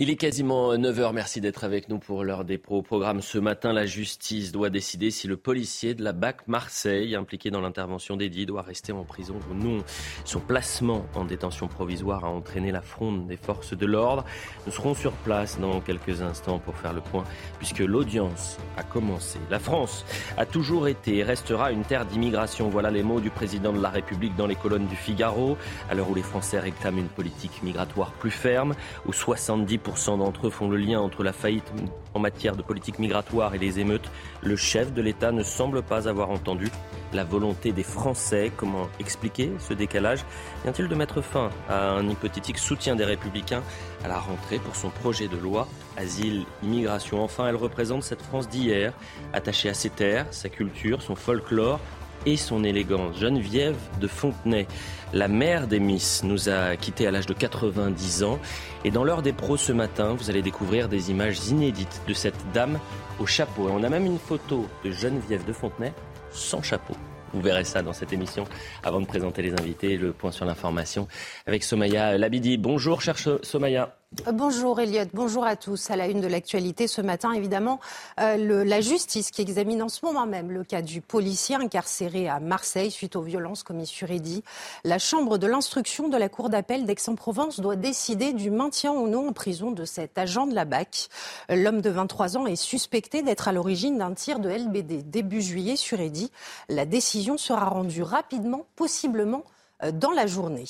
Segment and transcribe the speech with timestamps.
[0.00, 1.12] Il est quasiment 9h.
[1.12, 2.82] Merci d'être avec nous pour l'heure des pros.
[2.82, 7.50] programme ce matin, la justice doit décider si le policier de la BAC Marseille, impliqué
[7.50, 9.82] dans l'intervention d'Eddy, doit rester en prison ou non.
[10.24, 14.24] Son placement en détention provisoire a entraîné la fronde des forces de l'ordre.
[14.66, 17.24] Nous serons sur place dans quelques instants pour faire le point,
[17.58, 19.40] puisque l'audience a commencé.
[19.50, 20.04] La France
[20.36, 22.68] a toujours été et restera une terre d'immigration.
[22.68, 25.58] Voilà les mots du président de la République dans les colonnes du Figaro,
[25.90, 30.50] à l'heure où les Français réclament une politique migratoire plus ferme, où 70 d'entre eux
[30.50, 31.72] font le lien entre la faillite
[32.14, 34.10] en matière de politique migratoire et les émeutes.
[34.42, 36.70] Le chef de l'État ne semble pas avoir entendu
[37.12, 38.52] la volonté des Français.
[38.56, 40.24] Comment expliquer ce décalage?
[40.64, 43.62] Vient-il de mettre fin à un hypothétique soutien des Républicains
[44.04, 47.22] à la rentrée pour son projet de loi Asile, immigration?
[47.22, 48.92] Enfin, elle représente cette France d'hier,
[49.32, 51.80] attachée à ses terres, sa culture, son folklore,
[52.26, 53.18] et son élégance.
[53.18, 54.66] Geneviève de Fontenay,
[55.12, 58.38] la mère des Miss, nous a quittés à l'âge de 90 ans.
[58.84, 62.52] Et dans l'heure des pros ce matin, vous allez découvrir des images inédites de cette
[62.52, 62.78] dame
[63.18, 63.68] au chapeau.
[63.68, 65.92] Et on a même une photo de Geneviève de Fontenay
[66.30, 66.94] sans chapeau.
[67.34, 68.44] Vous verrez ça dans cette émission.
[68.82, 71.08] Avant de présenter les invités, le point sur l'information
[71.46, 72.56] avec Somaya Labidi.
[72.56, 73.97] Bonjour, cher Somaya.
[74.26, 75.90] Euh, bonjour Elliot, bonjour à tous.
[75.90, 77.78] À la une de l'actualité ce matin, évidemment,
[78.20, 82.40] euh, la justice qui examine en ce moment même le cas du policier incarcéré à
[82.40, 84.42] Marseille suite aux violences commises sur Eddy.
[84.84, 89.28] La chambre de l'instruction de la cour d'appel d'Aix-en-Provence doit décider du maintien ou non
[89.28, 91.08] en prison de cet agent de la BAC.
[91.48, 95.76] L'homme de 23 ans est suspecté d'être à l'origine d'un tir de LBD début juillet
[95.76, 96.30] sur Eddy.
[96.68, 99.44] La décision sera rendue rapidement, possiblement
[99.82, 100.64] euh, dans la journée.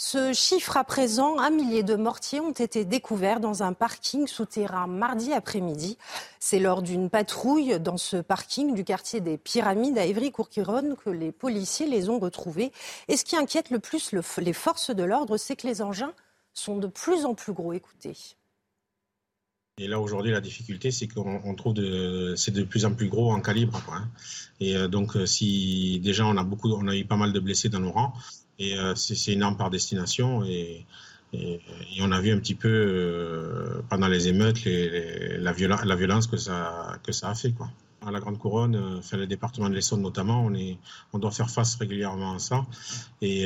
[0.00, 4.86] Ce chiffre à présent, un millier de mortiers ont été découverts dans un parking souterrain
[4.86, 5.98] mardi après-midi.
[6.38, 11.32] C'est lors d'une patrouille dans ce parking du quartier des Pyramides à Évry-Courquironne que les
[11.32, 12.70] policiers les ont retrouvés.
[13.08, 16.14] Et ce qui inquiète le plus les forces de l'ordre, c'est que les engins
[16.54, 17.72] sont de plus en plus gros.
[17.72, 18.14] Écoutez.
[19.78, 23.32] Et là aujourd'hui, la difficulté, c'est qu'on trouve de, c'est de plus en plus gros
[23.32, 23.82] en calibre.
[23.92, 24.08] Hein.
[24.60, 27.40] Et euh, donc, euh, si déjà on a beaucoup, on a eu pas mal de
[27.40, 28.12] blessés dans nos rangs,
[28.58, 30.44] et euh, c'est une arme par destination.
[30.44, 30.86] Et,
[32.00, 37.12] on a vu un petit peu euh, pendant les émeutes la, violence que ça, que
[37.12, 37.52] ça a fait.
[37.52, 37.70] Quoi.
[38.00, 40.78] À la Grande Couronne, euh, enfin, le département de l'Essonne notamment, on, est,
[41.12, 42.64] on doit faire face régulièrement à ça.
[43.20, 43.42] Et,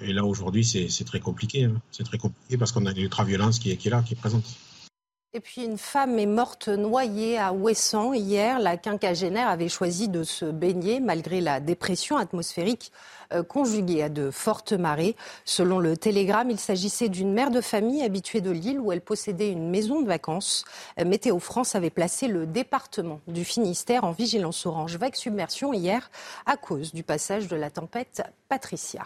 [0.00, 1.64] et là, aujourd'hui, c'est très compliqué.
[1.64, 1.80] Hein.
[1.92, 4.44] C'est très compliqué parce qu'on a une ultra-violence qui, qui est là, qui est présente.
[5.36, 8.60] Et puis une femme est morte noyée à Ouessant hier.
[8.60, 12.92] La quinquagénaire avait choisi de se baigner malgré la dépression atmosphérique
[13.32, 15.16] euh, conjuguée à de fortes marées.
[15.44, 19.50] Selon le Télégramme, il s'agissait d'une mère de famille habituée de l'île où elle possédait
[19.50, 20.64] une maison de vacances.
[21.00, 26.12] Euh, Météo France avait placé le département du Finistère en vigilance orange vague submersion hier
[26.46, 29.02] à cause du passage de la tempête Patricia.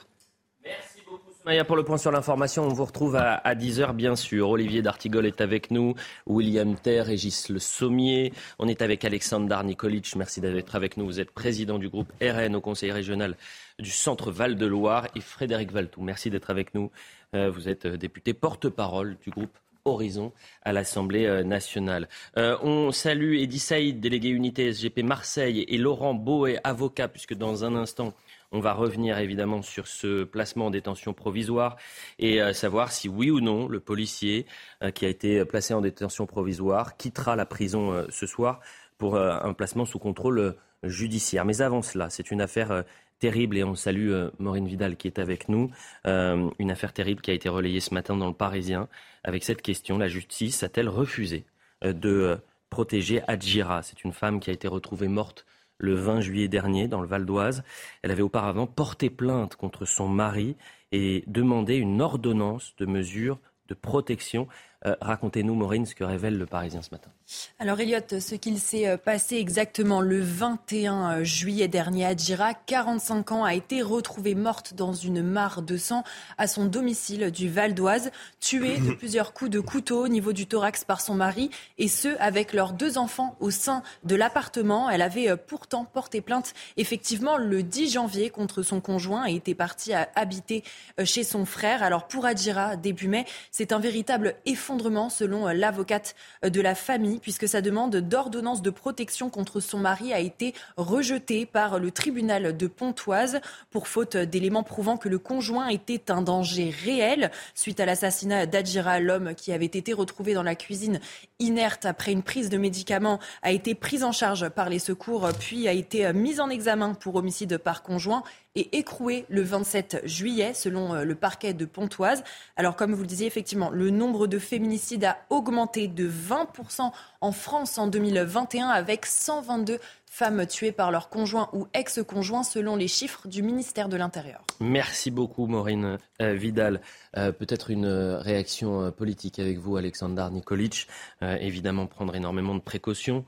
[1.47, 4.51] Maya, pour le point sur l'information, on vous retrouve à, 10h bien sûr.
[4.51, 5.95] Olivier D'Artigol est avec nous,
[6.27, 8.33] William Ter, Régis Le Sommier.
[8.59, 10.15] On est avec Alexandre Darnikolic.
[10.17, 11.07] Merci d'être avec nous.
[11.07, 13.37] Vous êtes président du groupe RN au Conseil régional
[13.79, 16.03] du Centre Val-de-Loire et Frédéric Valtou.
[16.03, 16.91] Merci d'être avec nous.
[17.35, 20.33] Euh, vous êtes euh, député porte-parole du groupe Horizon
[20.63, 22.09] à l'Assemblée euh, nationale.
[22.37, 27.75] on salue Eddie Saïd, délégué unité SGP Marseille, et Laurent Boé, avocat, puisque dans un
[27.75, 28.13] instant,
[28.53, 31.77] on va revenir évidemment sur ce placement en détention provisoire
[32.19, 34.47] et euh, savoir si oui ou non le policier
[34.83, 38.61] euh, qui a été placé en détention provisoire quittera la prison euh, ce soir
[38.97, 41.45] pour un placement sous contrôle judiciaire.
[41.45, 42.83] Mais avant cela, c'est une affaire
[43.21, 45.71] terrible et on salue Maureen Vidal qui est avec nous.
[46.05, 48.89] une affaire terrible qui a été relayée ce matin dans le Parisien
[49.23, 51.45] avec cette question la justice a-t-elle refusé
[51.83, 52.39] de
[52.71, 53.85] protéger Adjira?
[53.85, 55.47] C'est une femme qui a été retrouvée morte
[55.79, 57.63] le 20 juillet dernier dans le Val d'Oise.
[58.03, 60.57] Elle avait auparavant porté plainte contre son mari
[60.93, 64.49] et demandé une ordonnance de mesure de protection.
[64.87, 67.11] Euh, racontez-nous, Maureen, ce que révèle le Parisien ce matin.
[67.59, 72.55] Alors, Elliot, ce qu'il s'est euh, passé exactement le 21 euh, juillet dernier à Djira,
[72.55, 76.05] 45 ans, a été retrouvée morte dans une mare de sang
[76.39, 80.47] à son domicile du Val d'Oise, tuée de plusieurs coups de couteau au niveau du
[80.47, 84.89] thorax par son mari, et ce, avec leurs deux enfants au sein de l'appartement.
[84.89, 89.93] Elle avait pourtant porté plainte, effectivement, le 10 janvier contre son conjoint et était partie
[89.93, 90.63] à habiter
[91.05, 91.83] chez son frère.
[91.83, 94.68] Alors, pour Adjira, début mai, c'est un véritable effort
[95.09, 99.79] selon euh, l'avocate euh, de la famille, puisque sa demande d'ordonnance de protection contre son
[99.79, 105.19] mari a été rejetée par le tribunal de Pontoise pour faute d'éléments prouvant que le
[105.19, 107.31] conjoint était un danger réel.
[107.55, 111.01] Suite à l'assassinat d'Adjira, l'homme qui avait été retrouvé dans la cuisine
[111.39, 115.69] inerte après une prise de médicaments a été pris en charge par les secours, puis
[115.69, 118.23] a été mis en examen pour homicide par conjoint
[118.59, 122.25] et écroué le 27 juillet, selon euh, le parquet de Pontoise.
[122.57, 126.91] Alors, comme vous le disiez, effectivement, le nombre de faits féminicide a augmenté de 20%
[127.21, 129.79] en France en 2021 avec 122
[130.11, 134.43] femmes tuées par leur conjoint ou ex-conjoint selon les chiffres du ministère de l'Intérieur.
[134.59, 136.81] Merci beaucoup Maureen euh, Vidal.
[137.17, 140.89] Euh, peut-être une euh, réaction politique avec vous Alexandre Nikolic.
[141.23, 143.25] évidemment prendre énormément de précautions.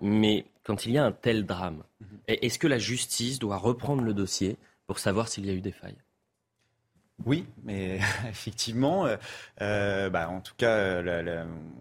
[0.00, 2.18] mais quand il y a un tel drame, mhm.
[2.28, 4.56] est-ce que la justice doit reprendre le dossier
[4.86, 5.98] pour savoir s'il y a eu des failles?
[7.26, 9.16] Oui, mais effectivement, euh,
[9.60, 11.02] euh, bah, en tout cas,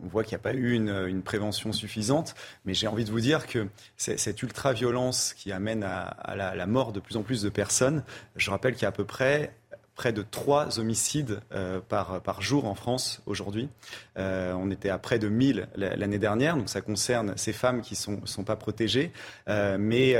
[0.03, 2.35] on voit qu'il n'y a pas eu une, prévention suffisante.
[2.65, 6.99] Mais j'ai envie de vous dire que cette ultra-violence qui amène à, la, mort de
[6.99, 8.03] plus en plus de personnes,
[8.35, 9.53] je rappelle qu'il y a à peu près
[9.95, 13.67] près de trois homicides euh, par, jour en France aujourd'hui.
[14.15, 18.25] on était à près de 1000 l'année dernière, donc ça concerne ces femmes qui ne
[18.25, 19.11] sont, pas protégées,
[19.47, 20.15] mais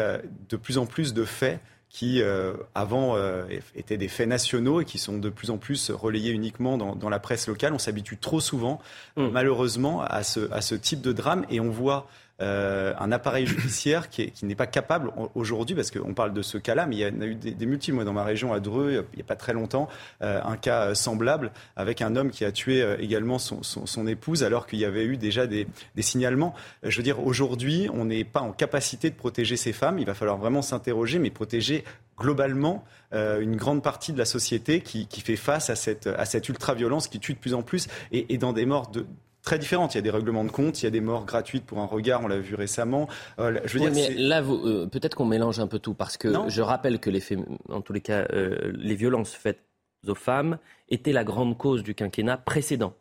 [0.50, 3.46] de plus en plus de faits qui euh, avant euh,
[3.76, 7.10] étaient des faits nationaux et qui sont de plus en plus relayés uniquement dans, dans
[7.10, 7.74] la presse locale.
[7.74, 8.80] On s'habitue trop souvent,
[9.18, 9.30] mm.
[9.30, 12.08] malheureusement, à ce, à ce type de drame et on voit
[12.42, 16.86] euh, un appareil judiciaire qui, n'est pas capable aujourd'hui, parce qu'on parle de ce cas-là,
[16.86, 17.96] mais il y en a eu des, multiples.
[17.96, 19.90] Moi, dans ma région, à Dreux, il n'y a pas très longtemps,
[20.22, 24.68] euh, un cas semblable avec un homme qui a tué euh, également son, épouse alors
[24.68, 25.68] qu'il y avait eu déjà des,
[26.00, 26.54] signalements.
[26.84, 30.00] Je veux dire, aujourd'hui, on n'est pas en capacité de protéger ces femmes.
[30.00, 31.84] Il va falloir vraiment s'interroger, mais protéger
[32.18, 37.20] globalement une grande partie de la société qui, fait face à cette, à ultra-violence qui
[37.20, 39.06] tue de plus en plus et, et dans des morts de,
[39.42, 39.94] très différentes.
[39.94, 41.86] Il y a des règlements de compte, il y a des morts gratuites pour un
[41.86, 43.08] regard, on l'a vu récemment.
[43.40, 46.32] Euh, je veux dire, mais là, euh, peut-être qu'on mélange un peu tout, parce que
[46.48, 47.22] je rappelle que les
[47.70, 49.64] en tous les cas, euh, les violences faites
[50.08, 50.58] aux femmes
[50.88, 52.94] étaient la grande cause du quinquennat précédent.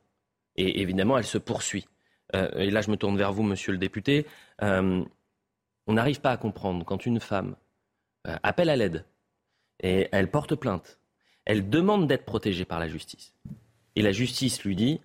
[0.56, 1.87] Et évidemment, elle se poursuit.
[2.35, 4.26] et là, je me tourne vers vous, monsieur le député.
[4.61, 5.06] on
[5.87, 7.55] n'arrive pas à comprendre quand une femme
[8.25, 9.05] appelle à l'aide
[9.81, 10.99] et elle porte plainte,
[11.44, 13.32] elle demande d'être protégée par la justice.
[13.94, 15.00] Et la justice lui dit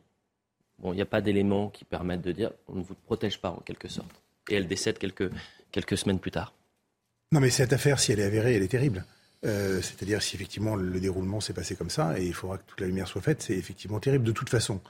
[0.84, 3.60] il n'y a pas d'éléments qui permettent de dire on ne vous protège pas en
[3.60, 4.22] quelque sorte.
[4.50, 5.31] Et elle décède quelques,
[5.72, 6.54] quelques semaines plus tard.
[7.31, 9.06] Non, mais cette affaire, si elle est avérée, elle est terrible.
[9.46, 12.80] Euh, c'est-à-dire si effectivement le déroulement s'est passé comme ça, et il faudra que toute
[12.80, 14.81] la lumière soit faite, c'est effectivement terrible de toute façon.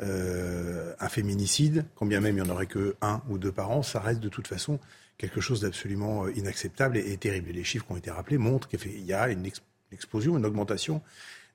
[0.00, 3.72] Euh, un féminicide, quand bien même il n'y en aurait que un ou deux par
[3.72, 4.78] an, ça reste de toute façon
[5.18, 7.50] quelque chose d'absolument euh, inacceptable et, terrible.
[7.50, 9.50] Et les chiffres qui ont été rappelés montrent qu'il y a une
[9.90, 11.02] explosion, une augmentation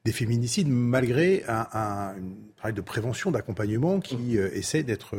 [0.06, 2.16] des féminicides, malgré un, un,
[2.58, 4.38] travail de prévention, d'accompagnement qui mmh.
[4.38, 5.18] euh, essaie d'être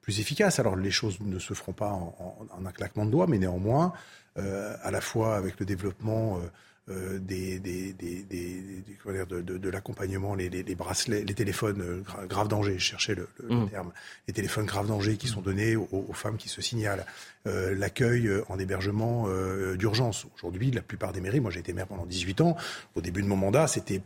[0.00, 0.58] plus efficace.
[0.58, 3.92] Alors les choses ne se feront pas en, un claquement de doigts, mais néanmoins,
[4.38, 6.40] euh, à la fois avec le développement
[6.88, 12.74] euh, des, des, des, de, de, de l'accompagnement, les, les, bracelets, les téléphones grave danger,
[12.78, 13.70] je cherchais le, le, mmh.
[13.70, 13.92] terme,
[14.26, 17.06] les téléphones grave danger qui sont donnés aux, aux femmes qui se signalent,
[17.44, 19.28] l'accueil en hébergement
[19.74, 20.26] d'urgence.
[20.36, 22.56] Aujourd'hui, la plupart des mairies, moi j'ai été maire pendant 18 ans,
[22.96, 24.02] au début de mon mandat, c'était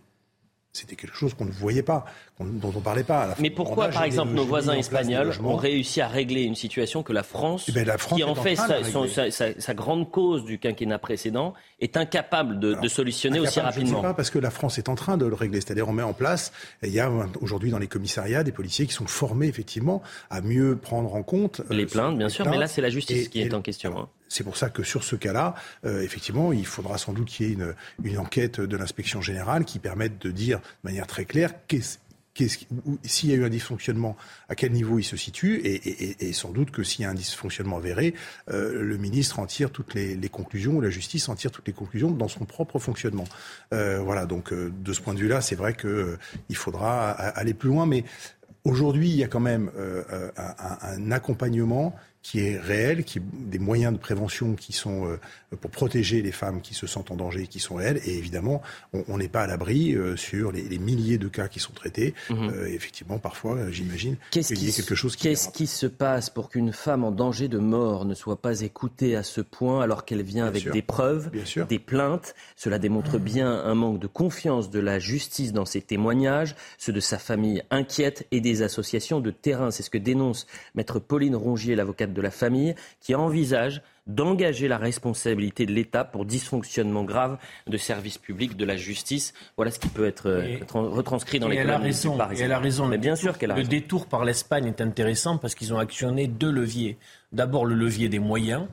[0.72, 2.04] c'était quelque chose qu'on ne voyait pas,
[2.38, 3.34] dont on ne parlait pas.
[3.40, 7.24] Mais pourquoi, par exemple, nos voisins espagnols ont réussi à régler une situation que la
[7.24, 12.88] France, eh ben, qui en fait sa, grande cause du quinquennat précédent, est incapable de,
[12.88, 15.26] solutionner aussi rapidement Je ne sais pas, parce que la France est en train de
[15.26, 15.60] le régler.
[15.60, 16.52] C'est-à-dire, on met en place,
[16.82, 20.76] il y a aujourd'hui dans les commissariats des policiers qui sont formés, effectivement, à mieux
[20.76, 21.60] prendre en compte...
[21.70, 23.98] Euh, les plaintes, bien sûr, mais là, c'est la justice qui est en question.
[23.98, 24.08] Hein.
[24.30, 25.54] C'est pour ça que sur ce cas-là,
[25.84, 27.56] euh, effectivement, il faudra sans doute qu'il y ait
[28.04, 31.52] une, enquête de l'inspection générale qui permette de dire de manière très claire
[33.02, 34.16] s'il y a eu un dysfonctionnement,
[34.48, 37.76] à quel niveau il se situe, et, sans doute que s'il y a un dysfonctionnement
[37.76, 38.14] avéré,
[38.50, 41.74] euh, le ministre en tire toutes les, conclusions, ou la justice en tire toutes les
[41.74, 43.24] conclusions dans son propre fonctionnement.
[43.74, 47.84] Euh, voilà, donc de ce point de vue-là, c'est vrai qu'il faudra aller plus loin,
[47.84, 48.04] mais
[48.64, 49.70] aujourd'hui, il y a quand même
[50.38, 55.18] un, accompagnement qui est réel, qui des moyens de prévention qui sont euh,
[55.56, 58.00] pour protéger les femmes qui se sentent en danger, qui sont réels.
[58.04, 58.60] Et évidemment,
[58.92, 62.14] on n'est pas à l'abri euh, sur les, les, milliers de cas qui sont traités.
[62.28, 62.50] Mhm.
[62.50, 65.24] Euh, effectivement, parfois, j'imagine qu'il y a quelque chose qui.
[65.24, 69.16] Qu'est-ce qui se passe pour qu'une femme en danger de mort ne soit pas écoutée
[69.16, 71.30] à ce point alors qu'elle vient avec des preuves,
[71.68, 72.34] des plaintes?
[72.54, 73.22] Cela démontre mmh.
[73.22, 77.62] bien un manque de confiance de la justice dans ses témoignages, ceux de sa famille
[77.70, 79.70] inquiète et des associations de terrain.
[79.70, 84.78] C'est ce que dénonce maître Pauline Rongier, l'avocate de la famille, qui envisage d'engager la
[84.78, 89.32] responsabilité de l'État pour dysfonctionnement grave de services publics, de la justice.
[89.56, 92.58] Voilà ce qui peut être, euh, retranscrit dans les elle a raison, et elle a
[92.58, 92.86] raison.
[92.86, 96.26] Mais bien sûr qu'elle a Le détour par l'Espagne est intéressant parce qu'ils ont actionné
[96.26, 96.98] deux leviers.
[97.32, 98.66] D'abord le levier des moyens,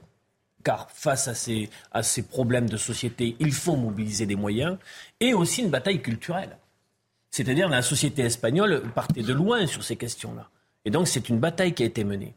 [0.63, 4.77] car face à ces, à ces problèmes de société, il faut mobiliser des moyens,
[5.19, 6.57] et aussi une bataille culturelle.
[7.29, 10.49] C'est-à-dire la société espagnole partait de loin sur ces questions-là.
[10.85, 12.33] Et donc c'est une bataille qui a été menée.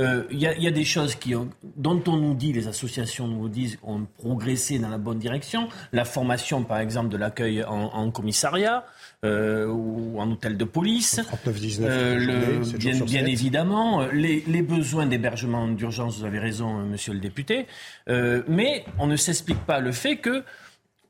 [0.00, 1.34] Euh, il y, a des choses qui
[1.76, 5.68] dont on nous dit, les associations nous disent, ont progressé dans la bonne direction.
[5.92, 8.84] La formation, par exemple, de l'accueil en, commissariat
[9.24, 11.20] euh, ou en hôtel de police.
[11.46, 11.78] 39-19.
[11.82, 17.66] Euh, bien, bien évidemment, les, les besoins d'hébergement d'urgence, vous avez raison, monsieur le député.
[18.08, 20.42] mais on ne s'explique pas le fait que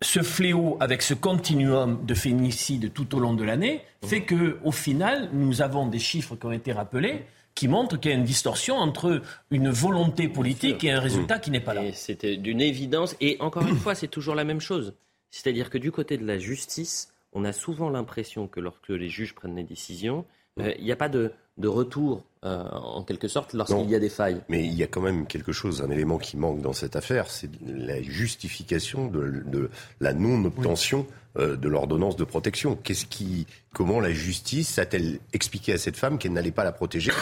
[0.03, 4.73] ce fléau, avec ce continuum de féminicides tout au long de l'année, fait que, au
[4.73, 7.25] final, nous avons des chiffres qui ont été rappelés
[7.55, 11.51] qui montre qu'il y a une distorsion entre une volonté politique et un résultat qui
[11.51, 11.93] n'est pas là.
[11.93, 13.17] C'était d'une évidence.
[13.21, 14.95] Et encore une fois, c'est toujours la même chose.
[15.31, 19.35] C'est-à-dire que du côté de la justice, on a souvent l'impression que lorsque les juges
[19.35, 20.25] prennent des décisions,
[20.61, 21.33] euh, il n'y a pas de,
[21.63, 24.43] retour, euh, en quelque sorte, lorsqu'il y a des failles.
[24.51, 27.31] Mais il y a quand même quelque chose, un élément qui manque dans cette affaire,
[27.31, 29.71] c'est la justification de,
[30.01, 31.07] la non-obtention
[31.39, 32.77] euh, de l'ordonnance de protection.
[32.77, 37.13] Qu'est-ce qui, comment la justice a-t-elle expliqué à cette femme qu'elle n'allait pas la protéger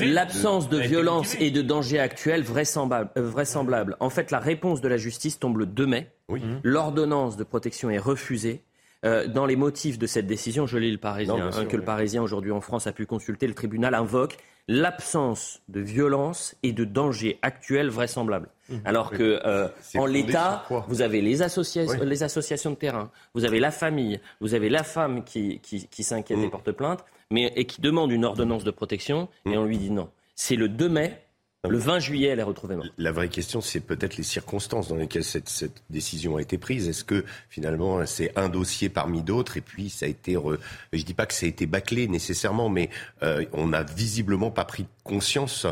[0.00, 3.96] L'absence de, violence et de danger actuel vraisemblable, vraisemblable.
[4.00, 6.10] En fait, la réponse de la justice tombe le 2 mai.
[6.30, 6.40] Oui.
[6.62, 8.62] L'ordonnance de protection est refusée.
[9.04, 12.20] Euh, dans les motifs de cette décision, je lis le Parisien, hein, que le Parisien
[12.20, 17.38] aujourd'hui en France a pu consulter, le tribunal invoque l'absence de violence et de danger
[17.42, 18.48] actuel vraisemblable.
[18.68, 18.80] Mhm.
[18.84, 23.70] Alors que euh, en l'état, vous avez les, les, associations de terrain, vous avez la
[23.70, 26.50] famille, vous avez la femme qui, qui, s'inquiète et mhm.
[26.50, 29.58] porte plainte, mais et qui demande une ordonnance de protection, et mhm.
[29.58, 30.10] on lui dit non.
[30.34, 31.22] C'est le 2 mai
[31.68, 32.90] le 20 juillet, elle est retrouvée morte.
[32.98, 36.88] La vraie question, c'est peut-être les circonstances dans lesquelles cette, cette décision a été prise.
[36.88, 41.02] Est-ce que finalement, c'est un dossier parmi d'autres et puis ça a été, Je je
[41.04, 42.90] dis pas que ça a été bâclé nécessairement, mais
[43.22, 45.66] euh, on n'a visiblement pas pris conscience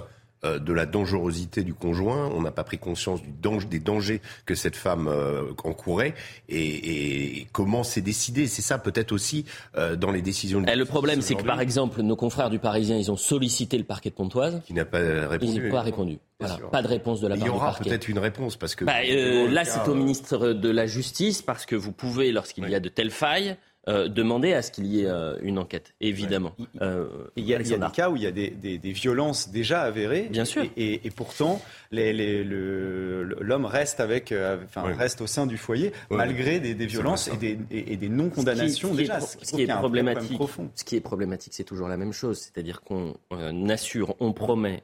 [0.44, 4.20] euh, de la dangerosité du conjoint, on n'a pas pris conscience du danger, des dangers
[4.44, 6.14] que cette femme euh, encourait
[6.50, 8.46] et, comment c'est décidé.
[8.46, 10.60] C'est ça peut-être aussi euh, dans les décisions.
[10.60, 13.78] De eh, le problème, c'est que par exemple, nos confrères du Parisien, ils ont sollicité
[13.78, 15.52] le parquet de Pontoise, qui n'a pas répondu.
[15.54, 16.18] Il n'a pas répondu.
[16.70, 17.62] pas de réponse de la part du parquet.
[17.62, 18.84] Il y aura peut-être une réponse parce que.
[18.84, 22.80] Bah, là, c'est au ministre de la Justice parce que vous pouvez, lorsqu'il y a
[22.80, 23.56] de telles failles,
[23.88, 26.56] euh, demander à ce qu'il y ait euh, une enquête, évidemment.
[26.82, 30.26] Euh, il, y a, des cas où il y a des, violences déjà avérées.
[30.28, 30.64] Bien sûr.
[30.76, 31.62] Et, pourtant,
[31.92, 38.92] l'homme reste, avec, enfin, reste au sein du foyer, malgré des, violences et des, non-condamnations
[38.92, 39.20] déjà.
[39.20, 40.40] Ce qui, est, problématique,
[40.74, 42.40] ce qui est problématique, c'est toujours la même chose.
[42.40, 43.14] C'est-à-dire qu'on
[43.68, 44.82] assure, on promet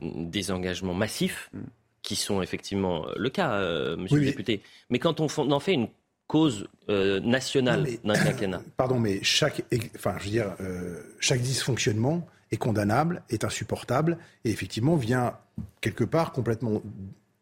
[0.00, 1.50] des engagements massifs.
[1.52, 1.60] Mm.
[2.02, 3.60] qui sont effectivement le cas,
[3.96, 4.60] monsieur le député.
[4.90, 5.88] Mais quand on en fait une
[6.26, 8.62] cause euh, nationale d'un quinquennat.
[8.76, 9.62] Pardon, mais chaque,
[9.96, 15.36] enfin, je veux dire, euh, chaque dysfonctionnement est condamnable, est insupportable, et effectivement vient
[15.80, 16.82] quelque part complètement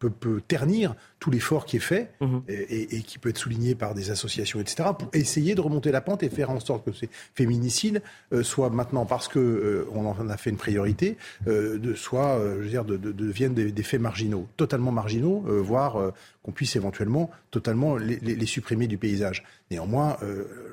[0.09, 2.41] peut, ternir tout l'effort qui est fait mhm.
[2.47, 6.23] et, qui peut être souligné par des associations, etc., pour essayer de remonter la pente
[6.23, 8.01] et faire en sorte que ces féminicides
[8.33, 12.39] euh, soient maintenant, parce que euh, on en a fait une priorité, euh, de, soit,
[12.41, 16.13] je veux dire, de, deviennent des, faits marginaux, totalement marginaux, voire
[16.43, 19.43] qu'on puisse éventuellement totalement les, supprimer du paysage.
[19.71, 20.17] Néanmoins,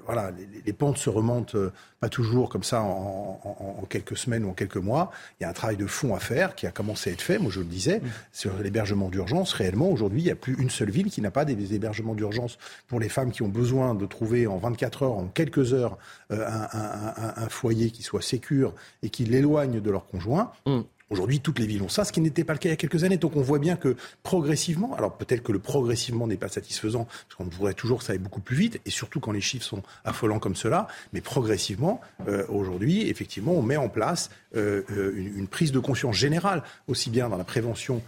[0.05, 0.33] voilà,
[0.67, 1.57] les, pentes se remontent
[2.01, 3.41] pas toujours comme ça en,
[3.81, 5.11] en, quelques semaines ou en quelques mois.
[5.39, 7.39] Il y a un travail de fond à faire qui a commencé à être fait,
[7.39, 9.53] moi je le disais, sur l'hébergement d'urgence.
[9.53, 12.59] Réellement, aujourd'hui, il n'y a plus une seule ville qui n'a pas des hébergements d'urgence
[12.89, 15.99] pour les femmes qui ont besoin de trouver en 24 heures, en quelques heures,
[16.33, 20.53] euh, un, foyer qui soit sécure et qui l'éloigne de leur conjoint.
[20.67, 20.81] Mm.
[21.11, 22.77] Aujourd'hui, toutes les villes ont ça, ce qui n'était pas le cas il y a
[22.77, 23.17] quelques années.
[23.17, 27.35] Donc on voit bien que progressivement, alors peut-être que le progressivement n'est pas satisfaisant, parce
[27.37, 29.83] qu'on voudrait toujours que ça aille beaucoup plus vite, et surtout quand les chiffres sont
[30.05, 35.49] affolants comme cela, mais progressivement, euh, aujourd'hui, effectivement, on met en place euh, euh, une,
[35.49, 38.03] prise de conscience générale, aussi bien dans la prévention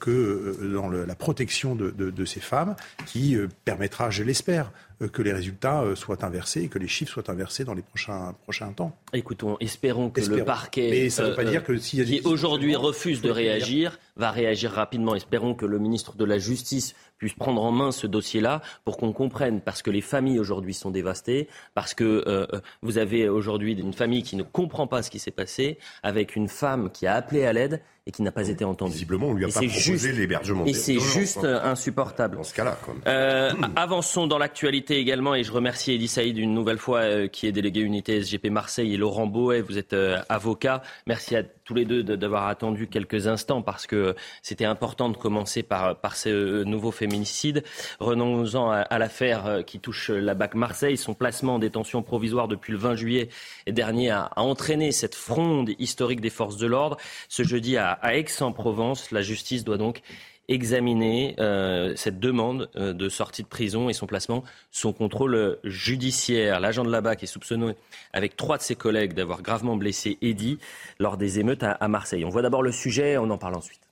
[0.00, 2.74] que dans la protection de, ces femmes,
[3.06, 4.72] qui permettra, je l'espère,
[5.06, 8.34] que les résultats euh, soient inversés et que les chiffres soient inversés dans les prochains,
[8.42, 8.96] prochains temps.
[9.12, 13.20] Écoutons, espérons que le parquet, Mais ça veut pas euh, dire que qui aujourd'hui refuse
[13.22, 15.14] de réagir, va réagir rapidement.
[15.14, 19.12] Espérons que le ministre de la Justice puisse prendre en main ce dossier-là pour qu'on
[19.12, 22.48] comprenne, parce que les familles aujourd'hui sont dévastées, parce que
[22.82, 26.48] vous avez aujourd'hui une famille qui ne comprend pas ce qui s'est passé, avec une
[26.48, 28.92] femme qui a appelé à l'aide et qui n'a pas été entendu.
[28.92, 30.64] Visiblement, on lui a pas proposé l'hébergement.
[30.64, 31.60] Et c'est juste hein.
[31.62, 32.36] insupportable.
[32.36, 36.78] Dans ce cas-là, euh, avançons dans l'actualité également, et je remercie Elie Saïd une nouvelle
[36.78, 40.80] fois, euh, qui est délégué unité SGP Marseille, et Laurent Boet, vous êtes euh, avocat.
[41.06, 45.62] Merci à tous les deux d'avoir attendu quelques instants parce que c'était important de commencer
[45.62, 47.64] par, par ce nouveau féminicide.
[48.00, 52.72] Renonçant à, à l'affaire qui touche la BAC Marseille, son placement en détention provisoire depuis
[52.72, 53.28] le 20 juillet
[53.66, 56.96] dernier a, entraîné cette fronde historique des forces de l'ordre.
[57.28, 59.10] Ce jeudi à à Aix-en-Provence.
[59.10, 60.00] La justice doit donc
[60.48, 66.58] examiner euh, cette demande euh, de sortie de prison et son placement son contrôle judiciaire.
[66.58, 67.74] L'agent de la BAC est soupçonné
[68.12, 70.58] avec trois de ses collègues d'avoir gravement blessé Eddy
[70.98, 72.24] lors des émeutes à Marseille.
[72.24, 73.87] On voit d'abord le sujet, on en parle ensuite.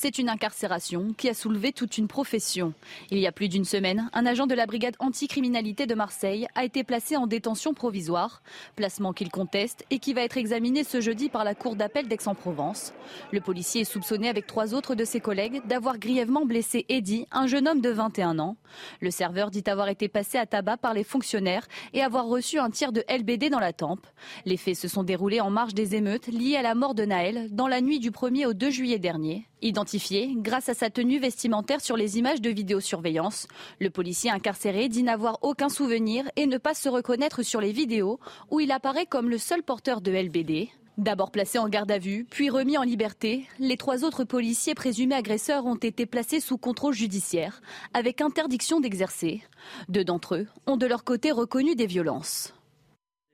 [0.00, 2.72] C'est une incarcération qui a soulevé toute une profession.
[3.10, 6.64] Il y a plus d'une semaine, un agent de la brigade anticriminalité de Marseille a
[6.64, 8.40] été placé en détention provisoire,
[8.76, 12.92] placement qu'il conteste et qui va être examiné ce jeudi par la cour d'appel d'Aix-en-Provence.
[13.32, 17.48] Le policier est soupçonné avec trois autres de ses collègues d'avoir grièvement blessé Eddy, un
[17.48, 18.56] jeune homme de 21 ans.
[19.00, 22.70] Le serveur dit avoir été passé à tabac par les fonctionnaires et avoir reçu un
[22.70, 24.06] tir de LBD dans la tempe.
[24.46, 27.48] Les faits se sont déroulés en marge des émeutes liées à la mort de Naël
[27.50, 29.48] dans la nuit du 1er au 2 juillet dernier.
[29.60, 33.48] Identifié grâce à sa tenue vestimentaire sur les images de vidéosurveillance,
[33.80, 38.20] le policier incarcéré dit n'avoir aucun souvenir et ne pas se reconnaître sur les vidéos
[38.52, 40.68] où il apparaît comme le seul porteur de LBD.
[40.96, 45.16] D'abord placé en garde à vue, puis remis en liberté, les trois autres policiers présumés
[45.16, 47.60] agresseurs ont été placés sous contrôle judiciaire,
[47.94, 49.42] avec interdiction d'exercer.
[49.88, 52.52] Deux d'entre eux ont de leur côté reconnu des violences.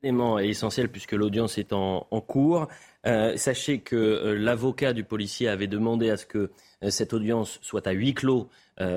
[0.04, 2.68] L'élément est essentiel puisque l'audience est en cours.
[3.06, 6.50] Euh, sachez que euh, l'avocat du policier avait demandé à ce que
[6.82, 8.49] euh, cette audience soit à huis clos.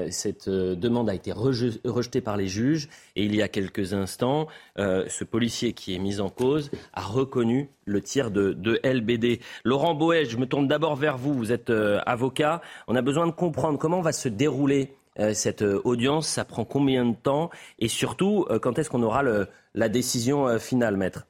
[0.09, 5.23] cette demande a été rejetée par les juges et il y a quelques instants, ce
[5.23, 9.39] policier qui est mis en cause a reconnu le tir de, de LBD.
[9.63, 11.35] Laurent Boet, je me tourne d'abord vers vous.
[11.35, 11.69] Vous êtes
[12.07, 12.63] avocat.
[12.87, 14.95] On a besoin de comprendre comment va se dérouler
[15.33, 16.27] cette audience.
[16.27, 17.51] Ça prend combien de temps?
[17.77, 21.27] Et surtout quand est-ce qu'on aura le, la décision finale, maître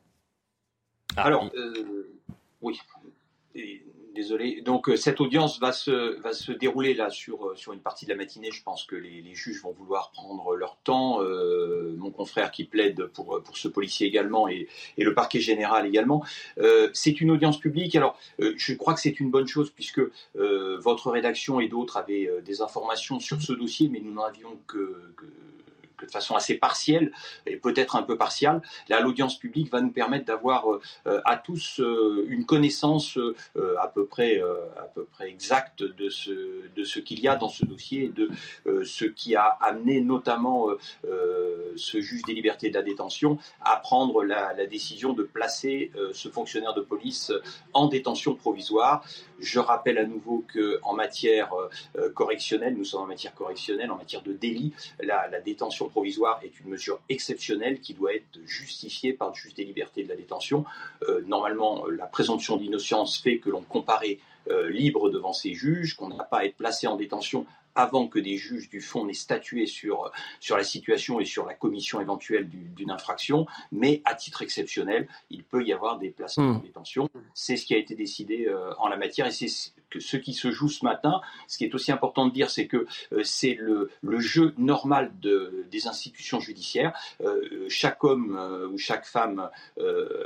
[1.15, 1.51] Alors.
[2.61, 2.79] Oui.
[4.15, 4.61] désolé.
[4.61, 8.05] Donc euh, cette audience va se, va se dérouler là sur, euh, sur une partie
[8.05, 8.49] de la matinée.
[8.51, 11.21] Je pense que les, juges vont vouloir prendre leur temps.
[11.21, 15.85] Euh, mon confrère qui plaide pour, pour ce policier également et, et le parquet général
[15.85, 16.23] également.
[16.93, 17.95] c'est une audience publique.
[17.95, 20.01] Alors je crois que c'est une bonne chose puisque
[20.35, 25.13] votre rédaction et d'autres avaient des informations sur ce dossier, mais nous n'en avions que
[26.05, 27.11] de façon assez partielle
[27.45, 28.61] et peut-être un peu partiale.
[28.89, 33.17] Là, l'audience publique va nous permettre d'avoir euh, euh, à tous euh, une connaissance
[33.79, 34.41] à peu près
[35.21, 36.31] exacte de ce
[36.75, 38.29] de ce qu'il y a dans ce dossier, de
[38.83, 40.67] ce qui a amené notamment
[41.03, 46.73] ce juge des libertés de la détention à prendre la décision de placer ce fonctionnaire
[46.73, 47.31] de police
[47.73, 49.03] en détention provisoire.
[49.39, 51.54] Je rappelle à nouveau que en matière
[52.13, 56.69] correctionnelle, nous sommes en matière correctionnelle, en matière de délit, la, détention provisoire est une
[56.69, 60.65] mesure exceptionnelle qui doit être justifiée par le juge des libertés de la détention.
[61.04, 64.19] Euh, normalement, la présomption d'innocence fait que l'on comparait
[64.50, 67.45] euh, libre devant ses juges, qu'on n'a pas à être placé en détention
[67.77, 71.53] avant que des juges du fond n'aient statué sur, sur la situation et sur la
[71.53, 76.53] commission éventuelle d'une infraction, mais à titre exceptionnel, il peut y avoir des placements en
[76.55, 76.61] hmm.
[76.61, 77.09] détention.
[77.35, 80.49] C'est ce qui a été décidé euh, en la matière et c'est ce qui se
[80.49, 81.21] joue ce matin.
[81.47, 85.11] Ce qui est aussi important de dire, c'est que euh, c'est le, le, jeu normal
[85.21, 86.97] de, des institutions judiciaires.
[87.21, 89.49] Euh, chaque homme ou chaque femme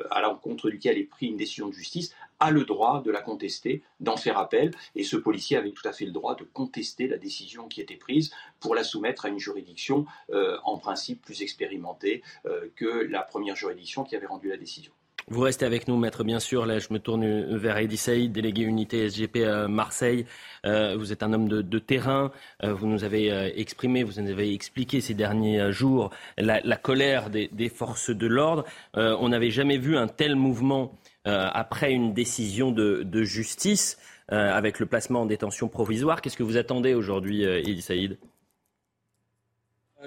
[0.09, 3.83] à l'encontre duquel est pris une décision de justice a le droit de la contester,
[3.99, 7.17] d'en faire appel, et ce policier avait tout à fait le droit de contester la
[7.17, 12.23] décision qui était prise pour la soumettre à une juridiction euh, en principe plus expérimentée
[12.47, 14.91] euh, que la première juridiction qui avait rendu la décision.
[15.27, 16.65] Vous restez avec nous, maître, bien sûr.
[16.65, 20.25] Là, je me tourne vers Eddy Saïd, délégué unité SGP à Marseille.
[20.65, 22.31] Euh, vous êtes un homme de, terrain.
[22.63, 28.09] vous nous avez exprimé, vous nous avez expliqué ces derniers jours la, colère des, forces
[28.09, 28.65] de l'ordre.
[28.95, 33.97] on n'avait jamais vu un tel mouvement euh, après une décision de, justice
[34.31, 36.21] euh, avec le placement en détention provisoire.
[36.21, 38.17] Qu'est-ce que vous attendez aujourd'hui, euh, Elie Saïd?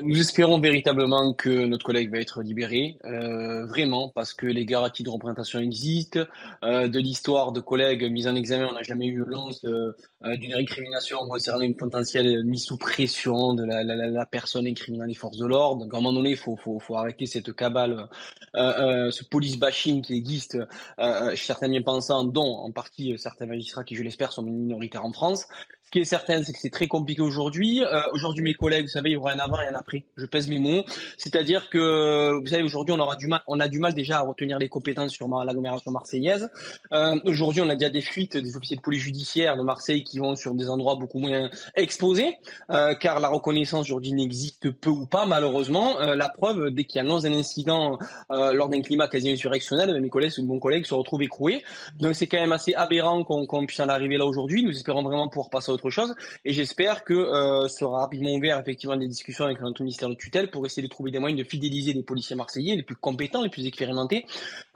[0.03, 5.03] Nous espérons véritablement que notre collègue va être libéré, euh, vraiment, parce que les garanties
[5.03, 6.21] de représentation existent.
[6.65, 9.93] Euh, de l'histoire de collègues mis en examen, on n'a jamais eu lance euh,
[10.37, 15.15] d'une récrimination concernant une potentielle mise sous pression de la, la, la personne incriminant les
[15.15, 15.85] forces de l'ordre.
[15.85, 18.09] Donc à un moment donné, il faut, faut, faut, arrêter cette cabale,
[18.55, 20.59] ce police bashing qui existe
[20.99, 25.47] chez certains bien-pensants, dont en partie certains magistrats qui, je l'espère, sont minoritaires en France
[25.95, 27.85] qui est certain, c'est que c'est très compliqué aujourd'hui.
[27.85, 30.03] Euh, aujourd'hui, mes collègues, vous savez, il y aura un avant et un après.
[30.17, 30.83] Je pèse mes mots.
[31.19, 34.23] C'est-à-dire que, vous savez, aujourd'hui, on aura du mal, on a du mal déjà à
[34.23, 36.51] retenir les compétences sur l'agglomération marseillaise.
[36.93, 40.19] Euh, aujourd'hui, on a déjà des fuites des officiers de police judiciaire de Marseille qui
[40.19, 42.39] vont sur des endroits beaucoup moins exposés,
[42.71, 46.01] euh, car la reconnaissance aujourd'hui n'existe peu ou pas, malheureusement.
[46.01, 50.33] La preuve, dès qu'il y annonce un incident lors d'un climat quasi insurrectionnel, mes collègues
[50.39, 51.63] ou mon collègue se retrouvent écroués.
[52.01, 54.65] Donc, c'est quand même assez aberrant qu'on puisse en arriver là aujourd'hui.
[54.65, 56.15] Nous espérons vraiment pouvoir passer au autre chose.
[56.45, 60.51] Et j'espère que euh, sera rapidement ouvert effectivement des discussions avec notre ministère de tutelle
[60.51, 63.49] pour essayer de trouver des moyens de fidéliser les policiers marseillais les plus compétents, les
[63.49, 64.27] plus expérimentés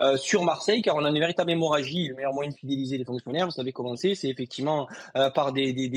[0.00, 2.08] euh, sur Marseille, car on a une véritable hémorragie.
[2.08, 5.72] Le meilleur moyen de fidéliser les fonctionnaires, vous savez comment c'est, effectivement euh, par des,
[5.72, 5.88] des,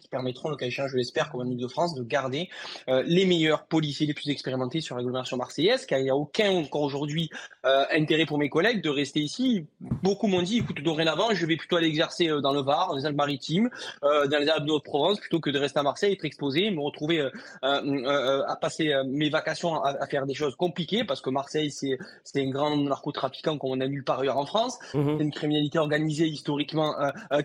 [0.00, 2.48] qui permettront, le cas échéant, je l'espère, comme en Ile-de-France, de garder
[2.88, 6.82] les meilleurs policiers les plus expérimentés sur l'agglomération marseillaise, car il n'y a aucun encore
[6.82, 7.30] aujourd'hui
[7.64, 9.66] intérêt pour mes collègues de rester ici.
[9.80, 13.06] Beaucoup m'ont dit, écoute, dorénavant, je vais plutôt aller exercer dans le Var, dans les
[13.06, 13.70] Alpes-Maritimes,
[14.04, 16.80] euh, dans les Alpes de Haute-Provence, plutôt que de rester à Marseille, être exposé, me
[16.80, 17.30] retrouver euh,
[17.62, 21.98] euh, à passer mes vacations à, à, faire des choses compliquées, parce que Marseille, c'est
[22.24, 24.78] c'est un grand narcotrafiquant comme on a vu par ailleurs en France.
[24.94, 25.16] Mmh.
[25.18, 26.94] C'est une criminalité organisée, historiquement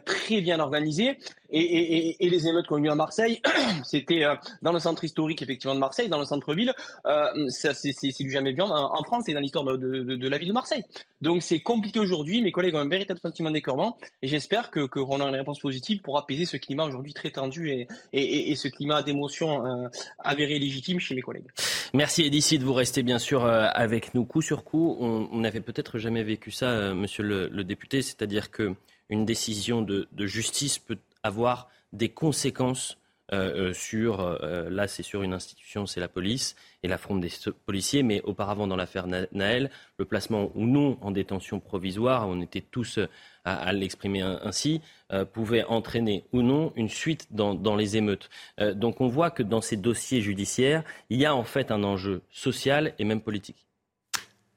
[0.06, 1.18] très bien organisée.
[1.52, 3.42] Et, et, et, les émeutes qu'on a eu à Marseille,
[3.84, 4.26] c'était
[4.62, 6.74] dans le centre historique effectivement de Marseille, dans le centre-ville.
[7.06, 10.50] Euh, c'est du jamais bien en, en France et dans l'histoire de, de, la ville
[10.50, 10.84] de Marseille.
[11.22, 12.42] Donc c'est compliqué aujourd'hui.
[12.42, 16.02] Mes collègues ont un véritable sentiment d'écœurement et j'espère que qu'on aura une réponse positive
[16.02, 17.70] pour apaiser ce climat aujourd'hui très tendu
[18.12, 21.46] et, ce climat d'émotion euh, avéré légitime chez mes collègues.
[21.94, 24.98] Merci Edicide, vous restez bien sûr euh, avec nous coup sur coup.
[25.00, 28.74] On n'avait peut-être jamais vécu ça, euh, monsieur le, député, c'est-à-dire que
[29.10, 32.98] une décision de, justice peut avoir des conséquences
[33.34, 34.38] euh, sur,
[34.70, 37.30] là c'est sur une institution, c'est la police et l'affront des
[37.66, 42.62] policiers, mais auparavant dans l'affaire Naël, le placement ou non en détention provisoire, on était
[42.62, 43.00] tous
[43.46, 44.82] à, l'exprimer ainsi,
[45.14, 48.30] euh, pouvait entraîner ou non une suite dans, les émeutes.
[48.60, 51.84] Euh, donc on voit que dans ces dossiers judiciaires, il y a en fait un
[51.84, 53.68] enjeu social et même politique.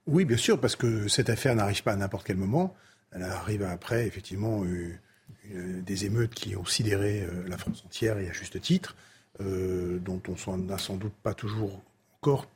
[0.06, 2.74] Oui, bien sûr, parce que cette affaire n'arrive pas à n'importe quel moment.
[3.12, 4.98] Elle arrive après, effectivement, euh,
[5.82, 8.96] des émeutes qui ont sidéré la France entière et à juste titre,
[9.40, 11.82] dont on n'a sans doute pas toujours
[12.20, 12.46] encore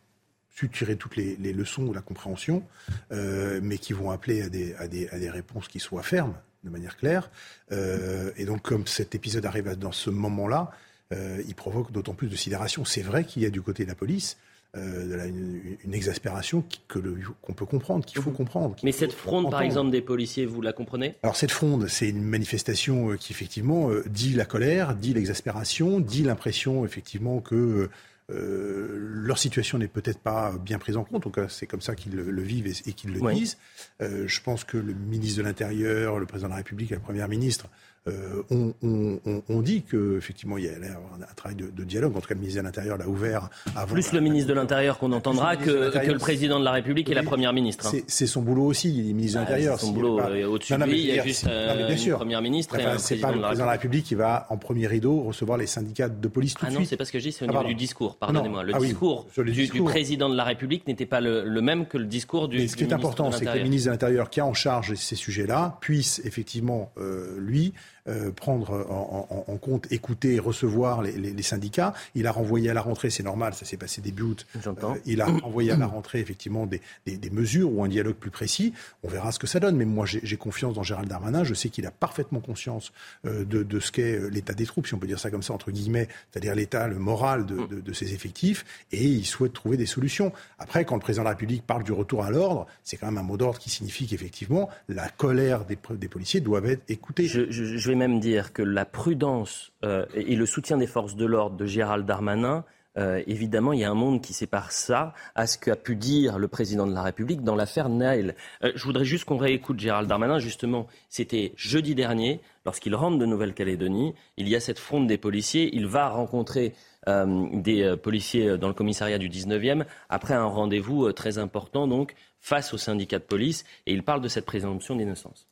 [0.55, 2.63] su tirer toutes les, les leçons ou la compréhension,
[3.11, 6.35] euh, mais qui vont appeler à des, à, des, à des, réponses qui soient fermes,
[6.65, 7.31] de manière claire.
[7.73, 10.71] Euh, et donc, comme cet épisode arrive dans ce moment-là,
[11.13, 12.85] euh, il provoque d'autant plus de sidération.
[12.85, 14.37] C'est vrai qu'il y a du côté de la police
[14.75, 18.37] euh, la, une, une, exaspération qu'on peut comprendre, qu'il faut mhm.
[18.37, 18.77] comprendre.
[18.83, 21.15] Mais cette fronde, par exemple, des policiers, vous la comprenez?
[21.23, 26.23] Alors cette fronde, c'est une manifestation qui effectivement euh, dit la colère, dit l'exaspération, dit
[26.23, 27.91] l'impression effectivement que
[28.33, 31.17] euh, leur situation n'est peut-être pas bien prise en compte.
[31.17, 33.35] En tout cas, c'est comme ça qu'ils le, le, vivent et, et qu'ils le oui.
[33.35, 33.59] disent.
[34.01, 37.01] Euh, je pense que le ministre de l'Intérieur, le président de la République et la
[37.01, 37.69] première ministre
[38.09, 42.17] euh, on, on, on, dit qu'effectivement, il y a un, travail de, de, dialogue.
[42.17, 43.95] En tout cas, le ministre de l'Intérieur l'a ouvert avant.
[43.95, 47.15] Plus le ministre de l'Intérieur qu'on entendra que, que, le président de la République et
[47.15, 47.87] la première ministre.
[47.87, 48.01] Hein.
[48.09, 49.79] C'est son boulot aussi, il est ministre de l'Intérieur.
[49.79, 50.19] C'est son boulot.
[50.19, 52.17] Euh, au-dessus de lui, il y a juste euh, bien sûr.
[52.17, 54.47] première ministre enfin, et un président pas de la, président de la République qui va
[54.51, 57.13] en premier rideau recevoir les syndicats de police tout ah de non, c'est pas ce
[57.13, 58.17] que je dis, c'est au ah, niveau du discours.
[58.17, 58.65] Pardonnez-moi.
[58.65, 61.61] Le ah, discours, oui, du, discours, du, président de la République n'était pas le, le,
[61.61, 62.59] même que le discours du.
[62.59, 64.95] Mais ce qui est important, c'est que le ministre de l'Intérieur, qui a en charge
[64.95, 67.73] ces sujets-là, puisse effectivement, euh, lui,
[68.09, 71.95] euh, prendre en, en, en, compte, écouter, recevoir les, les, les, syndicats.
[72.15, 74.47] Il a renvoyé à la rentrée, c'est normal, ça s'est passé début août.
[74.67, 78.17] Euh, il a renvoyé à la rentrée effectivement des, des, des, mesures ou un dialogue
[78.17, 78.73] plus précis.
[79.05, 79.77] On verra ce que ça donne.
[79.77, 81.45] Mais moi, j'ai confiance dans Gérald Darmanin.
[81.45, 82.93] Je sais qu'il a parfaitement conscience
[83.27, 85.43] euh, de, de, ce qu'est euh, l'état des troupes, si on peut dire ça comme
[85.43, 89.53] ça entre guillemets, c'est-à-dire l'état, le moral de, de, de, ses effectifs, et il souhaite
[89.53, 90.33] trouver des solutions.
[90.59, 93.19] Après, quand le président de la République parle du retour à l'ordre, c'est quand même
[93.19, 97.27] un mot d'ordre qui signifie qu'effectivement la colère des, des policiers doit être écoutée.
[97.27, 101.15] Je, je, je vais même dire que la prudence euh, et le soutien des forces
[101.15, 102.65] de l'ordre de Gérald Darmanin,
[102.97, 106.39] euh, évidemment, il y a un monde qui sépare ça à ce qu'a pu dire
[106.39, 108.35] le président de la République dans l'affaire Naël.
[108.65, 110.39] Euh, je voudrais juste qu'on réécoute Gérald Darmanin.
[110.39, 114.15] Justement, c'était jeudi dernier, lorsqu'il rentre de Nouvelle-Calédonie.
[114.39, 115.75] Il y a cette fronde des policiers.
[115.75, 116.75] Il va rencontrer
[117.05, 122.79] des policiers dans le commissariat du 19e après un rendez-vous très important, donc, face au
[122.79, 123.65] syndicat de police.
[123.87, 125.52] Et il parle de cette présomption d'innocence.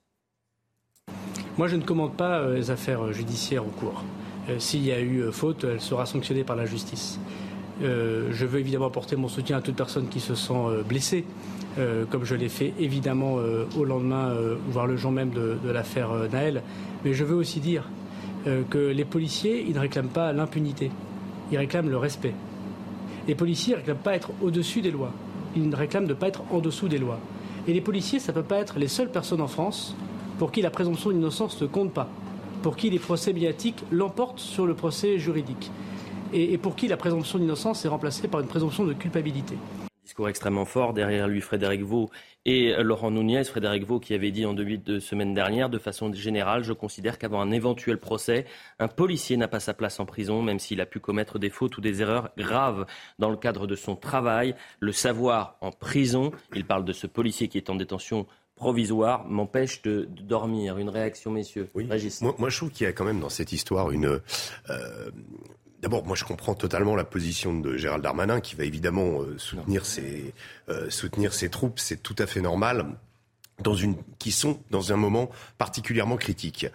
[1.59, 4.05] Moi, je ne commande pas euh, les affaires judiciaires en cours.
[4.49, 7.19] Euh, s'il y a eu euh, faute, elle sera sanctionnée par la justice.
[7.83, 11.25] je veux évidemment apporter mon soutien à toute personne qui se sent blessée,
[12.11, 13.39] comme je l'ai fait évidemment
[13.79, 14.35] au lendemain,
[14.69, 16.63] voire le jour même de, l'affaire Naël.
[17.05, 17.89] Mais je veux aussi dire
[18.45, 20.91] que les policiers, ils ne réclament pas l'impunité,
[21.51, 22.35] ils réclament le respect.
[23.27, 25.13] Les policiers ne réclament pas être au-dessus des lois,
[25.57, 27.19] ils réclament de ne pas être en dessous des lois.
[27.67, 29.97] Et les policiers, ça ne peut pas être les seules personnes en France
[30.41, 32.09] pour qui la présomption d'innocence ne compte pas,
[32.63, 35.71] pour qui les procès médiatiques l'emportent sur le procès juridique,
[36.33, 39.59] et, et pour qui la présomption d'innocence est remplacée par une présomption de culpabilité.
[40.03, 42.09] Discours extrêmement fort, derrière lui Frédéric Vaux
[42.47, 43.45] et Laurent Nunez.
[43.45, 47.19] Frédéric Vaux qui avait dit en début de semaine dernière, de façon générale, je considère
[47.19, 48.47] qu'avant un éventuel procès,
[48.79, 51.77] un policier n'a pas sa place en prison, même s'il a pu commettre des fautes
[51.77, 52.87] ou des erreurs graves
[53.19, 54.55] dans le cadre de son travail.
[54.81, 58.27] Le savoir en prison, il parle de ce policier qui est en détention
[58.61, 60.77] provisoire m'empêche de, dormir.
[60.77, 61.89] Une réaction, messieurs oui.
[62.39, 64.21] Moi, je trouve qu'il y a quand même dans cette histoire une...
[64.69, 65.11] Euh,
[65.81, 69.87] d'abord, moi, je comprends totalement la position de Gérald Darmanin, qui va évidemment euh, soutenir,
[69.87, 70.35] ses,
[70.69, 71.79] euh, soutenir ses troupes.
[71.79, 72.85] C'est tout à fait normal,
[73.63, 76.67] dans une, qui sont dans un moment particulièrement critique.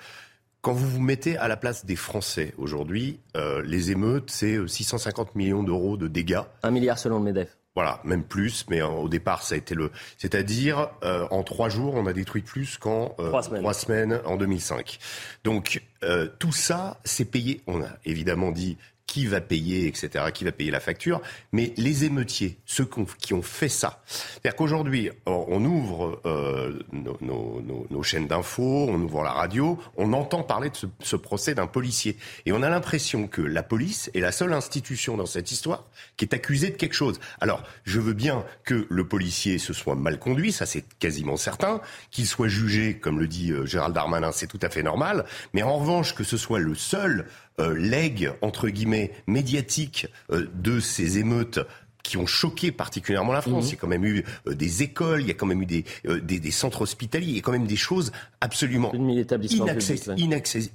[0.62, 5.62] Quand vous vous mettez à la place des Français aujourd'hui, les émeutes, c'est 650 millions
[5.62, 6.42] d'euros de dégâts.
[6.64, 7.56] Un milliard selon le MEDEF.
[7.76, 9.92] Voilà, même plus, mais au départ, ça a été le.
[10.18, 13.74] C'est-à-dire, euh, en trois jours, on a détruit plus qu'en euh, trois, semaines.
[13.74, 14.98] semaines en 2005.
[15.44, 17.62] Donc, euh, tout ça, c'est payé.
[17.68, 18.78] On a évidemment dit
[19.08, 22.88] qui va payer, etc., qui va payer la facture, mais les émeutiers, ceux
[23.20, 24.04] qui ont fait ça.
[24.08, 30.14] C'est-à-dire qu'aujourd'hui, on ouvre euh, nos, nos, nos, chaînes d'infos, on ouvre la radio, on
[30.14, 32.18] entend parler de ce, ce procès d'un policier.
[32.46, 35.86] Et on a l'impression que la police est la seule institution dans cette histoire
[36.18, 37.20] qui est accusée de quelque chose.
[37.40, 41.82] Alors, je veux bien que le policier se soit mal conduit, ça c'est quasiment certain,
[42.12, 45.64] qu'il soit jugé, comme le dit euh, Gérald Darmanin, c'est tout à fait normal, mais
[45.64, 47.28] en revanche, que ce soit le seul
[47.60, 51.60] euh, legs, entre guillemets, médiatique euh, de ces émeutes
[52.04, 53.64] qui ont choqué particulièrement la France.
[53.64, 53.70] Mhm.
[53.70, 55.66] Il y a quand même eu euh, des écoles, il y a quand même eu
[55.66, 58.92] des, des, centres hospitaliers, il y a quand même des choses absolument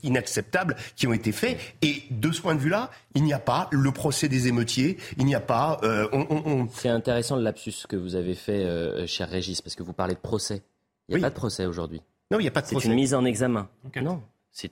[0.03, 1.59] inacceptables qui ont été faits.
[1.83, 5.27] Et de ce point de vue-là, il n'y a pas le procès des émeutiers, il
[5.27, 5.81] n'y a pas...
[6.13, 10.15] on, C'est intéressant le lapsus que vous avez fait, cher Régis, parce que vous parlez
[10.15, 10.63] de procès.
[11.09, 12.01] Il n'y a pas de procès aujourd'hui.
[12.31, 12.85] Non, il n'y a pas de procès.
[12.85, 13.69] C'est une mise en examen.
[14.01, 14.23] Non.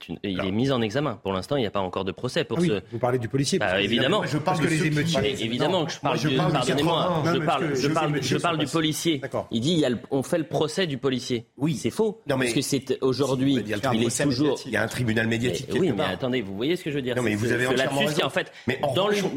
[0.07, 0.19] Une...
[0.23, 1.19] Il est mis en examen.
[1.23, 2.81] Pour l'instant, il n'y a pas encore de procès pour ah ce.
[2.91, 3.59] Vous parlez du policier.
[3.59, 4.23] Bah, évidemment.
[4.25, 5.43] Je parle de les émeutiers.
[5.43, 6.19] Évidemment que je parle.
[6.19, 6.35] du...
[6.35, 7.23] Pardonnez-moi.
[7.25, 7.75] Je parle.
[7.75, 8.21] Je parle.
[8.21, 9.21] Je parle du policier.
[9.51, 11.47] Il dit, il y a on fait le procès du policier.
[11.57, 12.21] Oui, c'est faux.
[12.27, 13.55] Non, mais parce que c'est aujourd'hui.
[13.55, 14.59] Il, il est toujours.
[14.65, 15.69] Il y a un tribunal médiatique.
[15.77, 17.99] oui, mais attendez, vous voyez ce que je veux dire Non, mais vous avez entièrement
[18.01, 18.25] raison.
[18.25, 18.51] en fait,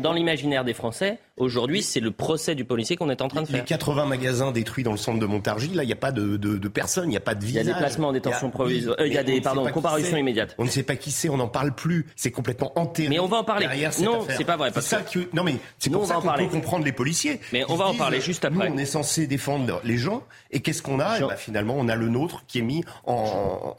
[0.03, 3.47] dans l'imaginaire des Français, aujourd'hui, c'est le procès du policier qu'on est en train de
[3.47, 3.61] faire.
[3.61, 6.69] Les 80 magasins détruits dans le centre de Montargis, là, il n'y a pas de
[6.69, 7.65] personnes, il n'y a pas de visage.
[7.65, 8.97] Il y a des placements en détention provisoire.
[9.01, 10.55] Il y a des pardon comparutions immédiates.
[10.59, 12.07] On ne sait pas qui on n'en parle plus.
[12.17, 13.09] C'est complètement enterré.
[13.09, 13.67] Mais on va en parler.
[14.03, 14.71] non, c'est pas vrai.
[14.73, 15.29] Parce ça que...
[15.33, 17.41] non, mais c'est pour ça qu'on peut comprendre les policiers.
[17.53, 18.69] Mais on va en parler juste après.
[18.69, 20.25] Nous, on est censé défendre les gens.
[20.51, 23.75] Et qu'est-ce qu'on a bah, Finalement, on a le nôtre qui est mis en,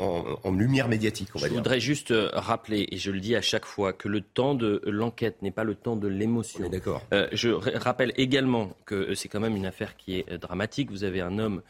[0.53, 1.29] lumière médiatique.
[1.35, 4.07] On va je voudrais juste euh, rappeler, et je le dis à chaque fois, que
[4.07, 6.69] le temps de l'enquête n'est pas le temps de l'émotion.
[6.69, 7.01] D'accord.
[7.13, 10.91] Euh, je rappelle également que euh, c'est quand même une affaire qui est dramatique.
[10.91, 11.61] Vous avez un homme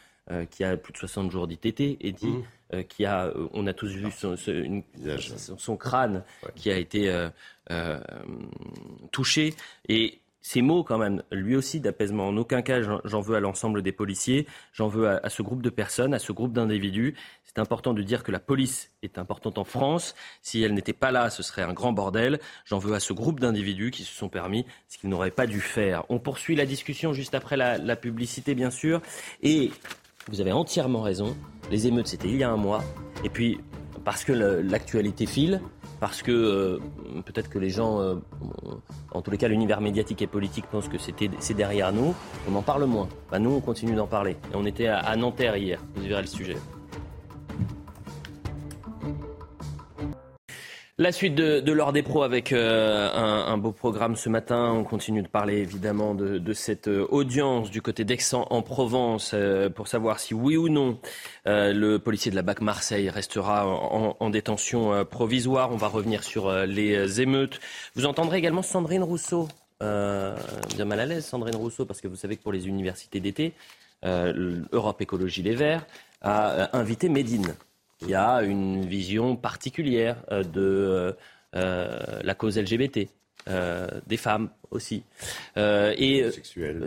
[0.50, 2.44] qui a plus de 60 jours d'ITT et dit mmh.
[2.74, 4.36] Euh, qui a, euh, on a tous vu son,
[5.58, 6.24] son, crâne
[6.56, 7.10] qui a été
[7.70, 8.00] euh,
[9.12, 9.54] touché.
[9.90, 12.28] Et ces mots, quand même, lui aussi d'apaisement.
[12.28, 15.70] En aucun cas, j'en veux à l'ensemble des policiers, j'en veux à, ce groupe de
[15.70, 17.16] personnes, à ce groupe d'individus.
[17.46, 20.16] C'est important de dire que la police est importante en France.
[20.42, 22.40] Si elle n'était pas là, ce serait un grand bordel.
[22.66, 25.62] J'en veux à ce groupe d'individus qui se sont permis ce qu'ils n'auraient pas dû
[25.62, 26.04] faire.
[26.10, 29.02] On poursuit la discussion juste après la, la publicité, bien sûr.
[29.42, 29.72] Et
[30.28, 31.38] vous avez entièrement raison.
[31.72, 32.84] Les émeutes, c'était il y a un mois.
[33.24, 33.60] Et puis,
[34.04, 35.62] parce que l'actualité file,
[36.00, 36.80] parce que euh,
[37.26, 38.16] peut-être que les gens, euh,
[39.12, 42.14] en tous les cas l'univers médiatique et politique pense que c'est derrière nous,
[42.50, 43.08] on en parle moins.
[43.32, 44.32] Bah, nous, on continue d'en parler.
[44.52, 46.58] Et on était à, à Nanterre hier, vous verrez le sujet.
[51.04, 54.72] La suite de, de l'heure des pros avec euh, un, beau programme ce matin.
[54.72, 59.70] On continue de parler évidemment de, cette euh, audience du côté d'Aix en Provence euh,
[59.70, 60.98] pour savoir si oui ou non
[61.46, 65.74] le policier de la BAC Marseille restera en, détention provisoire.
[65.74, 67.60] On va revenir sur les émeutes.
[67.96, 69.50] Vous entendrez également Sandrine Rousseau.
[69.82, 73.52] bien mal à l'aise Sandrine Rousseau parce que vous savez que pour les universités d'été,
[74.06, 75.86] Europe Écologie Les Verts
[76.22, 77.56] a invité Médine
[78.04, 81.12] qui a une vision particulière euh, de euh,
[81.56, 83.10] euh, la cause LGBT.
[84.08, 85.04] des femmes aussi.
[85.58, 86.26] et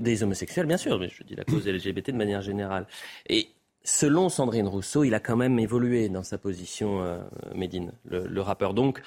[0.01, 2.87] des homosexuels, bien sûr, mais je dis la cause LGBT de manière générale.
[3.29, 3.49] Et
[3.85, 7.21] selon Sandrine Rousseau, il a quand même évolué dans sa position,
[7.55, 8.73] Médine, le, rappeur.
[8.73, 9.03] Donc,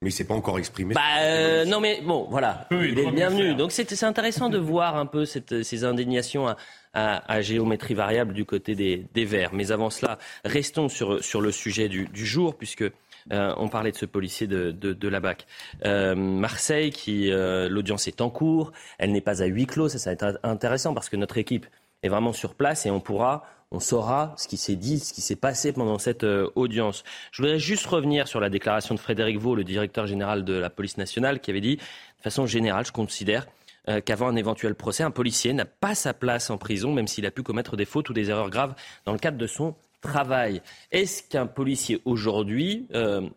[0.00, 0.94] mais il s'est pas encore exprimé.
[0.94, 2.66] Bah, non, mais bon, voilà.
[2.70, 3.54] il est bienvenu.
[3.54, 6.56] Donc c'est intéressant de voir un peu cette, ces indignations à,
[6.96, 9.52] à, géométrie variable du côté des, des, Verts.
[9.52, 12.84] Mais avant cela, restons sur, sur le sujet du, du jour, puisque
[13.32, 15.46] euh, on parlait de ce policier de, de, la BAC.
[15.84, 19.98] Euh, Marseille, qui euh, l'audience est en cours, elle n'est pas à huis clos, ça,
[19.98, 21.66] ça va être intéressant parce que notre équipe
[22.02, 25.20] est vraiment sur place et on pourra on saura ce qui s'est dit, ce qui
[25.20, 27.02] s'est passé pendant cette audience.
[27.32, 30.70] Je voudrais juste revenir sur la déclaration de Frédéric Vaux, le directeur général de la
[30.70, 33.48] police nationale, qui avait dit, de façon générale, je considère
[33.88, 37.24] euh, qu'avant un éventuel procès, un policier n'a pas sa place en prison, même s'il
[37.24, 40.60] a pu commettre des fautes ou des erreurs graves dans le cadre de son travail.
[40.90, 43.28] Est-ce qu'un policier aujourd'hui euh,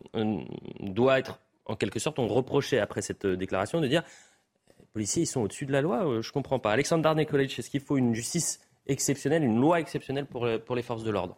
[0.79, 4.03] doit être, en quelque sorte, on reprochait après cette euh, déclaration de dire
[4.79, 6.71] les policiers, ils sont au-dessus de la loi Je comprends pas.
[6.71, 10.81] Alexandre Darnay College, est-ce qu'il faut une justice exceptionnelle, une loi exceptionnelle pour, pour les
[10.81, 11.38] forces de l'ordre?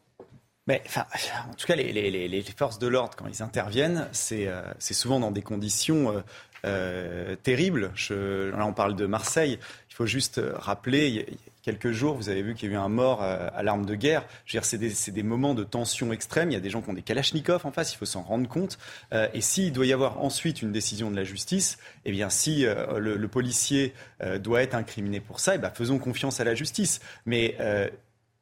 [0.67, 4.47] Mais en tout cas, les, forces de l'ordre, quand ils interviennent, c'est
[4.93, 6.23] souvent dans des conditions
[6.65, 7.91] euh, terribles.
[7.95, 9.59] Je, là, on parle de Marseille.
[9.89, 11.23] Il faut juste rappeler, il y a
[11.63, 14.25] quelques jours, vous avez vu qu'il y a eu un mort à l'arme de guerre.
[14.45, 16.49] Je veux dire, c'est des, moments de tension extrême.
[16.49, 18.47] Il y a des gens qui ont des kalachnikovs en face, il faut s'en rendre
[18.47, 18.79] compte.
[19.11, 23.15] et s'il doit y avoir ensuite une décision de la justice, eh bien, si le,
[23.15, 23.93] le, policier
[24.39, 26.99] doit être incriminé pour ça, eh bien, faisons confiance à la justice.
[27.27, 27.57] Mais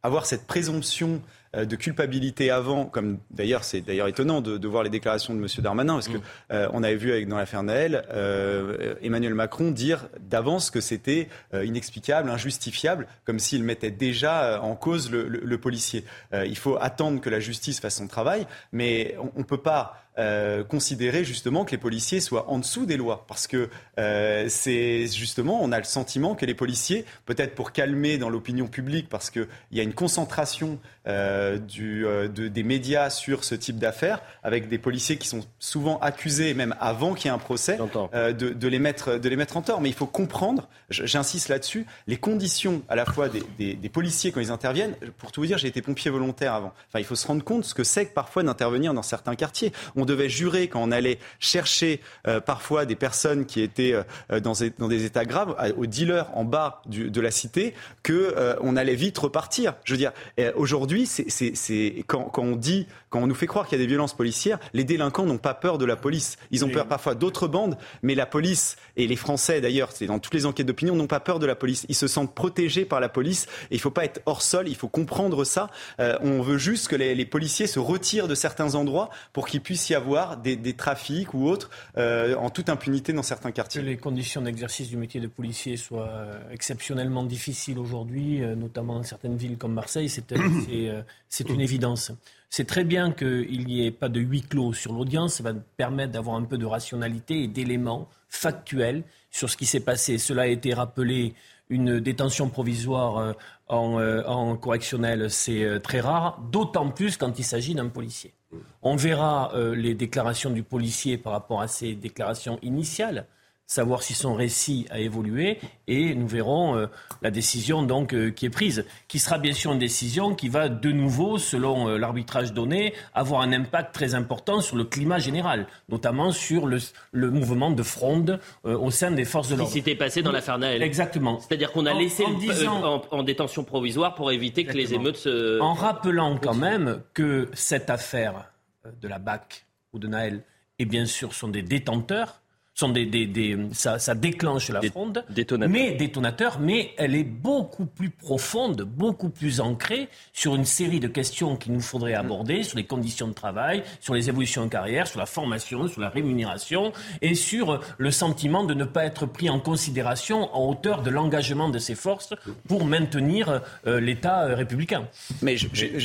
[0.04, 1.20] avoir cette présomption euh,
[1.54, 5.48] de culpabilité avant, comme d'ailleurs c'est d'ailleurs étonnant de, voir les déclarations de M.
[5.60, 6.22] Darmanin, parce que mm.
[6.52, 11.28] euh, on avait vu avec, dans l'affaire Naël euh, Emmanuel Macron dire d'avance que c'était
[11.54, 16.06] inexplicable, injustifiable, comme s'il mettait déjà en cause le, policier.
[16.34, 20.66] il faut attendre que la justice fasse son travail, mais on ne peut pas euh,
[20.66, 23.24] considérer justement que les policiers soient en dessous des lois.
[23.30, 28.18] Parce que euh, c'est justement, on a le sentiment que les policiers, peut-être pour calmer
[28.18, 30.78] dans l'opinion publique, parce qu'il y a une concentration
[31.08, 36.54] euh, du, des médias sur ce type d'affaires, avec des policiers qui sont souvent accusés,
[36.54, 39.62] même avant qu'il y ait un procès, de, de, les mettre, de les mettre en
[39.62, 39.80] tort.
[39.80, 44.34] Mais il faut comprendre, j'insiste là-dessus, les conditions à la fois des, des, des, policiers
[44.34, 44.96] quand ils interviennent.
[45.18, 46.74] Pour tout vous dire, j'ai été pompier volontaire avant.
[46.90, 49.72] Enfin, il faut se rendre compte ce que c'est que parfois d'intervenir dans certains quartiers.
[49.96, 54.54] On devait jurer quand on allait chercher euh, parfois des personnes qui étaient euh, dans,
[54.78, 58.76] dans, des états graves, aux dealers en bas du, de la cité, que euh, on
[58.76, 59.76] allait vite repartir.
[59.86, 60.12] Je veux dire,
[60.56, 63.88] aujourd'hui, c'est quand, quand on dit, quand on nous fait croire qu'il y a des
[63.90, 66.38] violences policières, les délinquants n'ont pas peur de la police.
[66.52, 70.20] Ils ont peur parfois d'autres bandes, mais la police et les Français d'ailleurs, c'est dans
[70.20, 71.86] toutes les enquêtes d'opinion, n'ont pas peur de la police.
[71.90, 73.48] Ils se sentent protégés par la police.
[73.72, 74.68] Et il ne faut pas être hors sol.
[74.68, 75.70] Il faut comprendre ça.
[76.00, 79.96] on veut juste que les, les policiers se retirent de certains endroits pour qu'il puisse
[79.96, 83.82] y avoir des, trafics ou autres euh, en toute impunité dans certains quartiers.
[83.82, 88.96] Que les conditions d'exercice du métier de policier soient euh, exceptionnellement difficiles aujourd'hui, euh, notamment
[88.96, 90.10] dans certaines villes comme Marseille,
[91.30, 92.12] c'est une évidence.
[92.50, 96.14] C'est très bien qu'il n'y ait pas de huis clos sur l'audience, ça va permettre
[96.14, 100.18] d'avoir un peu de rationalité et d'éléments factuels sur ce qui s'est passé.
[100.18, 101.34] Cela a été rappelé,
[101.70, 103.36] une détention provisoire
[103.68, 108.34] en, en correctionnel, c'est très rare, d'autant plus quand il s'agit d'un policier.
[108.82, 113.28] On verra euh, les déclarations du policier par rapport à ses déclarations initiales
[113.70, 116.88] savoir si son récit a évolué et nous verrons euh,
[117.22, 120.70] la décision donc euh, qui est prise, qui sera bien sûr une décision qui va
[120.70, 126.32] de nouveau, selon l'arbitrage donné, avoir un impact très important sur le climat général, notamment
[126.32, 126.80] sur le,
[127.14, 129.72] mouvement de fronde au sein des forces de l'ordre.
[129.72, 130.82] Qui s'était passé dans l'affaire Naël.
[130.82, 131.40] Exactement.
[131.40, 135.60] C'est-à-dire qu'on a laissé en, en, détention provisoire pour éviter que les émeutes se...
[135.62, 138.52] En rappelant quand même que cette affaire
[139.00, 140.44] de la BAC ou de Naël,
[140.80, 142.42] et bien sûr sont des détenteurs
[142.80, 145.70] sont des, des, ça, ça, déclenche la fronde, détonateur.
[145.70, 151.10] mais détonateur, mais elle est beaucoup plus profonde, beaucoup plus ancrée sur une série de
[151.10, 155.08] questions qu'il nous faudrait aborder, sur les conditions de travail, sur les évolutions de carrière,
[155.08, 159.50] sur la formation, sur la rémunération et sur le sentiment de ne pas être pris
[159.50, 162.34] en considération en hauteur de l'engagement de ces forces
[162.70, 165.10] pour maintenir euh, l'État euh, républicain.
[165.42, 165.58] Mais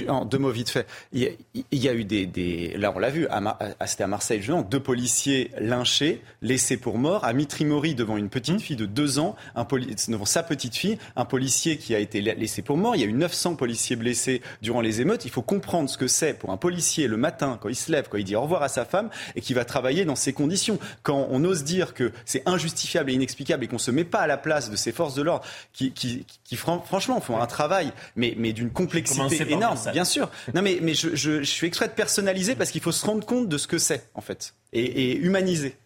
[0.09, 1.31] en deux mots vite fait, il
[1.71, 3.29] y a, eu des, des, là on l'a vu,
[3.87, 8.59] c'était à Marseille, deux policiers lynchés, les laissé pour mort, à Mitrimori devant une petite
[8.59, 9.67] fille de deux ans, un
[10.09, 12.97] devant sa petite fille, un policier qui a été laissé pour mort.
[12.97, 15.27] Il y a eu 900 policiers blessés durant les émeutes.
[15.27, 18.09] Il faut comprendre ce que c'est pour un policier le matin, quand il se lève,
[18.09, 20.79] quand il dit au revoir à sa femme et qui va travailler dans ces conditions.
[21.03, 24.21] Quand on ose dire que c'est injustifiable et inexplicable et qu'on ne se met pas
[24.21, 27.93] à la place de ces forces de l'ordre qui, qui, qui, franchement, font un travail,
[28.17, 30.31] mais, mais d'une complexité énorme, bien sûr.
[30.55, 33.27] Non, mais, mais je, je, je suis extrait de personnaliser parce qu'il faut se rendre
[33.27, 35.77] compte de ce que c'est, en fait, et, et humaniser.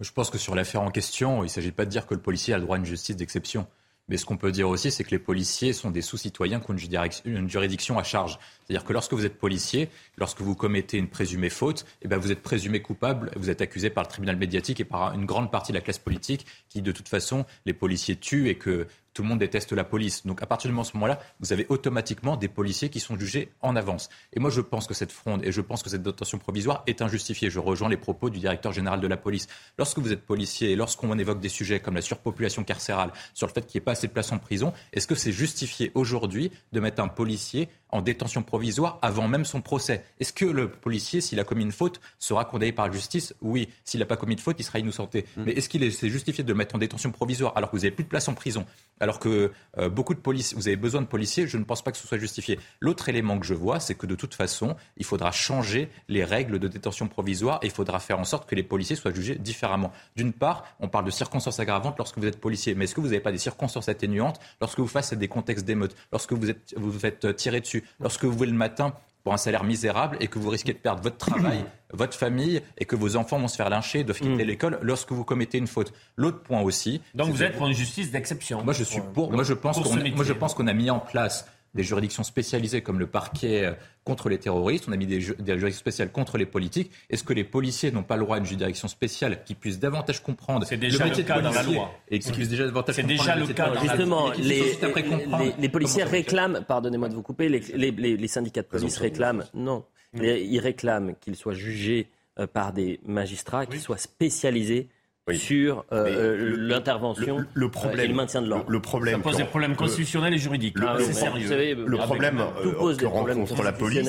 [0.00, 2.20] Je pense que sur l'affaire en question, il ne s'agit pas de dire que le
[2.20, 3.66] policier a le droit à une justice d'exception.
[4.08, 6.76] Mais ce qu'on peut dire aussi, c'est que les policiers sont des sous-citoyens qui ont
[7.24, 8.38] une juridiction à charge.
[8.66, 12.32] C'est-à-dire que lorsque vous êtes policier, lorsque vous commettez une présumée faute, eh ben vous
[12.32, 15.70] êtes présumé coupable, vous êtes accusé par le tribunal médiatique et par une grande partie
[15.70, 19.28] de la classe politique qui, de toute façon, les policiers tuent et que tout le
[19.28, 20.26] monde déteste la police.
[20.26, 23.76] Donc à partir de ce moment-là, vous avez automatiquement des policiers qui sont jugés en
[23.76, 24.08] avance.
[24.32, 27.02] Et moi, je pense que cette fronde et je pense que cette détention provisoire est
[27.02, 27.50] injustifiée.
[27.50, 29.48] Je rejoins les propos du directeur général de la police.
[29.78, 33.52] Lorsque vous êtes policier et lorsqu'on évoque des sujets comme la surpopulation carcérale, sur le
[33.52, 36.50] fait qu'il n'y ait pas assez de places en prison, est-ce que c'est justifié aujourd'hui
[36.72, 40.04] de mettre un policier en détention provisoire avant même son procès?
[40.20, 43.34] Est-ce que le policier, s'il a commis une faute, sera condamné par la justice?
[43.40, 43.68] Oui.
[43.84, 45.26] S'il n'a pas commis de faute, il sera innocenté.
[45.36, 45.42] Mm.
[45.44, 47.94] Mais est-ce qu'il est, justifié de le mettre en détention provisoire alors que vous n'avez
[47.94, 48.64] plus de place en prison?
[49.02, 51.90] Alors que euh, beaucoup de police, vous avez besoin de policiers, je ne pense pas
[51.90, 52.60] que ce soit justifié.
[52.78, 56.60] L'autre élément que je vois, c'est que de toute façon, il faudra changer les règles
[56.60, 59.90] de détention provisoire et il faudra faire en sorte que les policiers soient jugés différemment.
[60.14, 63.08] D'une part, on parle de circonstances aggravantes lorsque vous êtes policier, mais est-ce que vous
[63.08, 67.34] n'avez pas des circonstances atténuantes lorsque vous faites des contextes d'émeute, lorsque vous vous faites
[67.34, 68.94] tirer dessus, lorsque vous voulez le matin
[69.24, 72.84] pour un salaire misérable et que vous risquez de perdre votre travail, votre famille et
[72.84, 74.48] que vos enfants vont se faire lyncher, doivent quitter mm.
[74.48, 75.92] l'école lorsque vous commettez une faute.
[76.16, 77.00] L'autre point aussi.
[77.14, 78.64] Donc vous êtes pour une justice d'exception.
[78.64, 79.32] Moi je suis pour.
[79.32, 82.82] moi je pense qu'on moi je pense qu'on a mis en place des juridictions spécialisées
[82.82, 83.72] comme le parquet euh,
[84.04, 86.90] contre les terroristes, on a mis des, juridictions spéciales contre les politiques.
[87.08, 90.22] Est-ce que les policiers n'ont pas le droit à une juridiction spéciale qui puisse davantage
[90.22, 91.90] comprendre C'est déjà le, cas dans la loi.
[92.08, 93.72] Et qui puisse déjà davantage C'est déjà le cas.
[93.80, 99.44] Justement, les, les, les, policiers réclament, pardonnez-moi de vous couper, les, syndicats de police réclament,
[99.54, 102.08] non, ils réclament qu'ils soient jugés
[102.38, 104.88] euh, par des magistrats qui soient spécialisés
[105.30, 108.64] sur euh, euh, l'intervention le, problème, et le maintien de l'ordre.
[108.68, 110.76] Le, problème, ça pose des problèmes constitutionnels et juridiques.
[110.78, 111.84] Le, ah, sérieux.
[111.86, 114.08] le problème euh, que rencontre la police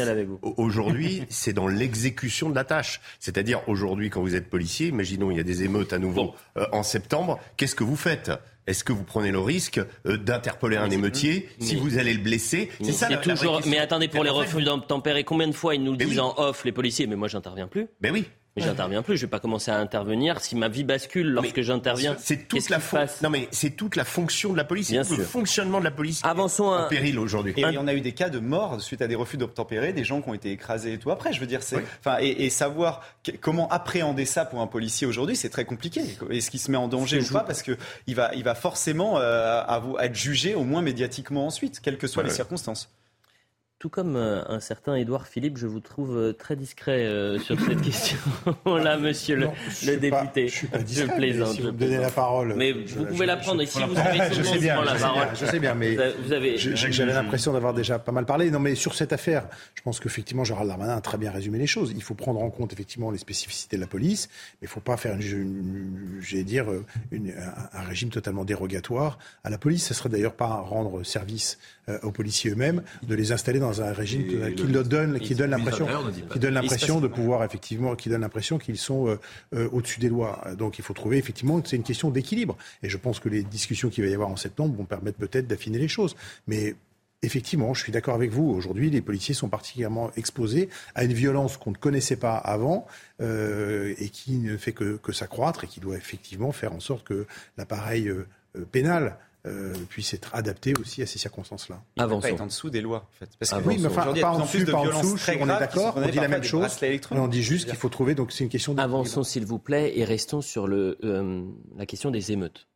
[0.58, 3.00] aujourd'hui, c'est dans l'exécution de la tâche.
[3.20, 6.34] C'est-à-dire aujourd'hui, quand vous êtes policier, imaginons il y a des émeutes à nouveau
[6.72, 8.32] en septembre, qu'est-ce que vous faites?
[8.66, 12.72] Est-ce que vous prenez le risque d'interpeller un émeutier si vous allez le blesser?
[12.82, 13.16] C'est ça.
[13.18, 13.62] toujours.
[13.68, 16.66] mais attendez, pour les refus d'obtempérer, combien de fois ils nous le disent en off,
[16.66, 17.88] les policiers Mais moi, j'interviens plus?
[18.02, 18.26] Mais oui.
[18.56, 22.16] Mais j'interviens plus, je vais pas commencer à intervenir si ma vie bascule lorsque j'interviens.
[22.20, 22.80] C'est toute la
[23.24, 26.22] Non mais c'est toute la fonction de la police, c'est le fonctionnement de la police
[26.24, 27.54] Avançons en péril aujourd'hui.
[27.58, 30.22] Et on a eu des cas de mort suite à des refus d'obtempérer, des gens
[30.22, 33.02] qui ont été écrasés et tout après, je veux dire c'est enfin et, savoir
[33.42, 36.02] comment appréhender ça pour un policier aujourd'hui, c'est très compliqué.
[36.30, 37.76] Est-ce qu'il se met en danger ou pas parce que
[38.06, 39.64] il va il va forcément euh,
[40.00, 42.90] être jugé au moins médiatiquement ensuite, quelles que soient les circonstances
[43.84, 47.60] tout comme euh, un certain Édouard Philippe, je vous trouve euh, très discret euh, sur
[47.60, 50.48] cette question-là, monsieur le, député.
[50.48, 51.50] je suis pas discret, plaisante.
[51.50, 52.54] Si vous me donnez la parole.
[52.56, 53.62] Mais vous pouvez la prendre.
[53.62, 55.28] ici, vous avez je sais bien, la parole.
[55.38, 58.52] je sais bien, mais j'avais l'impression d'avoir déjà pas mal parlé.
[58.52, 61.68] Non, mais sur cette affaire, je pense qu'effectivement, Gérald Darmanin a très bien résumé les
[61.68, 61.92] choses.
[61.94, 64.30] Il faut prendre en compte effectivement les spécificités de la police,
[64.62, 66.68] mais il ne faut pas faire, j'allais dire,
[67.12, 67.34] une,
[67.74, 69.86] un, régime totalement dérogatoire à la police.
[69.86, 71.60] Ce serait d'ailleurs pas rendre service
[72.02, 75.88] aux policiers eux-mêmes de les installer dans un régime qui leur donne, qui donne l'impression,
[76.32, 79.20] qui donne l'impression de pouvoir effectivement, qui donne l'impression qu'ils sont euh,
[79.56, 80.44] euh, au-dessus des lois.
[80.58, 82.58] Donc il faut trouver effectivement que c'est une question d'équilibre.
[82.82, 85.48] Et je pense que les discussions qu'il va y avoir en septembre vont permettre peut-être
[85.48, 86.16] d'affiner les choses.
[86.48, 86.76] Mais
[87.26, 88.50] Effectivement, je suis d'accord avec vous.
[88.50, 92.86] Aujourd'hui, les policiers sont particulièrement exposés à une violence qu'on ne connaissait pas avant
[93.22, 97.06] euh, et qui ne fait que, que s'accroître et qui doit effectivement faire en sorte
[97.06, 98.12] que l'appareil
[98.74, 99.16] pénal
[99.46, 101.84] euh, puisse être adapté aussi à ces circonstances-là.
[101.98, 103.30] Avant pas être en dessous des lois, en fait.
[103.38, 106.08] Parce que oui, mais enfin, pas en dessous, pas en dessous, on est d'accord, on
[106.08, 108.74] dit la même chose, mais on dit juste qu'il faut trouver, donc c'est une question
[108.74, 108.82] de...
[108.82, 111.44] Avançons s'il vous plaît et restons sur le, euh,
[111.76, 112.68] la question des émeutes.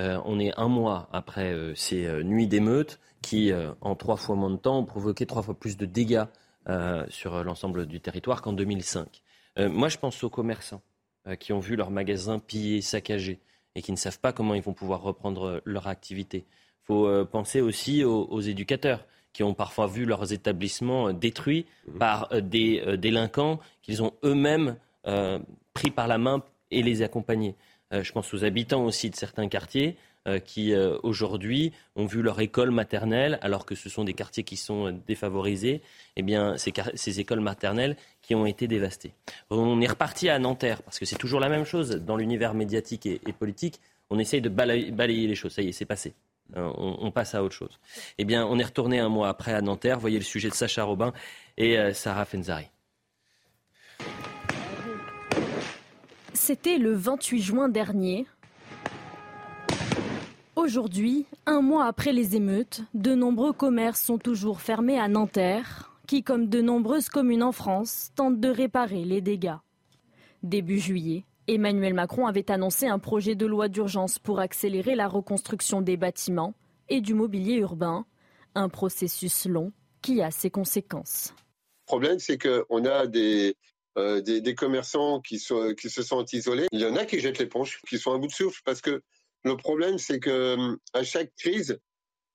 [0.00, 4.36] Euh, on est un mois après euh, ces euh, nuits d'émeutes qui, en trois fois
[4.36, 6.24] moins de temps, ont provoqué trois fois plus de dégâts
[7.08, 9.22] sur l'ensemble du territoire qu'en 2005.
[9.70, 10.82] moi, je pense aux commerçants
[11.40, 13.40] qui ont vu leurs magasins pillés, saccagés
[13.74, 16.44] et qui ne savent pas comment ils vont pouvoir reprendre euh, leur activité.
[16.82, 21.66] Il faut euh, penser aussi aux, éducateurs qui ont parfois vu leurs établissements euh, détruits
[21.86, 21.98] mmh.
[21.98, 24.76] par des délinquants qu'ils ont eux-mêmes
[25.74, 27.56] pris par la main et les accompagnés.
[27.92, 29.98] je pense aux habitants aussi de certains quartiers
[30.46, 34.98] qui aujourd'hui ont vu leur école maternelle, alors que ce sont des quartiers qui sont
[35.06, 35.82] défavorisés,
[36.16, 39.12] eh bien ces, ces, écoles maternelles qui ont été dévastés.
[39.50, 43.06] On est reparti à Nanterre, parce que c'est toujours la même chose dans l'univers médiatique
[43.06, 43.80] et, politique.
[44.10, 45.52] On essaye de balayer, les choses.
[45.52, 46.14] Ça y est, c'est passé.
[46.56, 47.80] Euh, on, passe à autre chose.
[48.18, 49.98] Eh bien, on est retourné un mois après à Nanterre.
[49.98, 51.12] Voyez le sujet de Sacha Robin
[51.56, 52.68] et euh, Sarah Fenzari.
[56.34, 58.26] C'était le 28 juin dernier.
[60.56, 66.22] Aujourd'hui, un mois après les émeutes, de nombreux commerces sont toujours fermés à Nanterre qui,
[66.22, 69.56] comme de nombreuses communes en France, tentent de réparer les dégâts.
[70.44, 75.82] Début juillet, Emmanuel Macron avait annoncé un projet de loi d'urgence pour accélérer la reconstruction
[75.82, 76.54] des bâtiments
[76.88, 78.06] et du mobilier urbain,
[78.54, 81.34] un processus long qui a ses conséquences.
[81.36, 83.56] Le problème, c'est qu'on a des,
[83.98, 85.44] euh, des, commerçants qui,
[85.80, 86.66] qui se sont isolés.
[86.70, 89.02] Il y en a qui jettent l'éponge, qui sont à bout de souffle, parce que
[89.44, 91.78] le problème, c'est que à chaque crise,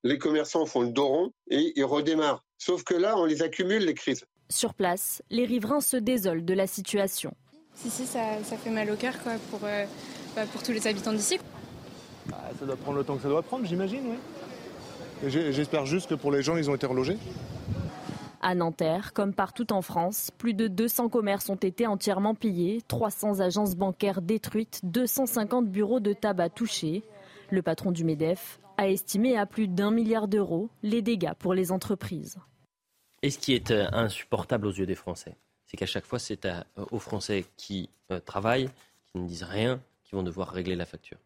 [0.04, 2.44] les commerçants font le dos rond et ils redémarrent.
[2.58, 4.26] Sauf que là, on les accumule, les crises.
[4.50, 7.34] Sur place, les riverains se désolent de la situation.
[7.76, 9.86] Si, si, ça, fait mal au cœur quoi, pour, euh,
[10.36, 11.40] bah, pour tous les habitants d'ici.
[12.28, 15.30] Bah, ça doit prendre le temps que ça doit prendre, j'imagine, oui.
[15.30, 17.18] J'espère juste que pour les gens, ils ont été relogés.
[18.42, 23.42] À Nanterre, comme partout en France, plus de 200 commerces ont été entièrement pillés, 300
[23.42, 27.04] agences bancaires détruites, 250 bureaux de tabac touchés.
[27.50, 31.74] Le patron du MEDEF a estimé à plus d'un milliard d'euros les dégâts pour les
[31.74, 32.38] entreprises.
[33.22, 35.36] Et ce qui est euh, insupportable aux yeux des Français,
[35.66, 36.48] c'est qu'à chaque fois, c'est
[36.92, 38.70] aux Français qui euh, travaillent,
[39.12, 41.18] qui ne disent rien, qui vont devoir régler la facture,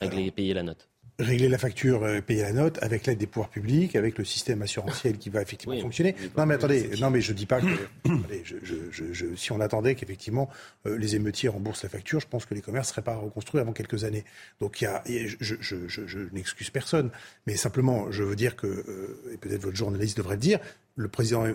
[0.00, 0.88] régler et payer la note.
[1.18, 4.62] Régler la facture, euh, payer la note avec l'aide des pouvoirs publics, avec le système
[4.62, 6.14] assurantiel qui va effectivement fonctionner.
[6.36, 7.66] Non mais attendez, non mais je dis pas que
[8.06, 8.56] allez, je,
[8.90, 10.48] je, je, si on attendait qu'effectivement
[10.86, 13.72] euh, les émeutiers remboursent la facture, je pense que les commerces seraient pas reconstruits avant
[13.72, 14.24] quelques années.
[14.60, 17.10] Donc il y a, je, n'excuse personne,
[17.46, 20.58] mais simplement je veux dire que euh, et peut-être votre journaliste devrait le dire,
[20.96, 21.46] le président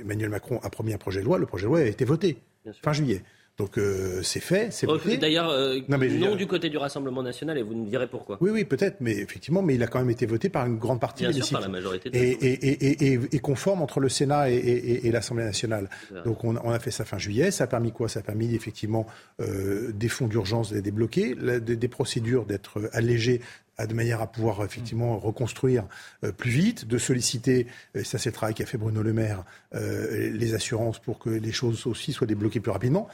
[0.00, 2.38] Emmanuel Macron a promis un projet de loi, le projet de loi a été voté
[2.82, 3.22] fin juillet.
[3.58, 5.16] Donc euh, c'est fait, c'est voté.
[5.16, 8.36] D'ailleurs, euh, non, du côté du Rassemblement national, et vous nous direz pourquoi.
[8.42, 11.00] Oui, oui, peut-être, mais effectivement, mais il a quand même été voté par une grande
[11.00, 12.10] partie Bien sûr, par la majorité.
[12.12, 15.88] et, et, et, et, conforme entre le Sénat et, l'Assemblée nationale.
[16.24, 17.50] Donc on, on, a fait ça fin juillet.
[17.50, 18.08] Ça a permis quoi?
[18.08, 19.06] Ça a permis effectivement
[19.40, 23.40] euh, des fonds d'urgence d'être débloqués, des, des procédures d'être allégées
[23.84, 25.84] de manière à pouvoir effectivement reconstruire
[26.24, 29.44] euh, plus vite, de solliciter, et ça c'est le travail qu'a fait Bruno Le Maire,
[29.74, 33.08] euh, les assurances pour que les choses aussi soient débloquées plus rapidement.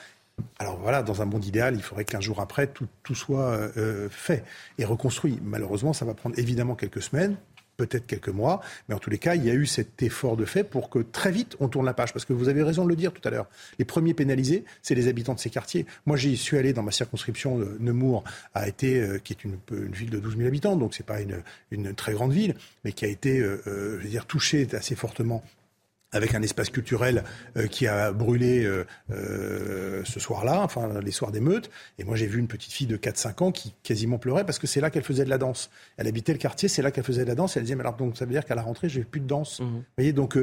[0.58, 4.44] Alors voilà, dans un monde idéal, il faudrait qu'un jour après, tout, soit euh, fait
[4.78, 5.38] et reconstruit.
[5.42, 7.36] Malheureusement, ça va prendre évidemment quelques semaines,
[7.76, 10.44] peut-être quelques mois, mais en tous les cas, il y a eu cet effort de
[10.44, 12.12] fait pour que très vite on tourne la page.
[12.12, 13.46] Parce que vous avez raison de le dire tout à l'heure.
[13.78, 15.86] Les premiers pénalisés, c'est les habitants de ces quartiers.
[16.06, 17.58] Moi, j'y suis allé dans ma circonscription.
[17.80, 18.24] Nemours
[18.54, 21.42] a été, euh, qui est une, ville de 12 000 habitants, donc c'est pas une,
[21.70, 22.54] une, très grande ville,
[22.84, 23.60] mais qui a été, euh,
[23.98, 25.42] je veux dire, touchée assez fortement
[26.12, 27.24] avec un espace culturel
[27.56, 31.70] euh, qui a brûlé euh, euh, ce soir-là, enfin les soirs d'émeute.
[31.98, 34.66] Et moi, j'ai vu une petite fille de 4-5 ans qui quasiment pleurait parce que
[34.66, 35.70] c'est là qu'elle faisait de la danse.
[35.96, 37.56] Elle habitait le quartier, c'est là qu'elle faisait de la danse.
[37.56, 39.60] Elle disait, mais alors donc ça veut dire qu'à la rentrée, j'ai plus de danse.
[39.60, 39.64] Mmh.
[39.64, 40.38] Vous voyez, donc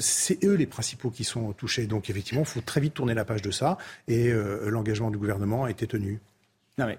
[0.00, 1.86] c'est eux les principaux qui sont touchés.
[1.86, 3.78] Donc effectivement, il faut très vite tourner la page de ça.
[4.08, 4.32] Et
[4.66, 6.20] l'engagement du gouvernement a été tenu.
[6.78, 6.98] Non mais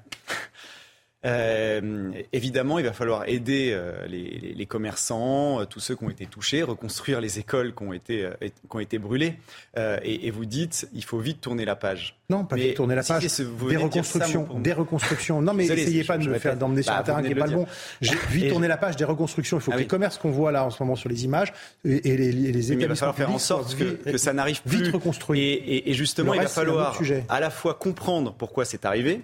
[1.24, 6.09] euh, évidemment, il va falloir aider euh, les, les, commerçants, euh, tous ceux qui ont
[6.09, 9.36] été touchés, reconstruire les écoles qui ont été, euh, qui ont été brûlées.
[9.78, 12.17] Et, et, vous dites, il faut vite tourner la page.
[12.30, 13.24] Non, pas vite tourner la page.
[13.24, 15.41] des reconstructions, des reconstructions.
[15.41, 17.47] Non, mais essayez pas de me faire d'emmener sur bah, un terrain qui n'est pas
[17.47, 17.67] le bon.
[18.01, 19.57] J'ai vite tourner la page des reconstructions.
[19.57, 21.53] Il faut ah que les commerces qu'on voit là en ce moment sur les images
[21.86, 24.61] et, et les, les établissements il va falloir faire en sorte que, que, ça n'arrive
[24.63, 24.84] plus.
[24.84, 25.41] Vite reconstruit.
[25.41, 26.99] Et, et justement, il va falloir
[27.30, 29.22] à la fois comprendre pourquoi c'est arrivé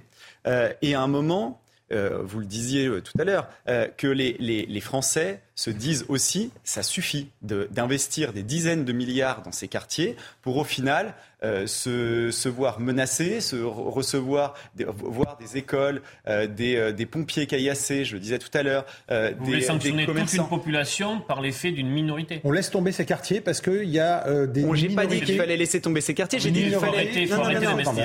[0.81, 4.35] et à un moment euh, vous le disiez euh, tout à l'heure, euh, que les,
[4.39, 10.15] les, Français se disent aussi, ça suffit d'investir des dizaines de milliards dans ces quartiers
[10.43, 16.47] pour au final euh, se, se, voir menacés, se recevoir, des, voir des écoles, euh,
[16.47, 18.85] des, euh, des, pompiers caillassés, je le disais tout à l'heure.
[19.11, 22.91] Euh, Vous des, voulez sanctionner toute une population par l'effet d'une minorité On laisse tomber
[22.91, 24.65] ces quartiers parce qu'il y a euh, des.
[24.73, 26.39] J'ai pas dit qu'il fallait laisser tomber ces quartiers.
[26.39, 27.11] J'ai dit qu'il fallait.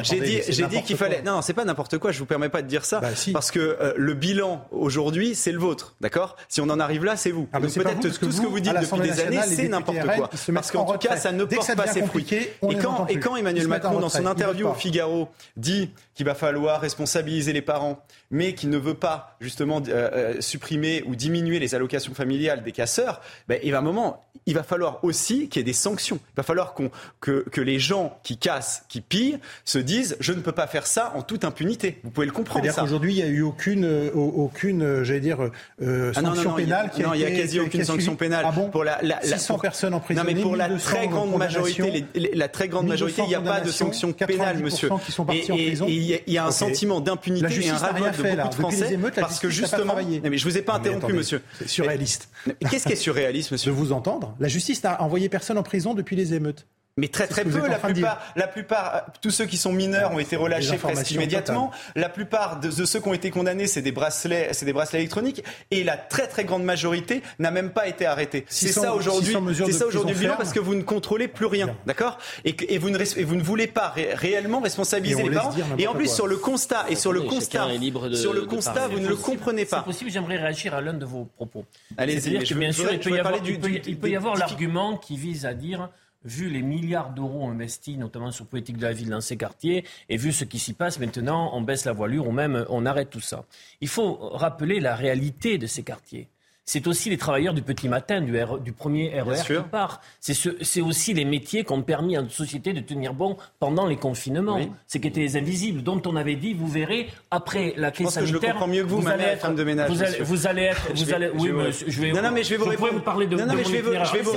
[0.02, 1.22] J'ai dit, j'ai dit qu'il fallait.
[1.22, 2.12] Non, c'est pas n'importe quoi.
[2.12, 5.58] Je vous permets pas de dire ça bah, parce que le bilan aujourd'hui, c'est le
[5.58, 6.36] vôtre, d'accord?
[6.48, 7.41] Si on en arrive là, c'est vous.
[7.52, 10.30] Ah, peut-être tout ce que vous dites depuis des années, c'est n'importe quoi.
[10.54, 12.26] Parce qu'en tout cas, ça ne porte pas ses fruits.
[12.30, 17.52] Et quand quand Emmanuel Macron, dans son interview au Figaro, dit qu'il va falloir responsabiliser
[17.52, 22.12] les parents, mais qu'il ne veut pas justement euh, euh, supprimer ou diminuer les allocations
[22.14, 25.64] familiales des casseurs, ben, il va un moment, il va falloir aussi qu'il y ait
[25.64, 26.18] des sanctions.
[26.32, 26.90] Il va falloir qu'on,
[27.20, 30.86] que, que, les gens qui cassent, qui pillent, se disent je ne peux pas faire
[30.86, 31.98] ça en toute impunité.
[32.04, 32.64] Vous pouvez le comprendre.
[32.64, 35.38] C'est-à-dire qu'aujourd'hui, il n'y a eu aucune, euh, aucune j'allais dire,
[35.80, 36.90] euh, sanction ah non, non, pénale.
[36.96, 38.44] Il n'y a quasi aucune sanction pénale.
[38.46, 40.22] Ah bon pour la, la, 600 personnes en prison.
[40.22, 43.60] Non, mais pour la très grande majorité, la très grande majorité, il n'y a pas
[43.60, 44.90] de sanction pénale, monsieur.
[45.04, 48.54] Qui sont et, il y, a un sentiment d'impunité et un ras de beaucoup de
[48.54, 49.96] Français parce que justement.
[50.22, 51.42] Mais je vous ai pas interrompu, monsieur.
[51.58, 52.28] C'est surréaliste.
[52.70, 53.72] Qu'est-ce qui est surréaliste, monsieur?
[53.72, 54.34] De vous entendre.
[54.40, 56.66] La justice n'a envoyé personne en prison depuis les émeutes.
[56.98, 57.66] Mais très très peu.
[57.66, 61.70] La plupart, la plupart, tous ceux qui sont mineurs ont été relâchés presque immédiatement.
[61.96, 65.42] La plupart de, ceux qui ont été condamnés, c'est des bracelets, c'est des bracelets électroniques.
[65.70, 68.44] Et la très très grande majorité n'a même pas été arrêtée.
[68.48, 69.34] C'est ça aujourd'hui.
[69.64, 72.18] C'est ça aujourd'hui parce que vous ne contrôlez plus rien, d'accord?
[72.44, 75.54] Et, et, vous ne et vous ne voulez pas réellement responsabiliser les parents.
[75.78, 77.68] Et en plus sur le constat et sur le constat,
[78.12, 79.78] sur le constat, vous ne le comprenez pas.
[79.78, 80.10] C'est possible.
[80.10, 81.64] J'aimerais réagir à l'un de vos propos.
[81.96, 82.38] Allez-y.
[82.54, 85.88] Bien sûr, il peut y avoir l'argument qui vise à dire
[86.24, 90.16] vu les milliards d'euros investis, notamment sur politique de la ville dans ces quartiers, et
[90.16, 93.20] vu ce qui s'y passe maintenant, on baisse la voilure ou même on arrête tout
[93.20, 93.44] ça.
[93.80, 96.28] Il faut rappeler la réalité de ces quartiers
[96.64, 100.00] c'est aussi les travailleurs du petit matin, du, du premier RER qui part.
[100.20, 103.96] C'est aussi les métiers qui ont permis à notre société de tenir bon pendant les
[103.96, 104.60] confinements.
[104.86, 108.40] C'est qui étaient les invisibles, dont on avait dit, vous verrez, après la crise sanitaire...
[108.40, 109.90] je le comprends mieux que vous, vous allez être, de ménage.
[109.90, 110.88] Vous allez, vous allez être...
[110.94, 111.50] Vous allez, oui,
[111.86, 112.12] je vais...
[112.12, 112.92] Non, non, mais je vais vous répondre.
[112.92, 114.32] vous parler de, non, non, mais je vais vous, je vais vous,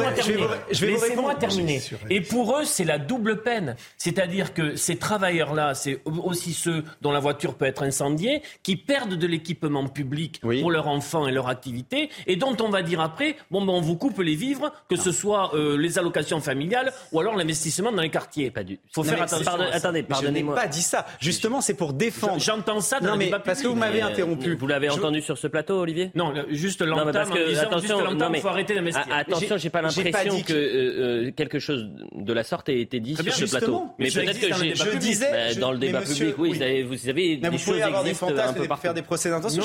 [0.71, 1.81] je vais vous Laissez-moi terminer.
[2.09, 3.75] Et pour eux, c'est la double peine.
[3.97, 9.15] C'est-à-dire que ces travailleurs-là, c'est aussi ceux dont la voiture peut être incendiée, qui perdent
[9.15, 13.35] de l'équipement public pour leurs enfants et leur activité, et dont on va dire après,
[13.51, 17.19] bon, ben, on vous coupe les vivres, que ce soit euh, les allocations familiales ou
[17.19, 18.51] alors l'investissement dans les quartiers.
[18.51, 18.79] Pas du.
[18.93, 19.43] Faut faire attention.
[19.45, 20.55] Pardon, attendez, pardonnez-moi.
[20.55, 21.05] Je n'ai pas dit ça.
[21.19, 22.39] Justement, c'est pour défendre.
[22.39, 24.55] J'entends ça dans non, le mais débat parce que vous m'avez Euh, interrompu.
[24.55, 26.11] Vous l'avez entendu sur ce plateau, Olivier?
[26.15, 29.03] Non, juste l'entame attention, mais- faut arrêter d'investir.
[29.11, 33.15] Attention, j'ai pas l'impression que euh, euh, quelque chose de la sorte ait été dit
[33.15, 33.87] sur ce plateau.
[33.99, 34.75] Mais peut-être que j'ai.
[34.75, 38.09] Je disais, dans le débat public, oui, vous avez, des vous pouvez choses avoir des
[38.09, 38.81] existent un peu partout.
[38.81, 39.63] faire des procès d'intention.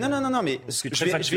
[0.00, 0.42] Non, non, non.
[0.42, 1.36] mais ce que je, vais, je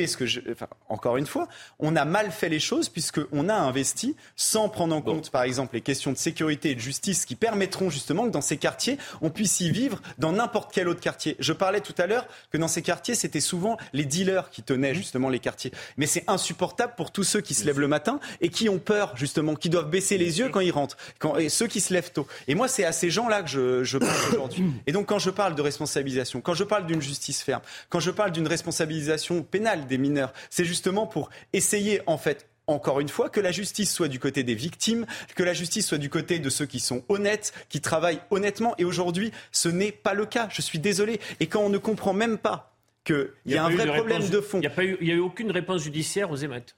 [0.00, 0.06] vais factuel.
[0.06, 0.40] répéter ce que je.
[0.52, 1.48] Enfin, encore une fois,
[1.78, 5.74] on a mal fait les choses puisqu'on a investi sans prendre en compte, par exemple,
[5.74, 9.30] les questions de sécurité et de justice qui permettront justement que dans ces quartiers, on
[9.30, 11.36] puisse y vivre dans n'importe quel autre quartier.
[11.38, 14.94] Je parlais tout à l'heure que dans ces quartiers, c'était souvent les dealers qui tenaient
[14.94, 15.72] justement les quartiers.
[15.96, 19.16] Mais c'est insupportable pour tous ceux qui se lèvent le matin et qui ont peur
[19.16, 22.12] justement, qui doivent baisser les yeux quand ils rentrent, quand, et ceux qui se lèvent
[22.12, 22.26] tôt.
[22.48, 24.64] Et moi, c'est à ces gens-là que je, je parle aujourd'hui.
[24.86, 28.10] Et donc, quand je parle de responsabilisation, quand je parle d'une justice ferme, quand je
[28.10, 33.28] parle d'une responsabilisation pénale des mineurs, c'est justement pour essayer, en fait, encore une fois,
[33.28, 36.48] que la justice soit du côté des victimes, que la justice soit du côté de
[36.48, 38.74] ceux qui sont honnêtes, qui travaillent honnêtement.
[38.78, 40.48] Et aujourd'hui, ce n'est pas le cas.
[40.52, 41.20] Je suis désolé.
[41.40, 42.72] Et quand on ne comprend même pas
[43.04, 44.60] qu'il y a, un vrai problème réponse- de fond.
[44.60, 46.76] Il n'y a eu aucune réponse judiciaire aux émeutes.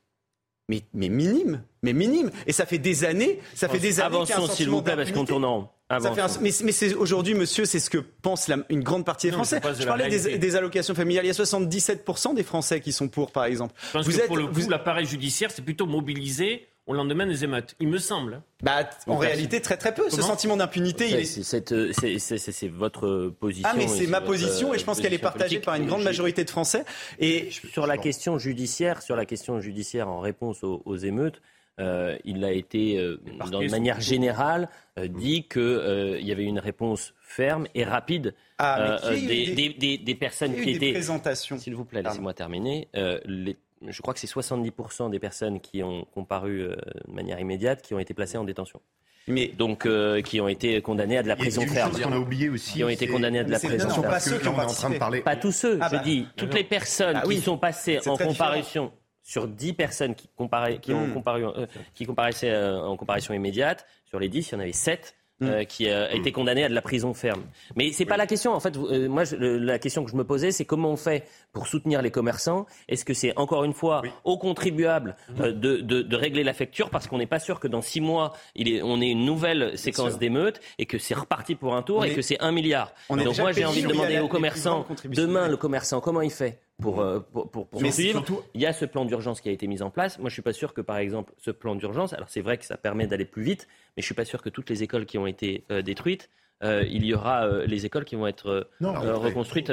[0.69, 2.31] Mais, mais minime, mais minime.
[2.47, 5.25] Et ça fait des années, ça fait des années Avançons, s'il vous plaît, parce qu'on
[5.25, 5.69] tourne en rond.
[5.91, 6.41] Ça fait un- Avançons.
[6.41, 9.61] mais mais c'est aujourd'hui, monsieur, c'est ce que pense la- une grande partie des Français.
[9.63, 11.25] je de parlais des, allocations familiales.
[11.27, 13.75] Il y a 77% des Français qui sont pour, par exemple.
[13.89, 16.95] Je pense Vous que êtes, pour le coup, vous- l'appareil judiciaire s'est plutôt mobilisé au
[16.95, 17.77] lendemain des émeutes.
[17.81, 18.35] Il me semble.
[18.35, 18.43] hein.
[18.63, 20.09] bah, en réalité, très très peu.
[20.11, 21.93] Ce sentiment d'impunité, il C'est- est c'est- euh,
[22.39, 23.69] c'est- votre position.
[23.73, 26.03] Ah mais c'est ma position euh, et je pense qu'elle est partagée par une grande
[26.03, 26.85] majorité de Français.
[27.19, 31.41] Et Sur la question judiciaire, sur la question judiciaire en réponse aux, aux émeutes,
[31.81, 34.69] euh, il a été, euh, de manière générale,
[34.99, 39.55] euh, dit qu'il y avait une réponse ferme et rapide Ah, euh, qui des, des-
[39.55, 41.35] des- des- des personnes qui des étaient.
[41.59, 42.89] S'il vous plaît, laissez-moi terminer.
[42.95, 43.57] Euh, les-
[43.89, 46.77] je crois que c'est 70% des personnes qui ont comparu euh,
[47.09, 48.81] de manière immédiate qui ont été placées en détention.
[49.29, 51.93] Mais Donc, euh, qui ont été condamnées à de la Il y a prison ferme.
[51.93, 52.73] chose qu'on a oublié aussi.
[52.75, 54.03] Qui ont été condamnées à de la prison ferme.
[54.03, 55.21] pas ceux que qui ont on en train de parler.
[55.21, 56.27] Pas tous ceux, Ah je bah, dis.
[56.37, 57.41] Toutes les personnes Ah qui oui.
[57.41, 61.15] sont passées C'est en comparution sur 10 personnes qui, comparaient- qui, ont Hmm.
[61.15, 64.73] comparu, euh, qui comparaissaient euh, en comparution immédiate, sur les 10, il y en avait
[64.73, 65.65] 7 Hmm.
[65.67, 67.43] qui euh, étaient condamnés à de la prison ferme.
[67.77, 68.53] Mais c'est pas la question.
[68.53, 71.25] En fait, euh, moi, je- la question que je me posais, c'est comment on fait
[71.53, 72.67] pour soutenir les commerçants?
[72.89, 75.43] Est-ce que c'est encore une fois aux contribuables Hmm.
[75.43, 76.91] euh, de, de- de régler la facture?
[76.91, 79.77] Parce qu'on n'est pas sûr que dans 6 mois, il est, on ait une nouvelle
[79.77, 82.53] séquence d'émeutes et que c'est reparti pour un tour On et est- que c'est un
[82.53, 82.93] milliard.
[83.09, 86.31] on Donc moi, j'ai envie de a demander aux commerçants demain, le commerçant, comment il
[86.31, 86.61] fait?
[86.81, 89.49] Pour, euh, pour, pour, pour Mais suivre surtout- Il y a ce plan d'urgence qui
[89.49, 90.19] a été mis en place.
[90.19, 92.65] Moi, je suis pas sûr que, par exemple, ce plan d'urgence, alors c'est vrai que
[92.65, 95.19] ça permet d'aller plus vite, mais je suis pas sûr que toutes les écoles qui
[95.19, 96.29] ont été euh, détruites,
[96.65, 99.73] euh, il y aura euh, les écoles qui vont être euh, Non, euh, reconstruites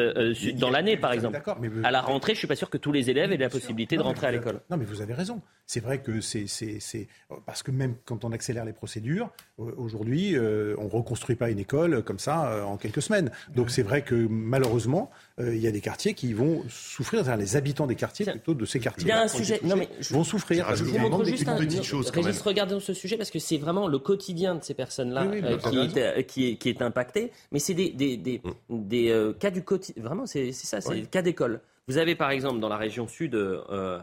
[0.57, 1.33] dans l'année, par exemple.
[1.33, 3.37] D'accord, mais vous- À la rentrée, je suis pas sûr que tous les élèves aient
[3.37, 4.61] la possibilité de Non, rentrer à l'école.
[4.71, 5.39] Non, mais vous avez raison.
[5.67, 7.07] C'est vrai que c'est, c'est, c'est-
[7.45, 9.29] parce que même quand on accélère les procédures,
[9.77, 13.29] aujourd'hui, euh, on reconstruit pas une école comme ça euh, en quelques semaines.
[13.55, 17.41] Donc c'est vrai que malheureusement, euh, il y a des quartiers qui vont souffrir, c'est-à-dire
[17.41, 19.05] les habitants des quartiers plutôt de ces quartiers.
[19.05, 19.59] Il y a un sujet.
[19.63, 20.75] Non, mais je- vont souffrir.
[20.75, 23.17] Je vous Je montre des- juste une un, petite chose, quand Régis, regardons ce sujet
[23.17, 25.97] parce que c'est vraiment le quotidien de ces personnes-là Oui, oui, euh, mais qui, vous
[25.97, 27.31] est, euh, qui, est, qui est impacté.
[27.51, 30.03] Mais c'est des, des, des, des, euh, cas du quotidien.
[30.03, 31.01] Vraiment, c'est ça, c'est Oui.
[31.01, 31.61] le cas d'école.
[31.87, 33.61] Vous avez par exemple dans la région sud, euh,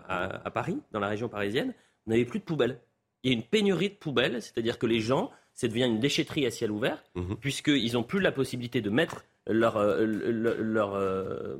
[0.09, 1.72] à, à Paris, dans la région parisienne,
[2.07, 2.78] vous n'avez plus de poubelles.
[3.22, 6.47] Il y a une pénurie de poubelles, c'est-à-dire que les gens, ça devient une déchetterie
[6.47, 7.37] à ciel ouvert, Mhm.
[7.37, 11.57] puisqu'ils n'ont plus la possibilité de mettre leur, euh, leur, leur, euh,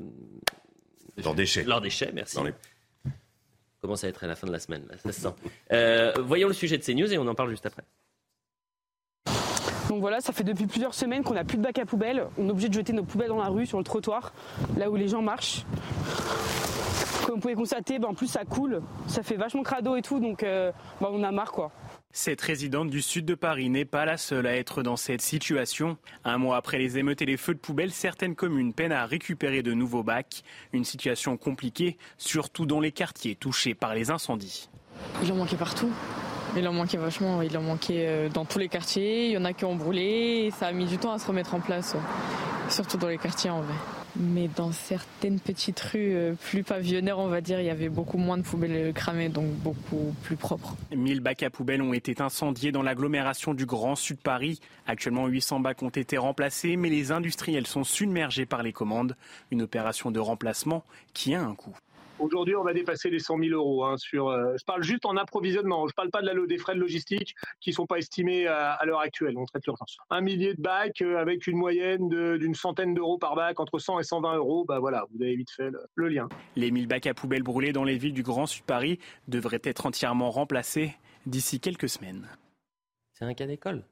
[1.17, 1.63] Leurs déchets.
[1.63, 2.35] leurs déchets, merci.
[2.35, 2.53] Dans les-
[3.81, 5.33] Commence à être à la fin de la semaine, là, ça se sent.
[5.71, 7.83] Euh, voyons le sujet de CNews et on en parle juste après.
[9.87, 12.27] Donc voilà, ça fait depuis plusieurs semaines qu'on n'a plus de bac à poubelle.
[12.37, 14.33] On est obligé de jeter nos poubelles dans la rue, sur le trottoir,
[14.77, 15.63] là où les gens marchent.
[17.25, 20.19] Comme vous pouvez constater, ben, en plus ça coule, ça fait vachement crado et tout,
[20.19, 21.71] donc euh, ben, on a marre quoi.
[22.13, 25.97] Cette résidente du sud de Paris n'est pas la seule à être dans cette situation.
[26.23, 29.61] Un mois après les émeutes et les feux de poubelle, certaines communes peinent à récupérer
[29.61, 30.43] de nouveaux bacs.
[30.73, 34.69] Une situation compliquée, surtout dans les quartiers touchés par les incendies.
[35.21, 35.91] Il en manquait partout.
[36.55, 39.45] Il en manquait vachement, il en manquait euh, dans tous les quartiers, il y en
[39.45, 41.95] a qui ont brûlé, et ça a mis du temps à se remettre en place,
[42.69, 43.75] surtout dans les quartiers en vrai.
[44.19, 48.17] Mais dans certaines petites rues euh, plus pavillonnaires, on va dire, il y avait beaucoup
[48.17, 50.75] moins de poubelles cramées, donc beaucoup plus propres.
[50.95, 54.59] 1000 bacs à poubelle ont été incendiés dans l'agglomération du Grand Sud Paris.
[54.87, 59.15] Actuellement, 800 bacs ont été remplacés, mais les industriels sont submergés par les commandes.
[59.51, 60.83] Une opération de remplacement
[61.13, 61.75] qui a un coût.
[62.19, 63.85] Aujourd'hui, on va dépasser les 100 000 euros.
[63.85, 65.85] Hein, sur, euh, je parle juste en approvisionnement.
[65.87, 68.47] Je ne parle pas de la, des frais de logistique qui ne sont pas estimés
[68.47, 69.37] à, l'heure actuelle.
[69.37, 69.97] On traite l'urgence.
[70.09, 73.99] Un millier de bacs euh, avec une moyenne d'une centaine d'euros par bac, entre 100
[73.99, 74.65] et 120 euros.
[74.65, 76.27] Bah voilà, vous avez vite fait le, lien.
[76.55, 79.85] Les 1000 bacs à poubelles brûlés dans les villes du Grand Sud Paris devraient être
[79.85, 80.95] entièrement remplacés
[81.25, 82.27] d'ici quelques semaines.
[83.13, 83.83] C'est un cas d'école?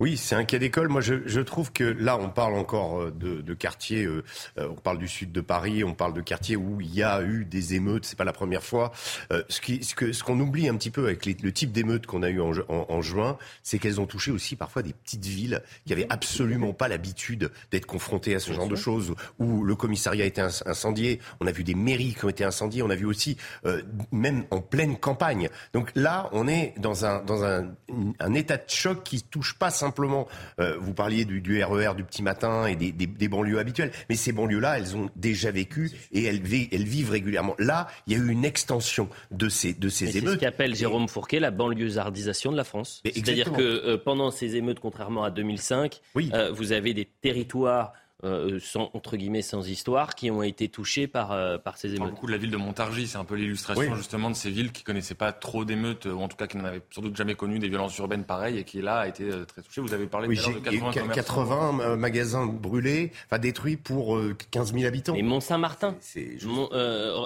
[0.00, 0.86] Oui, c'est un cas d'école.
[0.86, 4.04] Moi, je, je, trouve que là, on parle encore euh, de, de quartiers.
[4.04, 4.22] Euh,
[4.56, 7.20] euh, on parle du sud de Paris, on parle de quartiers où il y a
[7.20, 8.04] eu des émeutes.
[8.04, 8.92] C'est pas la première fois.
[9.32, 11.72] Euh, ce qu'on ce que, ce qu'on oublie un petit peu avec les, le type
[11.72, 14.92] d'émeutes qu'on a eu en, en, en juin, c'est qu'elles ont touché aussi parfois des
[14.92, 19.64] petites villes qui avaient absolument pas l'habitude d'être confrontées à ce genre de choses, où
[19.64, 21.18] le commissariat a été incendié.
[21.40, 22.84] On a vu des mairies qui ont été incendiées.
[22.84, 23.36] On a vu aussi
[23.66, 23.82] euh,
[24.12, 25.48] même en pleine campagne.
[25.72, 27.74] Donc là, on est dans un dans un,
[28.20, 30.28] un état de choc qui touche pas simplement simplement,
[30.60, 34.32] euh, vous parliez du, RER e du petit matin et des, banlieues habituelles, mais ces
[34.32, 37.54] banlieues-là, elles ont déjà vécu et elles, vivent régulièrement.
[37.58, 40.28] Là, il y a eu une extension de ces, de ces émeutes.
[40.28, 43.02] C'est ce qu'appelle Jérôme Fourquet la banlieusardisation de la France.
[43.04, 47.92] C'est-à-dire que euh, pendant ces émeutes, contrairement à 2005, euh, vous avez des territoires
[48.24, 52.10] euh, sans, entre guillemets sans histoire qui ont été touchés par, euh, par ces émeutes.
[52.10, 54.82] beaucoup de la ville de Montargis, c'est un peu l'illustration justement de ces villes qui
[54.82, 57.68] connaissaient pas trop d'émeutes, ou en tout cas qui n'avaient sans doute jamais connu des
[57.68, 59.80] violences urbaines pareilles et qui là a été euh, très touchée.
[59.80, 64.18] Vous avez parlé de 80, 80 magasins brûlés, enfin détruits pour
[64.50, 65.14] 15 000 habitants.
[65.14, 65.94] Et Mont-Saint-Martin.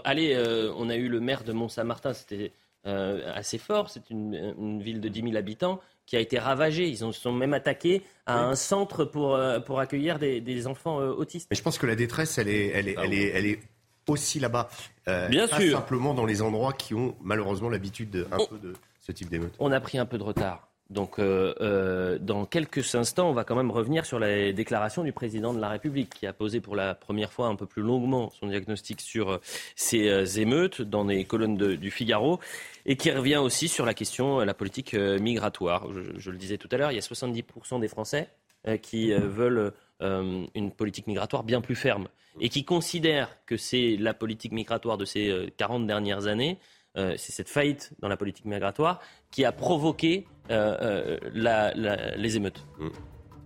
[0.05, 2.53] allez, on a eu le maire de Mont-Saint-Martin, c'était
[2.85, 6.89] assez fort, c'est une, une ville de 10 000 habitants qui a été ravagé.
[6.89, 11.13] Ils se sont même attaqués à un centre pour, euh, pour accueillir des, enfants euh,
[11.13, 11.49] autistes.
[11.51, 13.61] Mais je pense que la détresse, elle est, elle est, elle est, elle est
[14.09, 14.69] aussi là-bas.
[15.09, 15.79] Euh, Bien pas sûr.
[15.79, 19.55] simplement dans les endroits qui ont malheureusement l'habitude un peu de ce type d'émeute.
[19.59, 20.69] On a pris un peu de retard.
[20.93, 25.61] Donc, dans quelques instants, on va quand même revenir sur la déclaration du président de
[25.61, 29.01] la République, qui a posé pour la première fois un peu plus longuement son diagnostic
[29.01, 29.41] sur
[29.75, 32.41] ces émeutes dans les colonnes du Figaro
[32.87, 35.87] et qui revient aussi sur la question, euh, la politique euh, migratoire.
[36.17, 38.29] Je, le disais tout à l'heure, il y a 70% des Français
[38.67, 42.09] euh, qui veulent une politique migratoire bien plus ferme
[42.41, 46.59] et qui considèrent que c'est la politique migratoire de ces 40 dernières années,
[46.97, 48.99] c'est cette faillite dans la politique migratoire
[49.31, 52.65] qui a provoqué les émeutes.
[52.79, 52.89] Mm.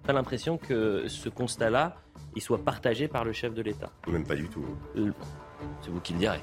[0.04, 1.96] Pas l'impression que ce constat-là,
[2.36, 3.90] il soit partagé par le chef de l'État.
[4.06, 4.64] Même pas du tout.
[5.82, 6.40] C'est vous qui le direz.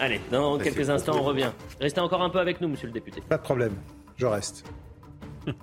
[0.00, 1.50] Allez, dans quelques instants, on revient.
[1.80, 3.22] Restez encore un peu avec nous, monsieur le député.
[3.22, 3.74] Pas de problème,
[4.16, 4.64] je reste.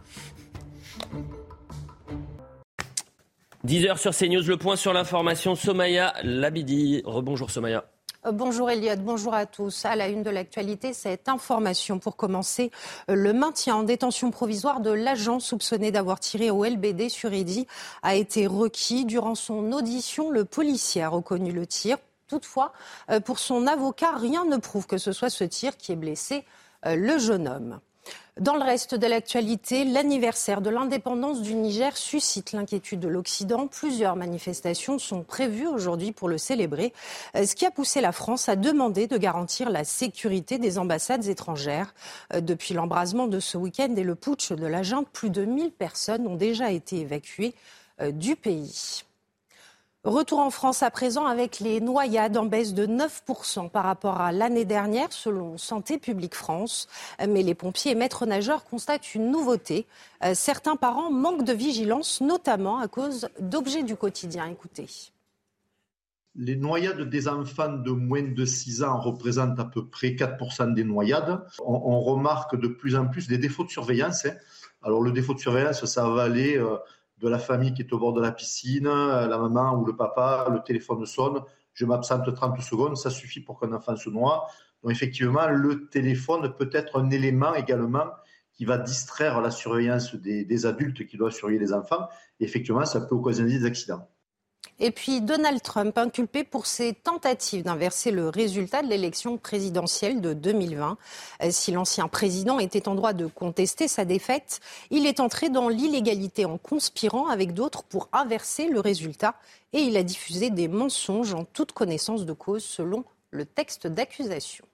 [3.65, 5.55] 10h sur CNews, le point sur l'information.
[5.55, 7.01] Somaya Labidi.
[7.05, 7.83] Rebonjour Somaya.
[8.25, 9.85] Euh, bonjour Eliade, bonjour à tous.
[9.85, 12.71] À la une de l'actualité, cette information pour commencer.
[13.09, 17.67] Euh, le maintien en détention provisoire de l'agent soupçonné d'avoir tiré au LBD sur Eddy
[18.01, 19.05] a été requis.
[19.05, 21.97] Durant son audition, le policier a reconnu le tir.
[22.27, 22.73] Toutefois,
[23.09, 26.43] euh, pour son avocat, rien ne prouve que ce soit ce tir qui ait blessé
[26.85, 27.79] le jeune homme.
[28.39, 33.65] Dans le reste de l'actualité, l'anniversaire de l'indépendance du Niger suscite l'inquiétude de l'Occident.
[33.65, 36.93] Plusieurs manifestations sont prévues aujourd'hui pour le célébrer,
[37.35, 41.25] euh, ce qui a poussé la France à demander de garantir la sécurité des ambassades
[41.25, 41.95] étrangères.
[42.39, 46.27] Depuis l'embrasement de ce week-end et le putsch de la junte, plus de 1000 personnes
[46.27, 47.55] ont déjà été évacuées
[48.11, 49.03] du pays.
[50.07, 54.31] Retour en France à présent avec les noyades en baisse de 9% par rapport à
[54.31, 56.87] l'année dernière selon Santé publique France.
[57.27, 59.85] Mais les pompiers et maîtres nageurs constatent une nouveauté.
[60.23, 64.45] Euh, certains parents manquent de vigilance, notamment à cause d'objets du quotidien.
[64.45, 64.87] Écoutez.
[66.35, 70.85] Les noyades des enfants de moins de 6 ans représentent à peu près 4% des
[70.85, 71.45] noyades.
[71.59, 74.25] On, remarque de plus en plus des défauts de surveillance.
[74.25, 74.35] Hein.
[74.83, 76.77] Alors le défaut de surveillance, ça va aller euh,
[77.19, 80.47] de la famille qui est au bord de la piscine, la maman ou le papa,
[80.51, 81.41] le téléphone sonne,
[81.73, 84.47] je m'absente 30 secondes, ça suffit pour qu'un enfant se noie.
[84.83, 88.05] Donc effectivement, le téléphone peut être un élément également
[88.53, 92.07] qui va distraire la surveillance des, des adultes qui doivent surveiller les enfants.
[92.39, 94.07] Et effectivement, ça peut occasionner des accidents.
[94.79, 100.33] Et puis Donald Trump, inculpé pour ses tentatives d'inverser le résultat de l'élection présidentielle de
[100.33, 100.97] 2020.
[101.43, 104.59] Euh, si l'ancien président était en droit de contester sa défaite,
[104.91, 109.35] il est entré dans l'illégalité en conspirant avec d'autres pour inverser le résultat
[109.73, 114.65] et il a diffusé des mensonges en toute connaissance de cause selon le texte d'accusation.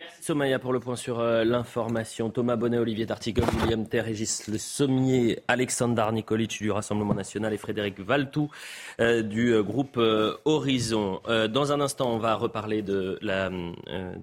[0.00, 2.30] Merci Somaya pour le point sur euh, l'information.
[2.30, 7.56] Thomas Bonnet, Olivier D'Artigol, William Ter, Régis Le Sommier, Alexandre Nikolic du Rassemblement National et
[7.56, 8.48] Frédéric Valtou
[9.00, 9.98] euh, du euh, groupe
[10.44, 11.20] Horizon.
[11.50, 13.50] dans un instant, on va reparler de la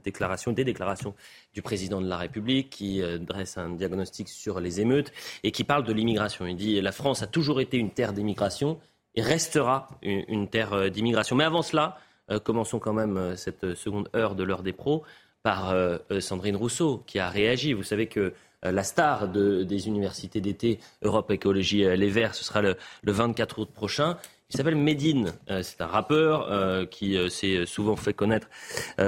[0.01, 1.13] déclaration, des déclarations
[1.53, 5.11] du président de la République qui dresse un diagnostic sur les émeutes
[5.43, 6.45] et qui parle de l'immigration.
[6.47, 8.80] Il dit la France a toujours été une terre d'immigration
[9.15, 11.36] et restera une terre d'immigration.
[11.36, 11.97] Mais avant cela,
[12.43, 15.03] commençons quand même cette seconde heure de l'heure des pros
[15.46, 15.76] par
[16.20, 17.74] Sandrine Rousseau, qui a réagi.
[17.74, 18.34] Vous savez que
[18.64, 23.70] la star des universités d'été Europe Écologie Les Verts, ce sera le, le 24 août
[23.72, 24.18] prochain.
[24.52, 25.34] Il s'appelle Medine.
[25.50, 28.48] Euh, c'est un rappeur euh, qui euh, s'est souvent fait connaître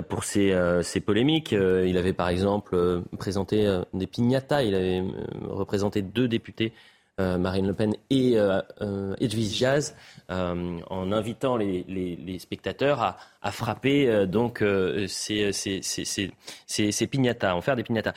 [0.09, 1.51] pour ses, ses polémiques.
[1.51, 4.63] il avait par exemple présenté des piñatas.
[4.63, 5.03] Il avait
[5.49, 6.73] représenté deux députés
[7.19, 9.95] euh, Marine Le Pen et euh, euh Edwige Diaz
[10.29, 14.63] en invitant les, spectateurs à, frapper donc
[15.07, 18.13] ces, ces, piñatas, en faire des piñatas.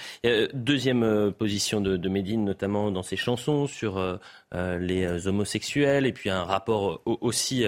[0.52, 4.18] deuxième position de, de Médine, notamment dans ses chansons sur
[4.52, 7.64] les homosexuels et puis un rapport aussi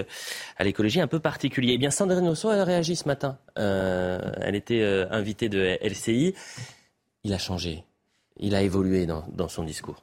[0.56, 1.74] à l'écologie un peu particulier.
[1.74, 3.38] Eh bien, Sandrine Rousseau a réagi ce matin.
[3.56, 6.34] elle était invitée de LCI.
[7.24, 7.84] Il a changé.
[8.38, 10.02] Il a évolué dans son discours.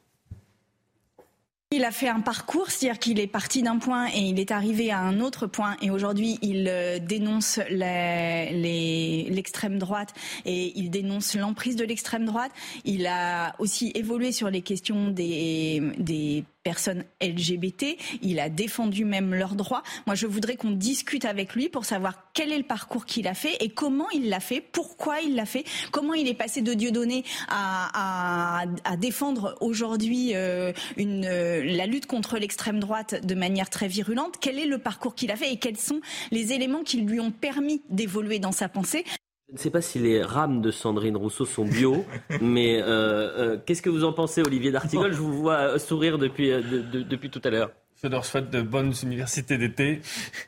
[1.72, 4.90] Il a fait un parcours, c'est-à-dire qu'il est parti d'un point et il est arrivé
[4.90, 5.76] à un autre point.
[5.80, 10.12] Et aujourd'hui, il euh, dénonce l'extrême droite
[10.44, 12.50] et il dénonce l'emprise de l'extrême droite.
[12.84, 17.96] Il a aussi évolué sur les questions des, des personnes LGBT.
[18.22, 19.82] Il a défendu même leurs droits.
[20.06, 23.34] Moi, je voudrais qu'on discute avec lui pour savoir quel est le parcours qu'il a
[23.34, 26.72] fait et comment il l'a fait, pourquoi il l'a fait, comment il est passé de
[26.72, 33.88] Dieudonné à, à, défendre aujourd'hui euh, euh, la lutte contre l'extrême droite de manière très
[33.88, 34.36] virulente.
[34.40, 36.00] Quel est le parcours qu'il a fait et quels sont
[36.30, 39.04] les éléments qui lui ont permis d'évoluer dans sa pensée?
[39.50, 42.04] Je ne sais pas si les rames de Sandrine Rousseau sont bio,
[42.40, 45.12] mais euh, euh, qu'est-ce que vous en pensez, Olivier D'Artigol?
[45.12, 47.70] Je vous vois sourire depuis, euh, depuis tout à l'heure.
[48.02, 50.00] Je leur souhaite de bonnes universités d'été,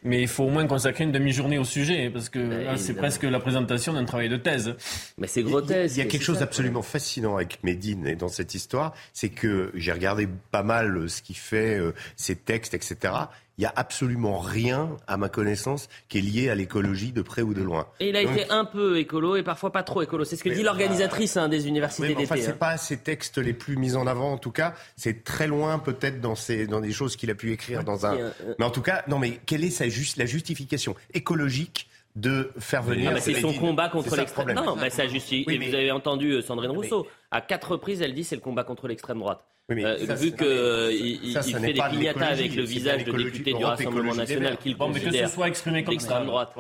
[0.04, 3.24] mais il faut au moins consacrer une demi-journée au sujet, parce que ben, c'est presque
[3.24, 4.74] la présentation d'un travail de thèse.
[5.18, 5.96] Mais c'est grotesque.
[5.96, 9.70] Il y a, quelque chose d'absolument fascinant avec Médine et dans cette histoire, c'est que
[9.74, 11.78] j'ai regardé pas mal ce qu'il fait,
[12.16, 13.12] ses textes, etc
[13.58, 17.42] il n'y a absolument rien, à ma connaissance, qui est lié à l'écologie de près
[17.42, 17.86] ou de loin.
[18.00, 20.24] Et il a été un peu écolo et parfois pas trop écolo.
[20.24, 22.22] C'est ce que dit l'organisatrice hein, des universités d'été.
[22.24, 22.56] Enfin, c'est hein.
[22.58, 24.74] pas ses textes les plus mis en avant, en tout cas.
[24.96, 26.34] C'est très loin, peut-être, dans,
[26.68, 28.32] dans des choses qu'il a pu écrire dans un.
[28.58, 32.82] Mais en tout cas, non, mais quelle est sa juste, la justification écologique de faire
[32.82, 33.10] venir.
[33.10, 34.52] Ah bah c'est son combat contre l'extrême.
[34.52, 35.50] Non, bah ça justifie.
[35.50, 37.06] et vous avez entendu euh, Sandrine Rousseau.
[37.30, 39.44] À quatre reprises, elle dit c'est le combat contre l'extrême droite.
[39.70, 44.58] Euh, vu qu'il il, fait des pignata avec le visage de député du Rassemblement national
[44.58, 46.54] qu'il bon, considère que ce soit exprimé comme ça, droite.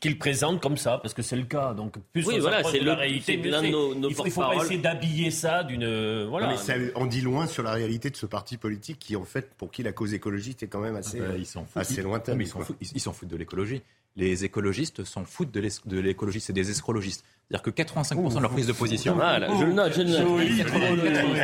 [0.00, 1.74] Qu'il présente comme ça, parce que c'est le cas.
[1.74, 3.36] Donc, plus oui, voilà, c'est la réalité.
[3.36, 6.24] L'un de nos, nos il faut, faut pas essayer d'habiller ça d'une.
[6.24, 6.48] Voilà.
[6.48, 9.52] mais ça, on dit loin sur la réalité de ce parti politique qui, en fait,
[9.54, 12.38] pour qui la cause écologiste est quand même assez, ah ben, assez lointaine.
[12.38, 12.46] Mais
[12.94, 13.82] ils s'en foutent de l'écologie
[14.16, 17.24] les écologistes s'en foutent de l'écologie, c'est des escrologistes.
[17.48, 19.18] C'est-à-dire que 85% de leur prise de position.
[19.18, 20.40] je le note, je le note.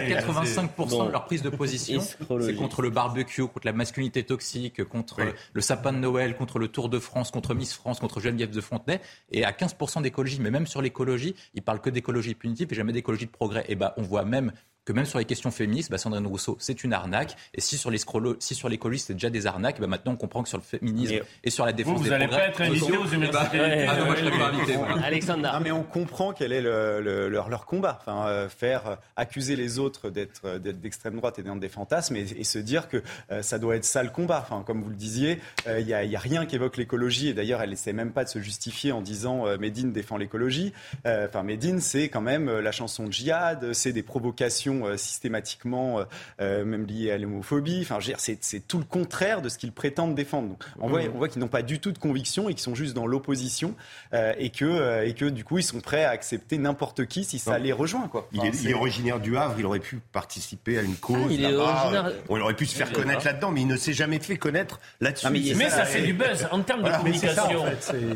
[0.09, 5.21] 85% de leur prise de position, c'est contre le barbecue, contre la masculinité toxique, contre
[5.53, 8.61] le sapin de Noël, contre le Tour de France, contre Miss France, contre Geneviève de
[8.61, 9.01] Fontenay.
[9.31, 12.93] Et à 15% d'écologie, mais même sur l'écologie, ils parlent que d'écologie punitive et jamais
[12.93, 13.65] d'écologie de progrès.
[13.69, 14.53] Et ben, on voit même
[14.91, 17.37] que même sur les questions féministes, bah, Sandrine Rousseau, c'est une arnaque.
[17.55, 17.93] Et si sur,
[18.41, 21.21] si sur l'écologie, c'est déjà des arnaques, bah, maintenant on comprend que sur le féminisme
[21.45, 23.87] et, sur la défense vous, des vous n'allez pas être invité aux universités.
[23.89, 24.77] Ah non, moi je serais pas invité.
[25.05, 25.43] Alexandre.
[25.43, 27.99] Non, mais on comprend quel est le, leur, leur, combat.
[28.01, 32.17] Enfin, euh, faire euh, accuser les autres d'être euh, d'extrême droite et d'être des fantasmes
[32.17, 33.03] et, se dire que
[33.43, 34.41] ça doit être ça le combat.
[34.43, 37.29] Enfin, comme vous le disiez, il n'y a, a, rien qui évoque l'écologie.
[37.29, 40.73] Et d'ailleurs, elle essaie même pas de se justifier en disant Médine défend l'écologie.
[41.05, 46.05] Enfin, Médine, c'est quand même la chanson de djihad, c'est des provocations systématiques euh,
[46.41, 47.81] euh, même lié à l'homophobie.
[47.83, 50.57] Enfin, c'est tout le contraire de ce qu'ils prétendent défendre.
[50.79, 52.95] on voit, on voit qu'ils n'ont pas du tout de conviction et qu'ils sont juste
[52.95, 53.75] dans l'opposition
[54.15, 57.39] euh, et, que, et que du coup, ils sont prêts à accepter n'importe qui si
[57.39, 58.09] ça les rejoint.
[58.09, 58.29] Quoi.
[58.33, 61.17] il, est, originaire du Havre, il aurait pu participer à une cause.
[61.29, 62.13] Ah, il, originaire...
[62.29, 65.29] on aurait pu se faire connaître là-dedans, mais il ne s'est jamais fait connaître là-dessus.
[65.31, 67.65] mais, ça, fait du buzz en termes de communication.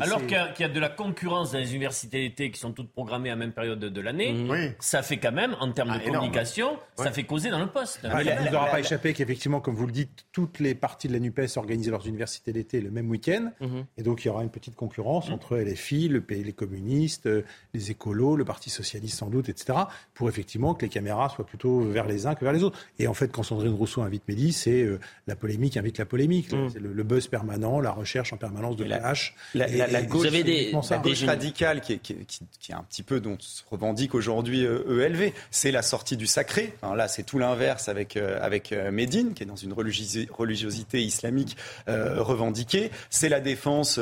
[0.01, 3.29] Alors qu'il y, a de la concurrence dans les universités d'été qui sont toutes programmées
[3.29, 4.45] à la même période de, l'année,
[4.79, 7.99] ça fait quand même, en termes ah, de communication, ça fait causer dans le poste.
[8.03, 11.07] Ah, il ne vous aura pas échappé qu'effectivement, comme vous le dites, toutes les parties
[11.07, 13.51] de la NUPES organisent leurs universités d'été le même week-end.
[13.61, 13.85] Mhm.
[13.97, 15.35] Et donc, il y aura une petite concurrence mhm.
[15.35, 17.29] entre LFI, le, les communistes,
[17.73, 19.79] les écolos, le Parti socialiste sans doute, etc.
[20.13, 22.79] Pour effectivement que les caméras soient plutôt vers les uns que vers les autres.
[22.99, 26.51] Et en fait, quand Sandrine Rousseau invite Mehdi, c'est euh, la polémique invite la polémique.
[26.51, 26.69] Mhm.
[26.69, 29.35] C'est le, buzz permanent, la recherche en permanence de la, hache.
[29.53, 29.67] La,
[30.03, 32.15] gauche, des, la gauche radicale qui est, qui,
[32.59, 36.17] qui, est, un petit peu dont se revendique aujourd'hui ELV, euh, e c'est la sortie
[36.17, 36.73] du sacré.
[36.97, 41.55] là, c'est tout l'inverse avec, euh, avec euh, Médine, qui est dans une religiosité islamique
[41.87, 42.91] euh, revendiquée.
[43.09, 43.99] C'est la défense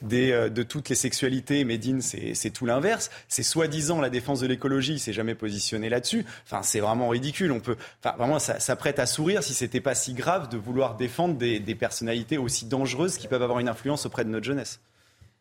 [0.00, 1.64] des, de toutes les sexualités.
[1.64, 3.10] Médine, c'est tout l'inverse.
[3.28, 4.92] C'est soi-disant la défense de l'écologie.
[4.94, 6.24] Il s'est jamais positionné là-dessus.
[6.46, 7.50] Enfin, c'est vraiment ridicule.
[7.50, 10.96] On peut, enfin, vraiment, ça, prête à sourire si c'était pas si grave de vouloir
[10.96, 14.80] défendre des personnalités aussi dangereuses qui peuvent avoir une influence auprès de notre jeunesse.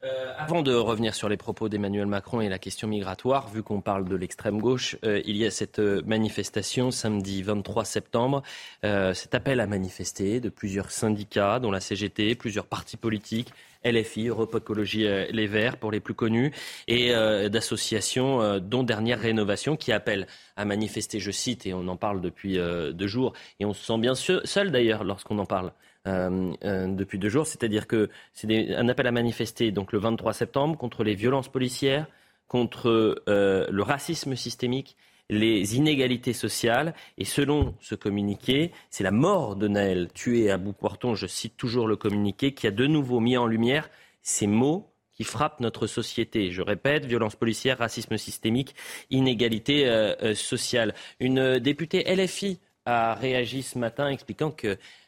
[0.04, 3.80] Euh, avant de revenir sur les propos d'Emmanuel Macron et la question migratoire, vu qu'on
[3.80, 8.44] parle de l'extrême gauche, euh, il y a cette euh, manifestation samedi 23 septembre,
[8.82, 13.54] cet appel à manifester de plusieurs syndicats, dont la CGT, plusieurs partis politiques,
[13.86, 16.52] LFI, Europe Écologie Les Verts pour les plus connus,
[16.88, 17.14] et
[17.50, 20.28] d'associations dont Dernière Rénovation qui appellent
[20.58, 23.98] à manifester, je cite, et on en parle depuis deux jours, et on se sent
[24.00, 25.72] bien seul d'ailleurs lorsqu'on en parle.
[26.06, 27.48] Euh, euh, depuis deux jours.
[27.48, 32.08] C'est-à-dire que c'est un appel à manifester donc le 23 septembre contre les violences policières,
[32.50, 34.98] contre euh, le racisme systémique,
[35.30, 36.94] les inégalités sociales.
[37.18, 41.88] Et selon ce communiqué, c'est la mort de Naël, tué à Bout-Poirton, je cite toujours
[41.88, 43.90] le communiqué, qui a de nouveau mis en lumière
[44.22, 46.52] ces mots qui frappent notre société.
[46.52, 48.76] Je répète, violence policière, racisme systémique,
[49.10, 49.88] inégalité
[50.34, 50.96] sociale.
[51.20, 54.52] Une députée LFI a réagi ce matin expliquant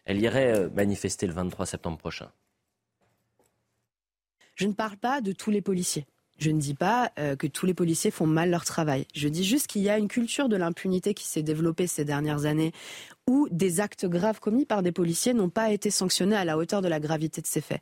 [0.05, 2.31] qu'elle irait euh, manifester le 23 septembre prochain.
[4.55, 6.05] Je ne parle pas de tous les policiers.
[6.37, 9.05] Je ne dis pas euh, que tous les policiers font mal leur travail.
[9.13, 12.45] Je dis juste qu'il y a une culture de l'impunité qui s'est développée ces dernières
[12.45, 12.73] années
[13.27, 16.81] où des actes graves commis par des policiers n'ont pas été sanctionnés à la hauteur
[16.81, 17.81] de la gravité de ces faits.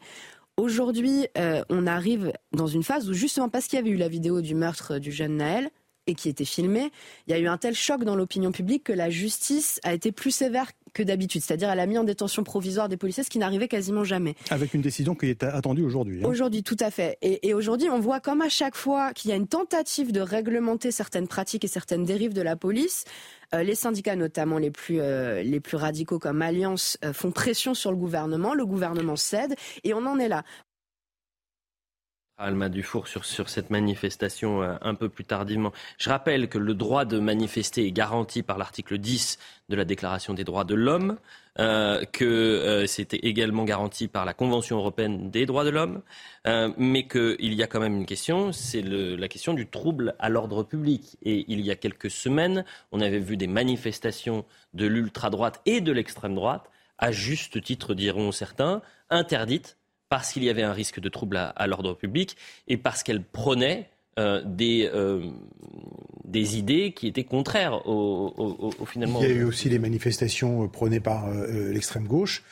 [0.55, 4.07] Aujourd'hui, euh, on arrive dans une phase où justement parce qu'il y avait eu la
[4.07, 5.71] vidéo du meurtre du jeune Naël,
[6.07, 6.91] et qui était filmé,
[7.27, 10.11] il y a eu un tel choc dans l'opinion publique que la justice a été
[10.11, 11.41] plus sévère que d'habitude.
[11.41, 14.35] C'est-à-dire elle a mis en détention provisoire des policiers, ce qui n'arrivait quasiment jamais.
[14.49, 16.21] Avec une décision qui est attendue aujourd'hui.
[16.23, 16.27] Hein.
[16.27, 17.17] Aujourd'hui, tout à fait.
[17.21, 20.91] Et, aujourd'hui, on voit comme à chaque fois qu'il y a une tentative de réglementer
[20.91, 23.05] certaines pratiques et certaines dérives de la police,
[23.53, 27.73] euh, les syndicats, notamment les plus, euh, les plus radicaux comme Alliance, euh, font pression
[27.73, 28.53] sur le gouvernement.
[28.53, 30.43] Le gouvernement cède et on en est là.
[32.37, 35.71] Alma Dufour sur, sur cette manifestation euh, un peu plus tardivement.
[35.99, 39.37] Je rappelle que le droit de manifester est garanti par l'article 10
[39.69, 41.17] de la Déclaration des droits de l'homme,
[41.59, 46.01] euh, que euh, c'était également garanti par la Convention européenne des droits de l'homme,
[46.77, 50.63] mais qu'il y a quand même une question, c'est la question du trouble à l'ordre
[50.63, 51.17] public.
[51.21, 55.91] Et il y a quelques semaines, on avait vu des manifestations de l'ultra-droite et de
[55.91, 59.77] l'extrême-droite, à juste titre diront certains, interdites
[60.13, 62.37] parce qu'il y avait un risque de trouble à, l'ordre public
[62.67, 63.89] et parce qu'elle prenait
[64.19, 65.23] euh, des, euh,
[66.23, 69.19] des idées qui étaient contraires au, finalement.
[69.23, 72.43] Il y a eu aussi les manifestations prônées par euh, l'extrême gauche,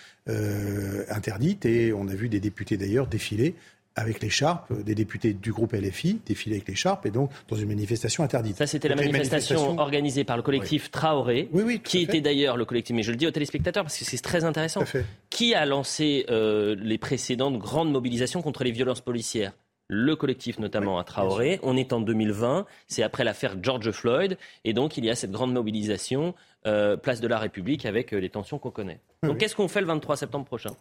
[1.07, 3.53] interdites, et on a vu des députés d'ailleurs défiler
[3.95, 8.23] avec l'écharpe des députés du groupe LFI, défiler avec l'écharpe et donc dans une manifestation
[8.23, 8.55] interdite.
[8.57, 11.49] Ça, c'était la manifestation organisée par le collectif Traoré,
[11.83, 14.43] qui était d'ailleurs le collectif, mais je le dis aux téléspectateurs parce que c'est très
[14.45, 14.83] intéressant,
[15.29, 19.53] qui a lancé euh, les précédentes grandes mobilisations contre les violences policières?
[19.93, 21.59] Le collectif notamment à Traoré.
[21.63, 25.31] On est en 2020, c'est après l'affaire George Floyd, et donc il y a cette
[25.31, 26.33] grande mobilisation,
[26.65, 29.01] euh, place de la République, avec euh, les tensions qu'on connaît.
[29.21, 30.71] Donc qu'est-ce qu'on fait le 23 septembre prochain?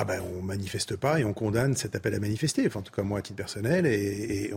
[0.00, 2.64] Ah ben, on manifeste pas et on condamne cet appel à manifester.
[2.64, 4.52] Enfin, en tout cas, moi, à titre personnel, et,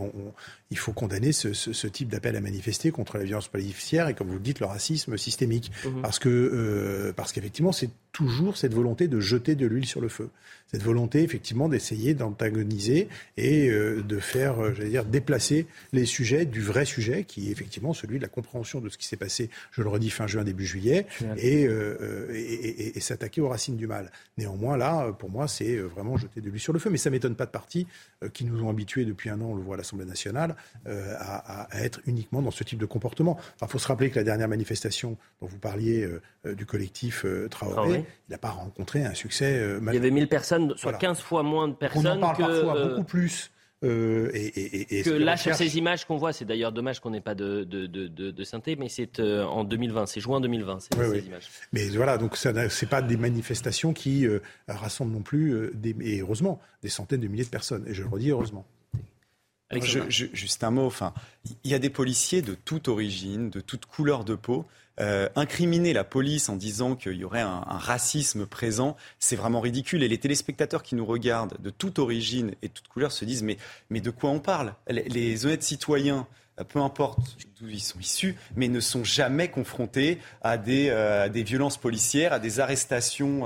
[0.70, 4.34] il faut condamner ce, type d'appel à manifester contre la violence policière et, comme vous
[4.34, 5.72] le dites, le racisme systémique.
[5.84, 6.00] Mhm.
[6.00, 10.08] Parce que, euh, parce qu'effectivement, c'est toujours cette volonté de jeter de l'huile sur le
[10.08, 10.30] feu.
[10.70, 16.46] Cette volonté, effectivement, d'essayer d'antagoniser et euh, de faire, euh, j'allais dire, déplacer les sujets
[16.46, 19.50] du vrai sujet, qui est effectivement celui de la compréhension de ce qui s'est passé,
[19.72, 21.06] je le redis, fin juin, début juillet,
[21.36, 24.10] et, et, et s'attaquer aux racines du mal.
[24.38, 26.90] Néanmoins, là, pour moi, c'est euh, vraiment jeter de l'huile sur le feu.
[26.90, 27.86] Mais ça m'étonne pas de partis
[28.22, 30.56] euh, qui nous ont habitués depuis un an, on le voit à l'Assemblée nationale,
[30.86, 33.38] euh, à, être uniquement dans ce type de comportement.
[33.60, 36.08] Il faut se rappeler que la dernière manifestation dont vous parliez
[36.44, 39.78] du collectif Traoré, il n'a pas rencontré un succès.
[39.80, 42.06] il y avait 1000 personnes, soit 15 fois moins de personnes.
[42.06, 43.50] On en parle parfois beaucoup plus.
[43.84, 47.34] Euh, et, que là, sur ces images qu'on voit, c'est d'ailleurs dommage qu'on n'ait pas
[47.34, 51.48] de, de, de, synthé, mais c'est euh, en 2020, c'est juin 2020, ces, images.
[51.72, 56.20] Mais voilà, donc ce n'est pas des manifestations qui euh, rassemblent non plus, des, et
[56.20, 57.84] heureusement, des centaines de milliers de personnes.
[57.88, 58.64] Et je le redis, heureusement.
[60.08, 61.12] juste un mot, enfin,
[61.64, 64.64] il y a des policiers de toute origine, de toute couleur de peau,
[65.00, 70.02] euh, incriminer la police en disant qu'il y aurait un, racisme présent, c'est vraiment ridicule.
[70.02, 73.42] Et les téléspectateurs qui nous regardent de toute origine et de toute couleur se disent
[73.42, 73.56] mais,
[73.90, 74.74] mais de quoi on parle?
[74.88, 76.26] Les, honnêtes citoyens
[76.60, 77.36] euh, peu importe
[77.68, 82.60] ils sont issus, mais ne sont jamais confrontés à des, euh, violences policières, à des
[82.60, 83.44] arrestations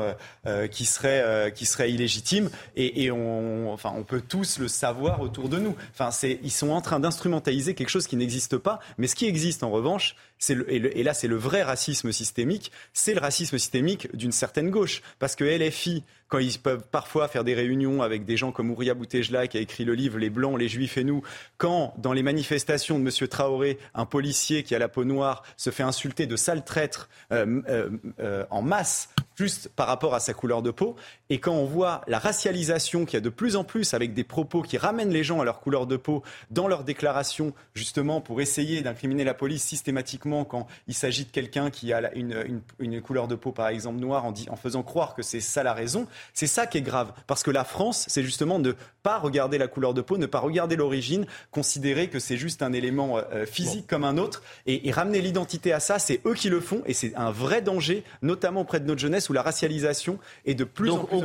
[0.71, 2.51] qui, seraient, qui seraient illégitimes.
[2.77, 5.75] Et, on, peut tous le savoir autour de nous.
[6.23, 8.81] Ils sont en train d'instrumentaliser quelque chose qui n'existe pas.
[8.99, 10.17] Mais ce qui existe, en revanche,
[10.49, 15.03] et, là c'est le vrai racisme systémique, c'est le racisme systémique d'une certaine gauche.
[15.19, 18.95] Parce que LFI, quand ils peuvent parfois faire des réunions avec des gens comme Ouria
[18.95, 21.23] Boutejla qui a écrit le livre Les Blancs, les Juifs et nous,
[21.57, 23.29] quand dans les manifestations de M.
[23.29, 27.63] Traoré, un policier qui a la peau noire se fait insulter de sale traître euh,
[27.69, 27.91] euh,
[28.21, 30.97] euh, en masse juste par rapport à sa couleur de peau.
[31.29, 34.25] Et quand on voit la racialisation qu'il y a de plus en plus avec des
[34.25, 38.41] propos qui ramènent les gens à leur couleur de peau dans leurs déclarations, justement pour
[38.41, 43.29] essayer d'incriminer la police systématiquement quand il s'agit de quelqu'un qui a une, une, couleur
[43.29, 46.47] de peau, par exemple, noire, en, en faisant croire que c'est ça la raison, c'est
[46.47, 47.13] ça qui est grave.
[47.27, 50.41] Parce que la France, c'est justement ne pas regarder la couleur de peau, ne pas
[50.41, 54.91] regarder l'origine, considérer que c'est juste un élément euh, physique comme un autre, et, et
[54.91, 58.61] ramener l'identité à ça, c'est eux qui le font, et c'est un vrai danger, notamment
[58.61, 61.23] auprès de notre jeunesse où la racialisation est de plus en plus.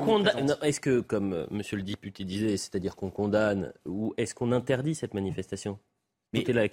[0.62, 4.96] Est-ce que, comme euh, Monsieur le député disait, c'est-à-dire qu'on condamne ou est-ce qu'on interdit
[4.96, 5.80] cette manifestation?
[6.34, 6.70] Mais, la, la,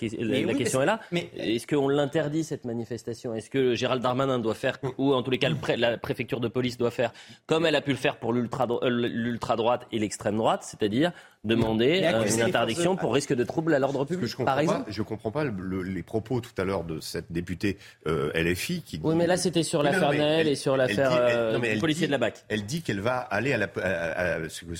[0.54, 1.00] question est là.
[1.12, 3.34] Est-ce qu'on l'interdit, cette manifestation?
[3.34, 6.78] Est-ce que Gérald Darmanin doit faire, ou en tous les cas la préfecture de police
[6.78, 7.12] doit faire,
[7.46, 11.10] comme elle a pu le faire pour l'ultra-droite et l'extrême droite, c'est-à-dire
[11.44, 15.06] demander euh, une interdiction pour risque de trouble à l'ordre public, par exemple Je ne
[15.06, 19.00] comprends pas les propos tout à l'heure de cette députée euh, LFI qui...
[19.02, 22.44] Oui, mais là c'était sur l'affaire Naël et sur l'affaire euh, policier de la BAC.
[22.48, 23.68] Elle dit qu'elle va aller à la,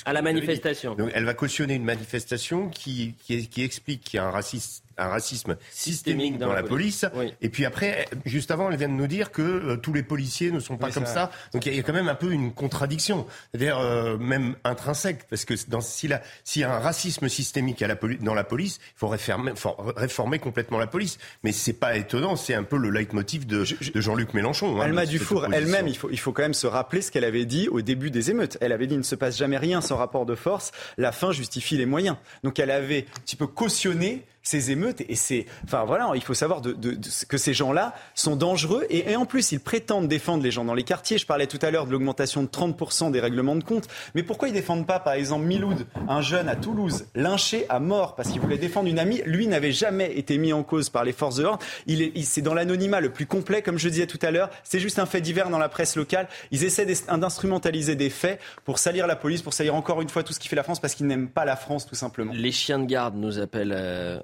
[0.05, 0.95] à, la manifestation.
[0.95, 4.83] Donc, elle va cautionner une manifestation qui, qui, qui explique qu'il y a un racisme
[4.99, 7.05] un racisme systémique dans, la police.
[7.41, 10.51] Et puis après, juste avant, elle vient de nous dire que euh, tous les policiers
[10.51, 11.31] ne sont pas comme ça.
[11.53, 15.45] Donc il y, a quand même un peu une contradiction, c'est-à-dire euh, même intrinsèque, parce
[15.45, 16.11] que s'il
[16.57, 19.53] y a un racisme systémique à la dans la police, il faut réformer,
[19.97, 21.19] réformer, complètement la police.
[21.43, 24.81] Mais c'est pas étonnant, c'est un peu le leitmotiv de, de Jean-Luc Mélenchon.
[24.81, 27.45] Hein, Alma Dufour elle-même, il faut, il faut quand même se rappeler ce qu'elle avait
[27.45, 28.59] dit au début des émeutes.
[28.61, 31.33] Elle avait dit il ne se passe jamais rien sans rapport de force, la fin
[31.33, 32.17] justifie les moyens.
[32.43, 35.03] Donc elle avait un petit peu cautionné ces émeutes.
[35.09, 39.53] Et c'est, enfin voilà, il faut savoir que ces gens-là sont dangereux et, en plus
[39.53, 41.19] ils prétendent défendre les gens dans les quartiers.
[41.19, 43.89] Je parlais tout à l'heure de l'augmentation de 30% des règlements de compte.
[44.15, 48.15] Mais pourquoi ils défendent pas, par exemple, Miloud, un jeune à Toulouse, lynché à mort
[48.15, 49.21] parce qu'il voulait défendre une amie?
[49.27, 51.65] Lui n'avait jamais été mis en cause par les forces de l'ordre.
[52.23, 54.49] C'est dans l'anonymat le plus complet, comme je disais tout à l'heure.
[54.65, 56.29] C'est juste un fait divers dans la presse locale.
[56.53, 60.33] Ils essaient d'instrumentaliser des faits pour salir la police, pour salir encore une fois tout
[60.33, 62.33] ce qui fait la France parce qu'ils n'aiment pas la France, tout simplement.
[62.35, 64.21] Les chiens de garde nous appellent euh,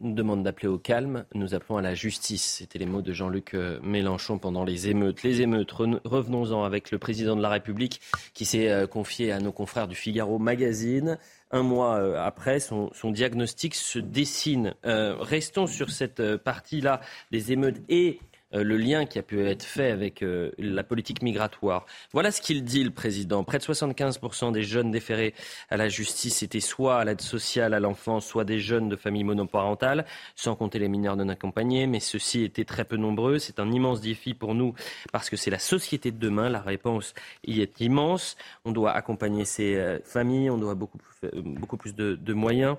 [0.00, 2.56] nous demande d'appeler au calme, nous appelons à la justice.
[2.58, 5.22] C'était les mots de Jean-Luc euh, Mélenchon pendant les émeutes.
[5.22, 8.00] Les émeutes, revenons-en avec le président de la République
[8.32, 11.18] qui s'est euh, confié à nos confrères du Figaro Magazine.
[11.50, 14.74] Un mois euh, après, son, diagnostic se dessine.
[14.84, 19.90] restons sur cette partie-là des émeutes et euh, le lien qui a pu être fait
[19.90, 21.86] avec euh, la politique migratoire.
[22.12, 23.42] Voilà ce qu'il dit, le président.
[23.44, 25.34] Près de 75% des jeunes déférés
[25.70, 29.24] à la justice étaient soit à l'aide sociale à l'enfance, soit des jeunes de familles
[29.24, 30.04] monoparentales,
[30.36, 33.38] sans compter les mineurs non accompagnés, mais ceux-ci étaient très peu nombreux.
[33.38, 34.74] C'est un immense défi pour nous
[35.12, 36.48] parce que c'est la société de demain.
[36.48, 38.36] La réponse y est immense.
[38.64, 40.98] On doit accompagner ces euh, familles, on doit beaucoup
[41.32, 42.76] beaucoup plus de, de moyens.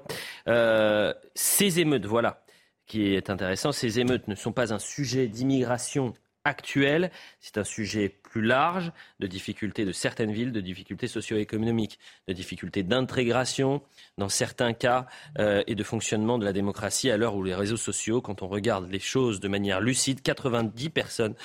[1.34, 2.45] ces émeutes, voilà
[2.86, 6.14] qui est intéressant, ces émeutes ne sont pas un sujet d'immigration
[6.46, 12.34] actuel, c'est un sujet plus large de difficultés de certaines villes, de difficultés socio-économiques, de
[12.34, 13.82] difficultés d'intégration
[14.18, 15.08] dans certains cas
[15.40, 18.48] euh, et de fonctionnement de la démocratie à l'heure où les réseaux sociaux, quand on
[18.48, 21.36] regarde les choses de manière lucide, 90% personnes,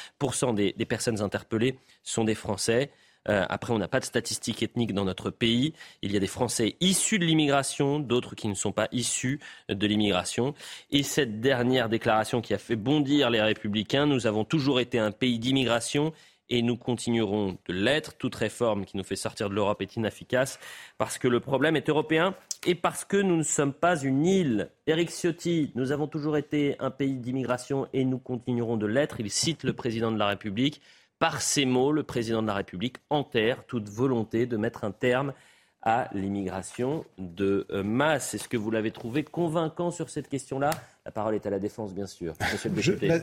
[0.55, 2.91] des, des personnes interpellées sont des Français.
[3.29, 5.75] Euh, après, on n'a pas de statistiques ethniques dans notre pays.
[6.03, 9.87] Il y a des Français issus de l'immigration, d'autres qui ne sont pas issus de
[9.87, 10.55] l'immigration.
[10.91, 15.13] Et cette dernière déclaration qui a fait bondir les républicains, nous avons toujours été un
[15.13, 16.13] pays d'immigration
[16.51, 18.15] et nous continuerons de l'être.
[18.17, 20.59] Toute réforme qui nous fait sortir de l'Europe est inefficace
[20.99, 22.35] parce que le problème est européen
[22.67, 24.71] et parce que nous ne sommes pas une île.
[24.87, 29.21] Eric Ciotti, nous avons toujours été un pays d'immigration et nous continuerons de l'être.
[29.21, 30.83] Il cite le président de la République.
[31.21, 35.35] Par ces mots, le président de la République enterre toute volonté de mettre un terme
[35.83, 38.33] à l'immigration de euh, masse.
[38.33, 40.71] Est-ce que vous l'avez trouvé convaincant sur cette question-là?
[41.05, 42.35] La parole est à la défense, bien sûr.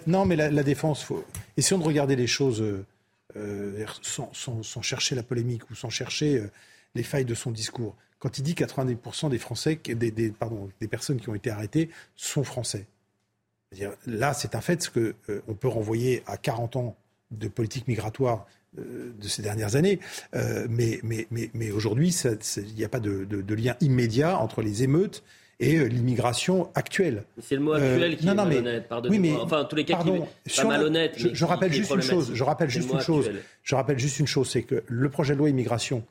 [0.05, 1.25] non, mais la, défense, faut...
[1.57, 2.85] essayons de regarder les choses euh,
[3.35, 6.43] euh, sans, chercher la polémique ou sans chercher
[6.93, 7.95] les failles de son discours.
[8.19, 11.89] Quand il dit 90% des Français, des, des, pardon, des personnes qui ont été arrêtées
[12.15, 12.85] sont Français.
[14.05, 15.15] Là, c'est un fait que
[15.47, 16.95] on peut renvoyer à 40 ans
[17.31, 18.45] de politique migratoire
[18.77, 19.99] euh, de ces dernières années.
[20.35, 24.61] Euh, mais mais, mais, mais aujourd'hui, il n'y a pas de, de, lien immédiat entre
[24.61, 25.23] les émeutes
[25.59, 27.23] et euh, l'immigration actuelle.
[27.41, 30.27] C'est le mot actuel qui est malhonnête, oui, mais, enfin, en tous les cas, pardon,
[30.47, 31.13] qui pas malhonnête.
[31.17, 32.31] Je, rappelle juste une chose.
[32.33, 33.31] Je rappelle juste une chose.
[33.63, 36.03] Je rappelle juste une chose, c'est que le projet de loi immigration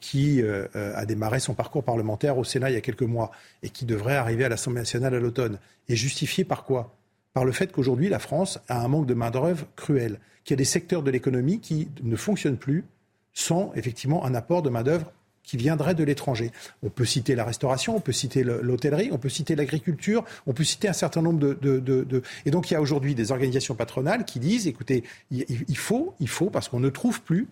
[0.00, 0.42] qui
[0.74, 3.30] a démarré son parcours parlementaire au Sénat il y a quelques mois
[3.62, 6.96] et qui devrait arriver à l'Assemblée nationale à l'automne est justifié par quoi?
[7.32, 10.58] Par le fait qu'aujourd'hui, la France a un manque de main-d'œuvre cruel qu'il y a
[10.58, 12.84] des secteurs de l'économie qui ne fonctionnent plus
[13.32, 16.52] sans effectivement un apport de main-d'œuvre qui viendraient de l'étranger.
[16.82, 20.64] On peut citer la restauration, on peut citer l'hôtellerie, on peut citer l'agriculture, on peut
[20.64, 24.38] citer un certain nombre de, Et donc il y a aujourd'hui des organisations patronales qui
[24.38, 27.48] disent, écoutez, il faut, il faut, parce qu'on ne trouve plus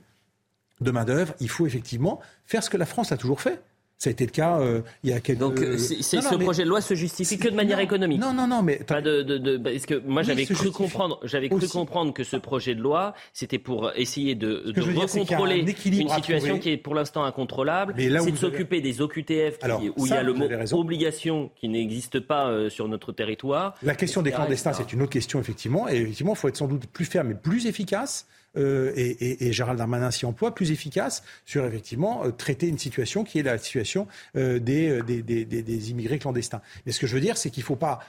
[0.81, 3.61] de main-d'œuvre, il faut effectivement faire ce que la France a toujours fait.
[3.99, 5.41] Ça a été le cas euh, il y a quelques...
[5.41, 8.62] Donc euh, ce projet de loi se justifie que de manière économique Non, non, non,
[8.62, 8.77] mais...
[8.77, 12.37] Pas de, de, de parce que moi j'avais cru comprendre, j'avais cru comprendre que ce
[12.37, 17.25] projet de loi, c'était pour essayer de, de recontrôler une situation qui est pour l'instant
[17.25, 17.95] incontrôlable.
[17.99, 19.59] C'est de s'occuper des OQTF
[19.97, 20.49] où il y a le mot
[20.79, 23.75] obligation qui n'existe pas euh, sur notre territoire.
[23.83, 25.89] La question des clandestins, c'est une autre question effectivement.
[25.89, 28.27] Et effectivement, il faut être sans doute plus ferme et plus efficace
[28.57, 33.25] euh, et, et, Gérald Darmanin s'y emploie, plus efficace sur effectivement euh, traiter une situation
[33.25, 34.07] qui est la situation
[34.37, 36.62] euh, des, des, des, des, immigrés clandestins.
[36.87, 38.01] Mais ce que je veux dire, c'est qu'il ne faut pas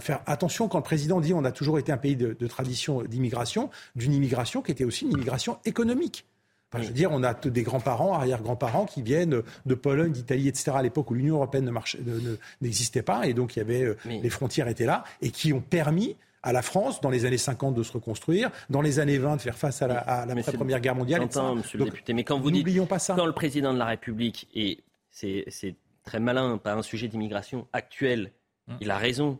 [0.00, 3.02] faire attention quand le président dit on a toujours été un pays de, de tradition
[3.02, 6.26] d'immigration, d'une immigration qui était aussi une immigration économique.
[6.70, 10.72] Enfin, je veux dire, on a des grands-parents, arrière-grands-parents qui viennent de Pologne, d'Italie, etc.
[10.74, 11.72] à l'époque où l'Union européenne
[12.60, 16.16] n'existait pas et donc il y avait les frontières étaient là et qui ont permis
[16.42, 19.40] à la France, dans les années 50, de se reconstruire, dans les années 20, de
[19.40, 21.22] faire face à la, Première Guerre mondiale.
[21.22, 23.14] J'entends, monsieur le député, mais quand vous dites, pas ça.
[23.14, 28.32] quand le président de la République, et c'est très malin, pas un sujet d'immigration actuel,
[28.68, 28.76] hum.
[28.80, 29.38] il a raison,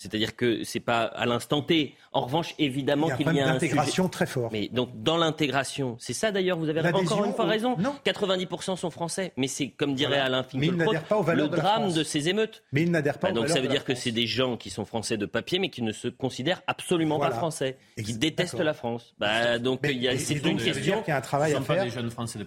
[0.00, 1.94] c'est-à-dire que c'est pas à l'instant T.
[2.12, 4.48] En revanche, évidemment qu'il y a, un intégration très fort.
[4.50, 6.56] Mais donc dans l'intégration, c'est ça d'ailleurs.
[6.56, 7.76] Vous avez encore une fois raison.
[7.76, 7.94] Non.
[8.06, 10.94] 90% sont français, mais c'est comme dirait Alain Finkielkraut,
[11.34, 12.62] le drame de, ces émeutes.
[12.72, 13.28] Mais ils n'adhèrent pas.
[13.28, 15.68] Bah, donc ça veut dire que c'est des gens qui sont français de papier, mais
[15.68, 19.14] qui ne se considèrent absolument pas français, qui détestent la France.
[19.18, 21.02] Bah, donc il y a, c'est une question.
[21.06, 21.84] Il y a un travail à faire.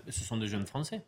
[0.10, 1.04] ce sont des jeunes français.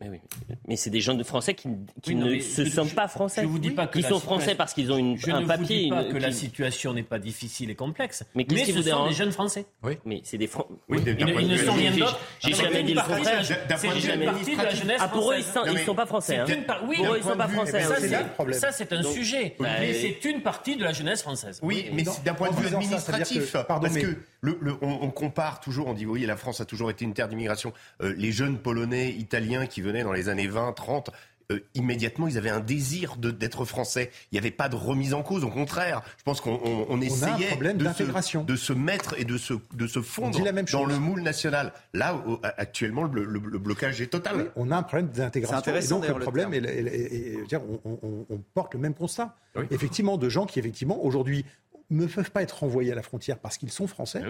[0.00, 0.20] Mais, oui.
[0.68, 1.68] mais c'est des gens de français qui,
[2.02, 3.42] qui ne se sentent pas français.
[3.42, 5.46] Je vous dis pas que ils sont français parce qu'ils ont une, je un ne
[5.46, 5.88] papier.
[5.90, 8.22] Vous dis pas que la situation n'est pas difficile et complexe.
[8.36, 9.66] Mais, mais ce sont des jeunes français.
[9.82, 9.98] Oui.
[10.04, 10.68] Mais c'est des Français.
[10.88, 12.20] Oui, ils, ils ne sont rien d'autre.
[12.38, 13.44] J'ai jamais dit le contraire.
[13.76, 16.42] C'est jamais partie de la jeunesse Ah pour eux ils ne sont pas français.
[16.86, 17.82] Oui, pour eux ils sont pas français.
[18.52, 19.56] Ça c'est un sujet.
[19.58, 21.58] Mais c'est une partie de la jeunesse française.
[21.62, 23.56] Oui, mais d'un point de vue administratif.
[23.66, 24.16] Parce que
[24.80, 27.72] on compare toujours, on dit oui, la France a toujours été une terre d'immigration.
[28.00, 31.10] Les jeunes polonais, italiens qui venaient dans les années 20 30,
[31.50, 34.10] euh, immédiatement, ils avaient un désir d'être français.
[34.30, 35.44] Il n'y avait pas de remise en cause.
[35.44, 39.86] Au contraire, je pense qu'on essayait de, se, de se mettre et de se, de
[39.86, 40.38] se fondre
[40.70, 41.72] dans le moule national.
[41.94, 42.22] Là,
[42.58, 44.52] actuellement, le, blocage est total.
[44.56, 45.74] on a un problème d'intégration.
[45.74, 46.52] Et donc, le problème,
[47.50, 49.34] on, porte le même constat.
[49.70, 51.46] Effectivement, de gens qui, effectivement, aujourd'hui,
[51.88, 54.22] ne peuvent pas être renvoyés à la frontière parce qu'ils sont français,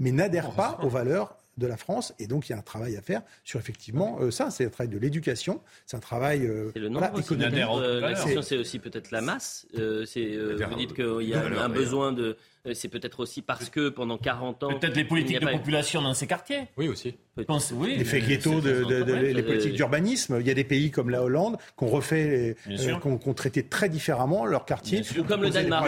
[0.00, 2.14] mais n'adhèrent pas aux valeurs de la France.
[2.18, 4.50] Et donc, il y a un travail à faire sur effectivement euh, ça.
[4.50, 5.60] C'est un travail de l'éducation.
[5.86, 7.64] C'est un travail euh, le voilà, économique.
[7.68, 9.66] Euh, la question, c'est aussi peut-être la masse.
[10.06, 12.34] c'est, vous dites qu'il y a un besoin de euh,
[12.74, 14.78] c'est peut-être aussi parce que pendant 40 ans.
[14.78, 16.68] Peut-être les politiques de population dans ces quartiers.
[16.76, 17.14] Oui, aussi.
[17.46, 19.02] Pense, oui, L'effet ghetto, de,
[19.32, 20.38] les politiques d'urbanisme.
[20.40, 24.46] Il y a des pays comme la Hollande qu'on refait, euh, qu'on traité très différemment
[24.46, 25.02] leurs quartiers.
[25.28, 25.86] comme le Danemark.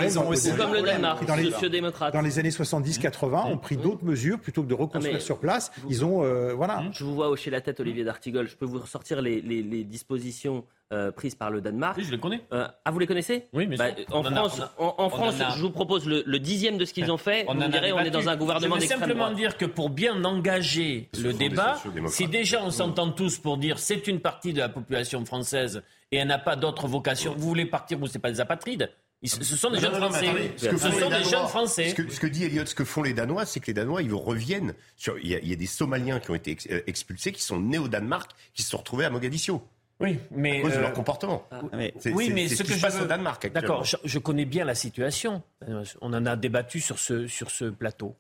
[0.57, 1.51] comme le Danemark, dans les,
[2.13, 5.73] Dans les années 70-80, ont pris d'autres mesures plutôt que de reconstruire sur place.
[5.89, 6.85] Ils ont, euh, voilà.
[6.93, 8.47] Je vous vois hocher la tête, Olivier d'Artigol.
[8.47, 11.97] Je peux vous ressortir les, les, les dispositions euh, prises par le Danemark.
[11.99, 12.41] Oui, je les connais.
[12.53, 13.49] Euh, ah, vous les connaissez?
[13.53, 17.11] Oui, mais bah, en, France, en, France, je vous propose le, dixième de ce qu'ils
[17.11, 17.45] ont fait.
[17.49, 19.11] On vous direz, on est dans un gouvernement d'extrême droite.
[19.11, 21.77] simplement dire que pour bien engager le débat,
[22.09, 26.17] si déjà on s'entend tous pour dire c'est une partie de la population française et
[26.17, 28.91] elle n'a pas d'autre vocation, vous voulez partir, vous c'est pas des apatrides
[29.25, 30.53] ce sont des jeunes Français.
[30.57, 31.89] Ce, que sont des jeunes Français.
[31.89, 34.75] Ce que, dit Elliot, ce que font les Danois, c'est que les Danois, ils reviennent.
[34.97, 37.89] Sur, il, y a, des Somaliens qui ont été euh, expulsés, qui sont nés au
[37.89, 39.63] Danemark, qui se sont retrouvés à Mogadiscio.
[40.01, 41.45] Oui, mais à cause de leur euh, comportement.
[41.51, 41.61] Ah,
[42.13, 43.51] oui, mais ce, que je passe au Danemark.
[43.53, 45.43] D'accord, je, connais bien la situation.
[45.69, 48.15] Euh, on en a débattu sur ce sur ce plateau.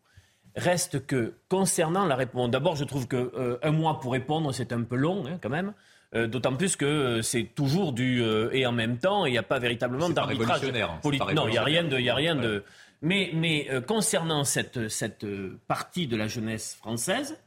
[0.56, 4.72] Reste que concernant la réponse, d'abord, je trouve que euh, un mois pour répondre, c'est
[4.72, 5.72] un peu long, hein, quand même.
[6.14, 10.08] D'autant plus que c'est toujours du et en même temps, il n'y a pas véritablement
[10.08, 10.62] d'arbitrage
[11.02, 11.34] politique.
[11.34, 12.64] Non, il n'y a rien de, il a rien de.
[13.02, 15.26] Mais, mais concernant cette, cette
[15.66, 17.38] partie de la jeunesse française,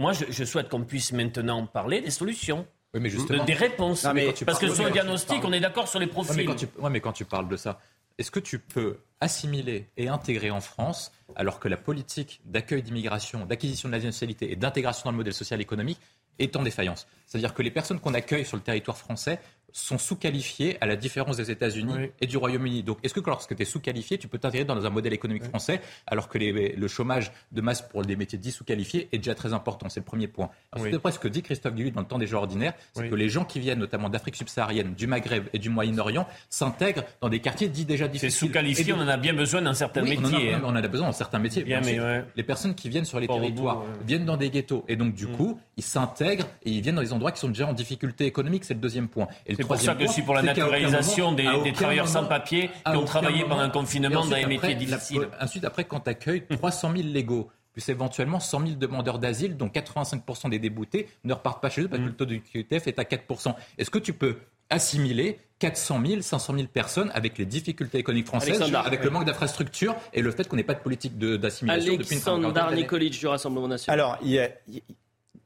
[0.00, 2.66] moi, je, je souhaite qu'on puisse maintenant parler des solutions.
[2.94, 3.44] Oui, mais justement.
[3.44, 4.06] Des réponses.
[4.46, 6.36] Parce que sur le diagnostic, on est d'accord sur les profils.
[6.36, 6.66] Oui, mais, tu...
[6.90, 7.80] mais quand tu parles de ça,
[8.18, 13.46] est-ce que tu peux assimiler et intégrer en France, alors que la politique d'accueil d'immigration,
[13.46, 16.00] d'acquisition de la nationalité et d'intégration dans le modèle social et économique
[16.38, 17.06] est en défaillance?
[17.26, 19.40] C'est-à-dire que les personnes qu'on accueille sur le territoire français
[19.72, 22.82] sont sous-qualifiés à la différence des États-Unis et du Royaume-Uni.
[22.82, 25.80] Donc, est-ce que lorsque tu es sous-qualifié, tu peux t'intégrer dans un modèle économique français
[26.06, 29.52] alors que les- le chômage de masse pour des métiers dits sous-qualifiés est déjà très
[29.52, 29.88] important?
[29.88, 30.50] C'est le premier point.
[30.78, 30.94] Oui.
[30.94, 33.28] après, ce que dit Christophe Guilluy dans le temps des jours ordinaires, c'est que les
[33.28, 37.68] gens qui viennent notamment d'Afrique subsaharienne, du Maghreb et du Moyen-Orient s'intègrent dans des quartiers
[37.68, 38.32] dits déjà difficiles.
[38.48, 40.54] sous-qualifié, Et donc- on en a bien besoin dans certains oui, on en a- métiers,
[40.54, 40.60] hein.
[40.64, 41.62] On en a besoin dans certains métiers.
[41.62, 42.24] Bien, mais Ensuite, ouais.
[42.36, 44.06] Les personnes qui viennent sur les Port territoires bout, ouais.
[44.06, 47.12] viennent dans des ghettos et donc du coup ils s'intègrent et ils viennent dans des
[47.12, 48.64] endroits qui sont déjà en difficulté économique.
[48.64, 49.28] C'est le deuxième point.
[49.46, 52.08] Et le C'est pour ça que point, aussi pour la naturalisation moment- des- des travailleurs
[52.08, 55.28] sans papier qui ont travaillé pendant un confinement dans les après, métiers la- difficiles.
[55.40, 59.68] ensuite, après, quand tu accueilles 300 000 légaux, plus éventuellement 100 000 demandeurs d'asile, dont
[59.68, 62.98] 85% des déboutés ne repartent pas chez eux parce que le taux du QTF est
[62.98, 63.54] à 4%.
[63.78, 64.36] Est-ce que tu peux
[64.70, 69.06] assimiler 400 000, 500 000 personnes avec les difficultés économiques françaises, Alexandre, avec oui.
[69.06, 72.22] le manque d'infrastructure et le fait qu'on n'ait pas de politique de- d'assimilation depuis une
[72.28, 73.98] Alexandre Nikolic du Rassemblement national.
[73.98, 74.50] Alors, il y a-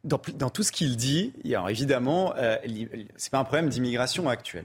[0.04, 0.18] dans,
[0.50, 1.32] tout ce qu'il dit,
[1.68, 2.56] évidemment, euh,
[3.16, 4.64] c'est pas un problème d'immigration actuelle.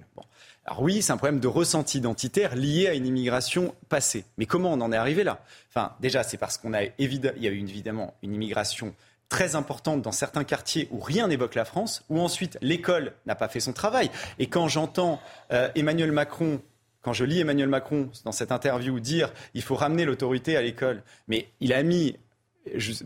[0.66, 4.26] Alors oui, c'est un problème de ressenti identitaire lié à une immigration passée.
[4.38, 5.42] Mais comment on en est arrivé là?
[5.70, 8.94] Enfin, déjà, c'est parce qu'on a il y a eu évidemment une immigration
[9.30, 13.48] très importante dans certains quartiers où rien n'évoque la France, où ensuite l'école n'a pas
[13.48, 14.10] fait son travail.
[14.40, 16.62] Et quand j'entends euh, Emmanuel Macron
[17.02, 21.04] quand je lis Emmanuel Macron dans cette interview dire il faut ramener l'autorité à l'école,
[21.30, 22.18] mais il a mis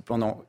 [0.05, 0.43] pendant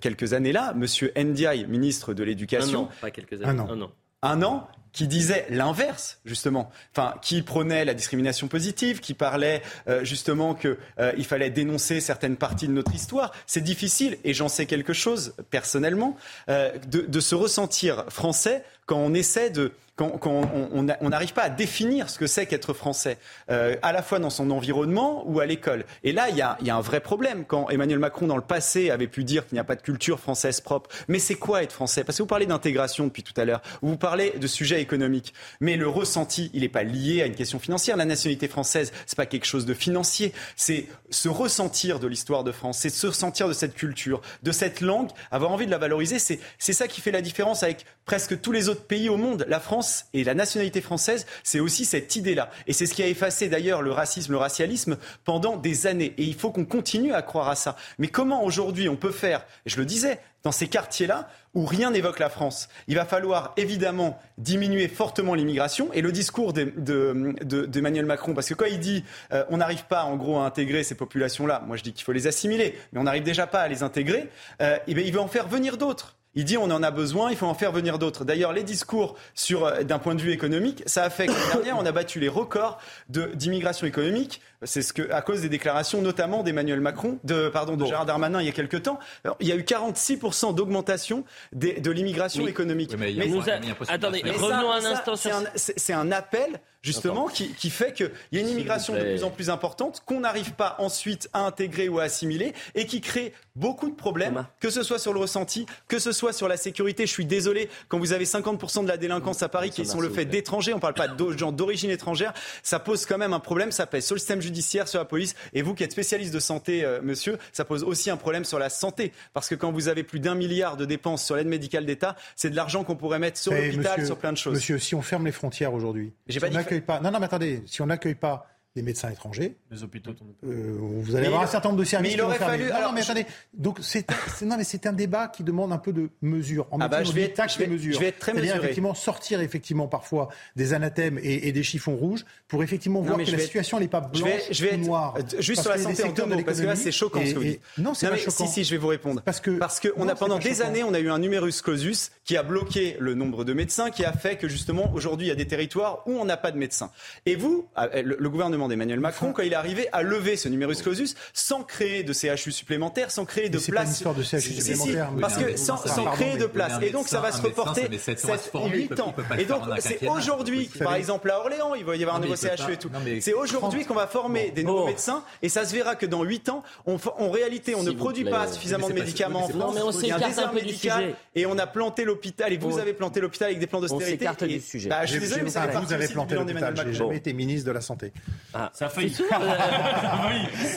[0.00, 3.46] quelques années là, Monsieur Ndiaye, ministre de un l'Éducation, an, pas quelques années.
[3.46, 3.68] Un an.
[3.70, 3.90] Un an.
[4.22, 10.04] un an qui disait l'inverse justement, enfin qui prônait la discrimination positive, qui parlait euh,
[10.04, 13.32] justement que euh, il fallait dénoncer certaines parties de notre histoire.
[13.46, 16.16] C'est difficile et j'en sais quelque chose personnellement
[16.48, 20.96] euh, de, de se ressentir français quand on essaie de quand, quand on- on a-
[21.00, 23.16] on n'arrive pas à définir ce que c'est qu'être français,
[23.50, 25.84] euh, à la fois dans son environnement ou à l'école.
[26.04, 27.44] Et là, il y a, un vrai problème.
[27.46, 30.20] Quand Emmanuel Macron, dans le passé, avait pu dire qu'il n'y a pas de culture
[30.20, 32.04] française propre, mais c'est quoi être français?
[32.04, 35.32] Parce que vous parlez d'intégration depuis tout à l'heure, ou vous parlez de sujets économiques,
[35.60, 37.96] mais le ressenti, il n'est pas lié à une question financière.
[37.96, 40.32] La nationalité française, c'est pas quelque chose de financier.
[40.56, 44.82] C'est se ressentir de l'histoire de France, c'est se ressentir de cette culture, de cette
[44.82, 46.18] langue, avoir envie de la valoriser.
[46.18, 49.46] C'est ça qui fait la différence avec presque tous les autres pays au monde.
[49.48, 52.50] La France et la nationalité française, c'est aussi cette idée-là.
[52.66, 56.14] Et c'est ce qui a effacé d'ailleurs le racisme, le racialisme pendant des années.
[56.18, 57.76] Et il faut qu'on continue à croire à ça.
[57.98, 62.18] Mais comment aujourd'hui on peut faire, je le disais, dans ces quartiers-là où rien n'évoque
[62.20, 62.68] la France.
[62.86, 68.32] Il va falloir évidemment diminuer fortement l'immigration et le discours de- de- de- d'Emmanuel Macron,
[68.34, 69.02] parce que quand il dit
[69.32, 72.12] euh, on n'arrive pas en gros à intégrer ces populations-là, moi je dis qu'il faut
[72.12, 74.28] les assimiler, mais on n'arrive déjà pas à les intégrer,
[74.62, 76.16] euh, eh il veut en faire venir d'autres.
[76.36, 78.24] Il dit on en a besoin, il faut en faire venir d'autres.
[78.24, 81.52] D'ailleurs, les discours sur euh, d'un point de vue économique, ça a fait que l'année
[81.52, 84.40] dernière, on a battu les records d'immigration économique.
[84.62, 88.40] C'est ce que, à cause des déclarations, notamment d'Emmanuel Macron, de pardon, de Gérard Darmanin
[88.40, 88.98] il y a quelques temps.
[89.24, 92.90] Alors, il y a eu 46% d'augmentation de l'immigration économique.
[92.92, 96.60] Oui, mais il y a- Attendez, revenons ça- un ça, instant sur c'est un appel
[96.86, 100.20] justement qui, qui fait qu'il y a une immigration de plus en plus importante qu'on
[100.20, 104.70] n'arrive pas ensuite à intégrer ou à assimiler et qui crée beaucoup de problèmes, que
[104.70, 107.06] ce soit sur le ressenti, que ce soit sur la sécurité.
[107.06, 110.10] Je suis désolé, quand vous avez 50% de la délinquance à Paris qui sont le
[110.10, 112.32] fait d'étrangers, on parle pas de gens d'origine étrangère,
[112.62, 115.34] ça pose quand même un problème, ça pèse sur le système judiciaire, sur la police.
[115.54, 118.58] Et vous qui êtes spécialiste de santé, euh, monsieur, ça pose aussi un problème sur
[118.58, 119.12] la santé.
[119.32, 122.50] Parce que quand vous avez plus d'un milliard de dépenses sur l'aide médicale d'État, c'est
[122.50, 124.54] de l'argent qu'on pourrait mettre sur Eh, l'hôpital, sur plein de choses.
[124.54, 127.18] Monsieur, si on ferme les frontières aujourd'hui, J'ai si pas on dit que- Non, non,
[127.18, 128.46] mais attendez, si on n'accueille pas
[128.76, 130.34] les médecins étrangers, Les hôpitaux tournent.
[130.44, 132.64] euh, vous allez Mais avoir il- un certain nombre de services mais il aurait fallu-
[132.68, 133.26] Non, alors, non, mais attendez.
[133.54, 134.06] Donc c'est
[134.42, 136.66] non, mais c'est un débat qui demande un peu de mesure.
[136.70, 137.94] En Ah bah, je on vais être- je vais- les mesures.
[137.94, 138.58] je vais être très mesuré.
[138.58, 143.18] effectivement sortir effectivement parfois des anathèmes et, et des chiffons rouges pour effectivement Non, voir
[143.18, 145.14] que la vais situation n'est pas Je blanche vais, je vais ou être- noire.
[145.18, 147.26] euh, juste sur la que santé en deux mots, parce que là c'est choquant et-
[147.26, 147.60] ce que vous et- dites.
[147.78, 148.46] Non, c'est pas mais choquant.
[148.46, 149.22] Si, si, je vais vous répondre.
[149.24, 152.10] Parce que Parce qu'on non, a pendant des années, on a eu un numerus clausus
[152.24, 155.32] qui a bloqué le nombre de médecins, qui a fait que justement aujourd'hui il y
[155.32, 156.90] a des territoires où on n'a pas de médecins.
[157.24, 158.28] Et vous, euh, le, le
[158.66, 162.12] gouvernement d'Emmanuel Macron, quand il est arrivé à lever ce numerus clausus sans créer de
[162.12, 165.76] CHU supplémentaires, sans créer de Mais c'est de CHU Si, si, supplémentaires, parce que sans,
[166.12, 168.44] créer de un Et donc ça va se reporter ça met sept ans à se
[168.44, 169.14] 7 former, et il 8 peut- ans.
[169.38, 172.72] Et donc c'est aujourd'hui, par exemple à Orléans, il va y avoir un nouveau CHU
[172.72, 172.90] et tout.
[173.20, 176.48] C'est aujourd'hui qu'on va former des nouveaux médecins et ça se verra que dans 8
[176.48, 179.74] ans, on, en réalité, on ne vous produit pas suffisamment de médicaments en France.
[179.74, 181.14] mais on Il y a un s'écarte désert un peu du médical sujet.
[181.34, 184.18] et on a planté l'hôpital et vous On- avez planté l'hôpital avec des plans d'austérité.
[184.18, 184.88] s'écarte et- du sujet.
[184.88, 186.74] Bah, je suis désolé, mais ça fait vous partie avez aussi du planté l'hôpital.
[186.74, 188.12] d'Emmanuel J'ai jamais été ministre de la santé.
[188.58, 189.10] Ah, Ça a failli.
[189.10, 189.24] c'est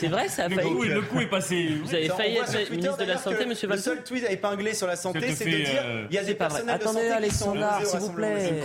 [0.07, 0.69] euh, vrai, ça a Le failli.
[0.69, 1.69] coup, le coup est passé.
[1.83, 4.25] Vous avez Ça, failli être Twitter, ministre de la Santé, monsieur Le Valtou seul tweet
[4.25, 6.59] à épingler sur la santé, c'est de dire euh, il y a des de Attendez,
[6.65, 8.63] santé qui sont Alexandra, opposés au s'il vous plaît.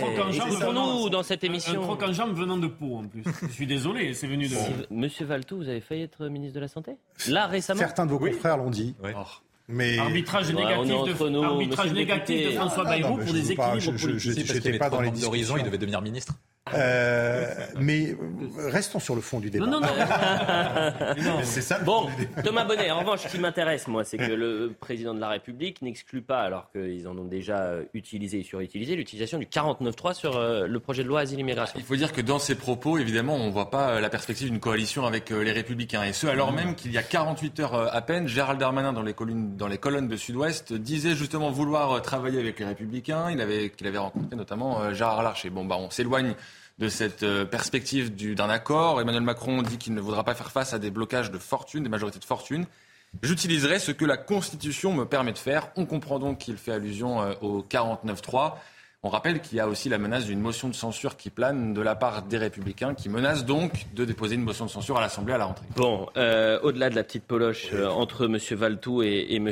[0.61, 1.81] Pour nous, dans cette Un émission.
[1.81, 3.23] croc en jambe venant de Pau en plus.
[3.43, 4.55] Je suis désolé, c'est venu de.
[4.55, 6.97] Si- Monsieur Valtou, vous avez failli être ministre de la Santé?
[7.29, 7.79] Là, récemment?
[7.79, 8.95] Certains de vos confrères l'ont dit.
[9.03, 9.13] Ouais.
[9.67, 14.45] Mais arbitrage négatif, de, arbitrage négatif de François ah, Bayrou pour des équilibres politiques.
[14.47, 15.57] Je n'étais pas dans les discussions.
[15.57, 16.33] il devait devenir ministre.
[16.73, 18.17] Euh, mais
[18.57, 19.67] restons sur le fond du débat.
[19.67, 21.39] Non, non, non.
[21.43, 21.77] c'est ça.
[21.79, 22.07] bon,
[22.43, 22.89] Thomas Bonnet.
[22.89, 26.39] En revanche, ce qui m'intéresse, moi, c'est que le président de la République n'exclut pas,
[26.41, 31.03] alors qu'ils en ont déjà utilisé et surutilisé, l'utilisation du 49.3 sur euh, le projet
[31.03, 31.77] de loi asile-immigration.
[31.77, 34.49] Il faut dire que dans ses propos, évidemment, on ne voit pas euh, la perspective
[34.49, 36.03] d'une coalition avec les Républicains.
[36.03, 39.13] Et ce, alors même qu'il y a 48 heures à peine, Gérald Darmanin, dans les
[39.13, 43.29] colonnes, dans les colonnes de Sud-Ouest, disait justement vouloir travailler avec les Républicains.
[43.29, 45.51] Il avait, qu'il avait rencontré notamment Gérard Larcher.
[45.51, 46.33] Bon, bah, on s'éloigne
[46.79, 48.99] de cette euh, perspective d'un accord.
[48.99, 51.89] Emmanuel Macron dit qu'il ne voudra pas faire face à des blocages de fortune, des
[51.89, 52.65] majorités de fortune.
[53.21, 55.69] J'utiliserai ce que la Constitution me permet de faire.
[55.77, 58.55] On comprend donc qu'il fait allusion euh, au 49.3.
[59.05, 61.81] On rappelle qu'il y a aussi la menace d'une motion de censure qui plane de
[61.81, 65.35] la part des Républicains, qui menace donc de déposer une motion de censure à l'Assemblée
[65.35, 65.67] à la rentrée.
[65.75, 68.39] Bon, euh, au-delà de la petite poloche euh, entre M.
[68.57, 69.51] Valtou et, et M.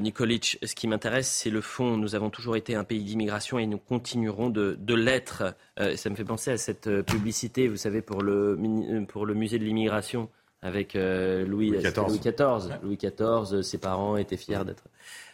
[0.00, 1.98] Nikolic, ce qui m'intéresse, c'est le fond.
[1.98, 5.54] Nous avons toujours été un pays d'immigration et nous continuerons de, de l'être.
[5.78, 8.58] Euh, ça me fait penser à cette publicité, vous savez, pour le,
[9.06, 10.30] pour le musée de l'immigration
[10.64, 11.78] avec Louis, Louis
[12.18, 12.78] XIV.
[12.82, 14.84] Louis XIV, ses parents étaient fiers d'être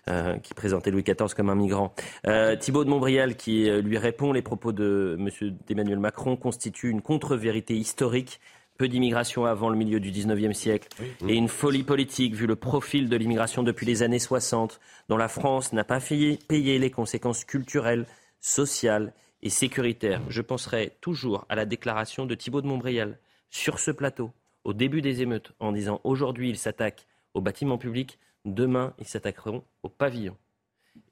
[0.09, 1.95] euh, qui présentait Louis XIV comme un migrant.
[2.27, 5.55] Euh, Thibault de Montbrial qui euh, lui répond les propos de M.
[5.69, 8.41] Emmanuel Macron constituent une contre-vérité historique
[8.79, 10.89] peu d'immigration avant le milieu du 19e siècle
[11.29, 14.81] et une folie politique vu le profil de l'immigration depuis les années 60
[15.11, 18.07] dont la France n'a pas payé les conséquences culturelles,
[18.41, 19.13] sociales
[19.43, 20.23] et sécuritaires.
[20.29, 23.19] Je penserai toujours à la déclaration de Thibault de Montbrial
[23.51, 24.33] sur ce plateau
[24.65, 29.63] au début des émeutes en disant aujourd'hui il s'attaque aux bâtiments publics Demain, ils s'attaqueront
[29.83, 30.37] au pavillon.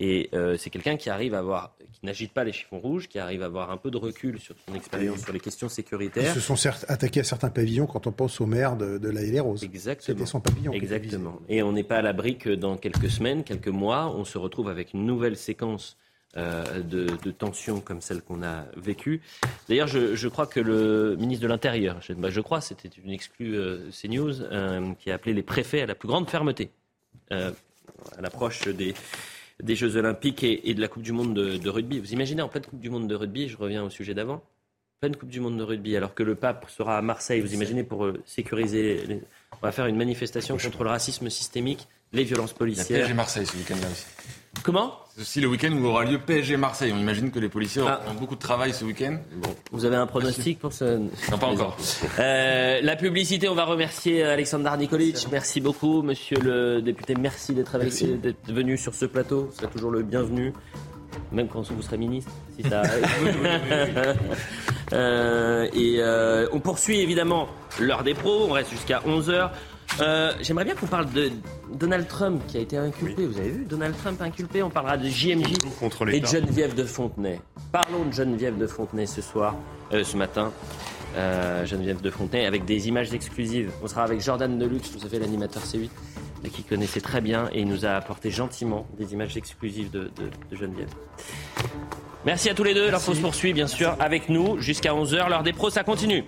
[0.00, 3.18] Et euh, c'est quelqu'un qui arrive à avoir, qui n'agite pas les chiffons rouges, qui
[3.18, 6.32] arrive à avoir un peu de recul sur son expérience sur les questions sécuritaires.
[6.32, 9.22] Ils se sont certes attaqués à certains pavillons quand on pense au maire de, la
[9.22, 9.62] Haie Roses.
[9.62, 10.18] Exactement.
[10.18, 10.72] C'était son pavillon.
[10.72, 11.40] Exactement.
[11.48, 14.68] Et on n'est pas à l'abri que dans quelques semaines, quelques mois, on se retrouve
[14.68, 15.96] avec une nouvelle séquence
[16.36, 19.22] euh, de, tensions comme celle qu'on a vécue.
[19.66, 23.56] D'ailleurs, je, crois que le ministre de l'Intérieur, je, bah, je, crois, c'était une exclue
[23.56, 26.70] euh, CNews, euh, qui a appelé les préfets à la plus grande fermeté.
[27.30, 28.94] À l'approche des,
[29.62, 31.98] des Jeux Olympiques et, de la Coupe du Monde de, rugby.
[31.98, 34.42] Vous imaginez en pleine Coupe du Monde de rugby, je reviens au sujet d'avant,
[35.00, 37.84] pleine Coupe du Monde de rugby, alors que le pape sera à Marseille, vous imaginez,
[37.84, 39.22] pour sécuriser.
[39.52, 43.06] On va faire une manifestation contre le racisme systémique, les violences policières.
[43.06, 44.04] Il y a Marseille ce week-end-là aussi.
[44.62, 44.94] Comment?
[45.14, 46.92] C'est aussi le week-end où aura lieu PSG Marseille.
[46.94, 48.00] On imagine que les policiers ah.
[48.08, 49.18] ont beaucoup de travail ce week-end.
[49.72, 50.98] Vous avez un pronostic pour ce
[51.30, 51.76] Non, pas encore.
[52.18, 55.28] Euh, la publicité, on va remercier Alexandre Nikolic.
[55.30, 57.14] Merci beaucoup, monsieur le député.
[57.14, 57.78] Merci d'être
[58.48, 59.48] venu sur ce plateau.
[59.50, 60.52] Vous serez toujours le bienvenu.
[61.32, 62.82] Même quand vous serez ministre, si ça
[64.92, 67.48] euh, et euh, on poursuit évidemment
[67.78, 68.46] l'heure des pros.
[68.48, 69.50] On reste jusqu'à 11h.
[70.00, 71.30] Euh, j'aimerais bien qu'on parle de
[71.72, 73.26] Donald Trump qui a été inculpé.
[73.26, 74.62] Vous avez vu Donald Trump inculpé?
[74.62, 75.52] On parlera de JMJ
[76.12, 77.40] et de Geneviève de Fontenay.
[77.72, 79.56] Parlons de Geneviève de Fontenay ce soir,
[79.92, 80.52] euh, ce matin.
[81.16, 83.72] Euh, Geneviève de Fontenay avec des images exclusives.
[83.82, 85.90] On sera avec Jordan Deluxe, vous savez l'animateur C8,
[86.52, 90.10] qui connaissait très bien et il nous a apporté gentiment des images exclusives de,
[90.52, 90.90] Geneviève.
[92.24, 92.90] Merci à tous les deux.
[92.90, 95.28] La pause poursuit bien sûr avec nous jusqu'à 11h.
[95.28, 96.24] L'heure des pros, ça continue.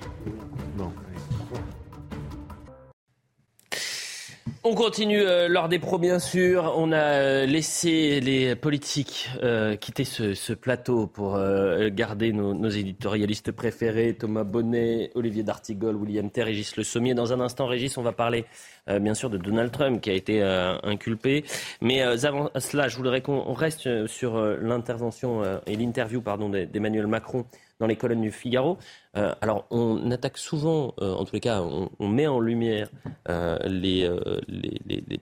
[4.62, 6.74] On continue euh, lors des pros, bien sûr.
[6.76, 11.40] On a euh, laissé les politiques euh, quitter ce, plateau pour
[11.88, 17.14] garder nos, éditorialistes préférés, Thomas Bonnet, Olivier D'Artigol, William Ter, Régis Le Sommier.
[17.14, 18.44] Dans un instant, Régis, on va parler
[18.86, 21.44] bien sûr de Donald Trump qui a été inculpé.
[21.80, 26.22] Mais avant cela, je voudrais qu'on reste sur l'intervention et l'interview
[26.70, 27.46] d'Emmanuel Macron
[27.80, 28.78] dans les colonnes du Figaro.
[29.16, 32.88] Euh, alors, on attaque souvent, euh, en tous les cas, on, met en lumière
[33.28, 34.08] euh, les,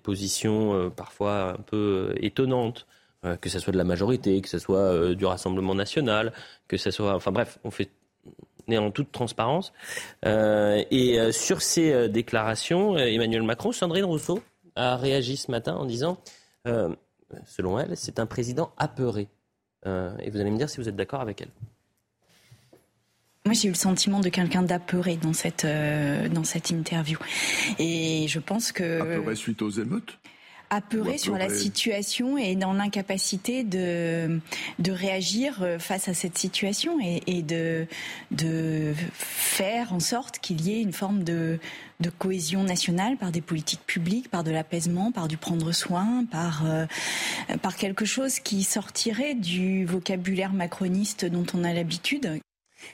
[0.03, 2.87] positions parfois un peu étonnantes,
[3.41, 6.33] que ce soit de la majorité, que ce soit du Rassemblement national,
[6.67, 7.15] que ce soit.
[7.15, 7.91] Enfin bref, on fait
[8.71, 9.73] est en toute transparence.
[10.25, 14.43] et sur ces déclarations, Emmanuel Macron, Sandrine Rousseau
[14.77, 16.19] a réagi ce matin en disant,
[17.45, 19.29] selon elle, c'est un président apeuré.
[19.85, 21.51] et vous allez me dire si vous êtes d'accord avec elle.
[23.49, 27.19] Moi, j'ai eu le sentiment de quelqu'un d'apeuré dans cette euh, dans cette interview,
[27.79, 30.19] et je pense que apeuré suite aux émeutes?
[30.69, 34.39] Apeuré, sur la situation et dans l'incapacité de
[34.79, 37.87] de réagir euh, face à cette situation et, et de
[38.33, 41.59] de faire en sorte qu'il y ait une forme de
[42.01, 46.67] de cohésion nationale par des politiques publiques, par de l'apaisement, par du prendre soin, par
[46.67, 46.85] euh,
[47.63, 52.43] par quelque chose qui sortirait du vocabulaire macroniste dont on a l'habitude.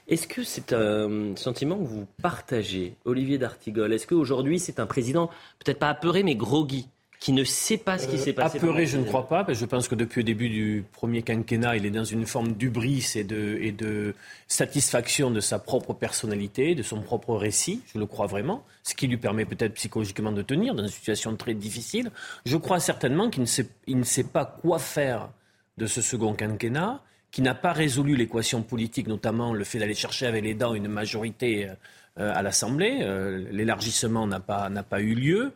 [0.08, 3.92] Est-ce que c'est un sentiment que vous partagez, Olivier d'Artigol?
[3.92, 5.28] Est-ce qu'aujourd'hui, c'est un président,
[5.58, 6.88] peut-être pas apeuré, mais groggy
[7.24, 8.58] qui ne sait pas ce qui s'est passé.
[8.58, 11.22] apeuré, je ne crois pas, parce que je pense que depuis le début du premier
[11.22, 14.14] quinquennat, il est dans une forme d'ubris et de, et de
[14.46, 19.06] satisfaction de sa propre personnalité, de son propre récit, je le crois vraiment, ce qui
[19.06, 22.10] lui permet peut-être psychologiquement de tenir dans une situation très difficile.
[22.44, 25.30] Je crois certainement qu'il ne sait, il ne sait pas quoi faire
[25.78, 27.02] de ce second quinquennat,
[27.34, 30.86] qui n'a pas résolu l'équation politique, notamment le fait d'aller chercher avec les dents une
[30.86, 32.98] majorité euh, à l'Assemblée.
[33.00, 35.52] Euh, l'élargissement n'a pas, pas eu lieu.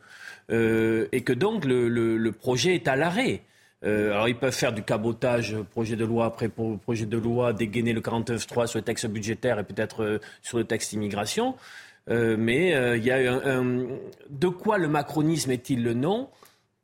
[0.50, 3.42] Euh, et que donc le, projet est à l'arrêt.
[3.84, 7.92] Euh, alors ils peuvent faire du cabotage, projet de loi après projet de loi, dégainer
[7.92, 11.54] le 49.3 sur le texte budgétaire et peut-être euh, sur le texte immigration.
[12.08, 13.86] mais il y a un,
[14.30, 16.28] de quoi le macronisme est-il le nom?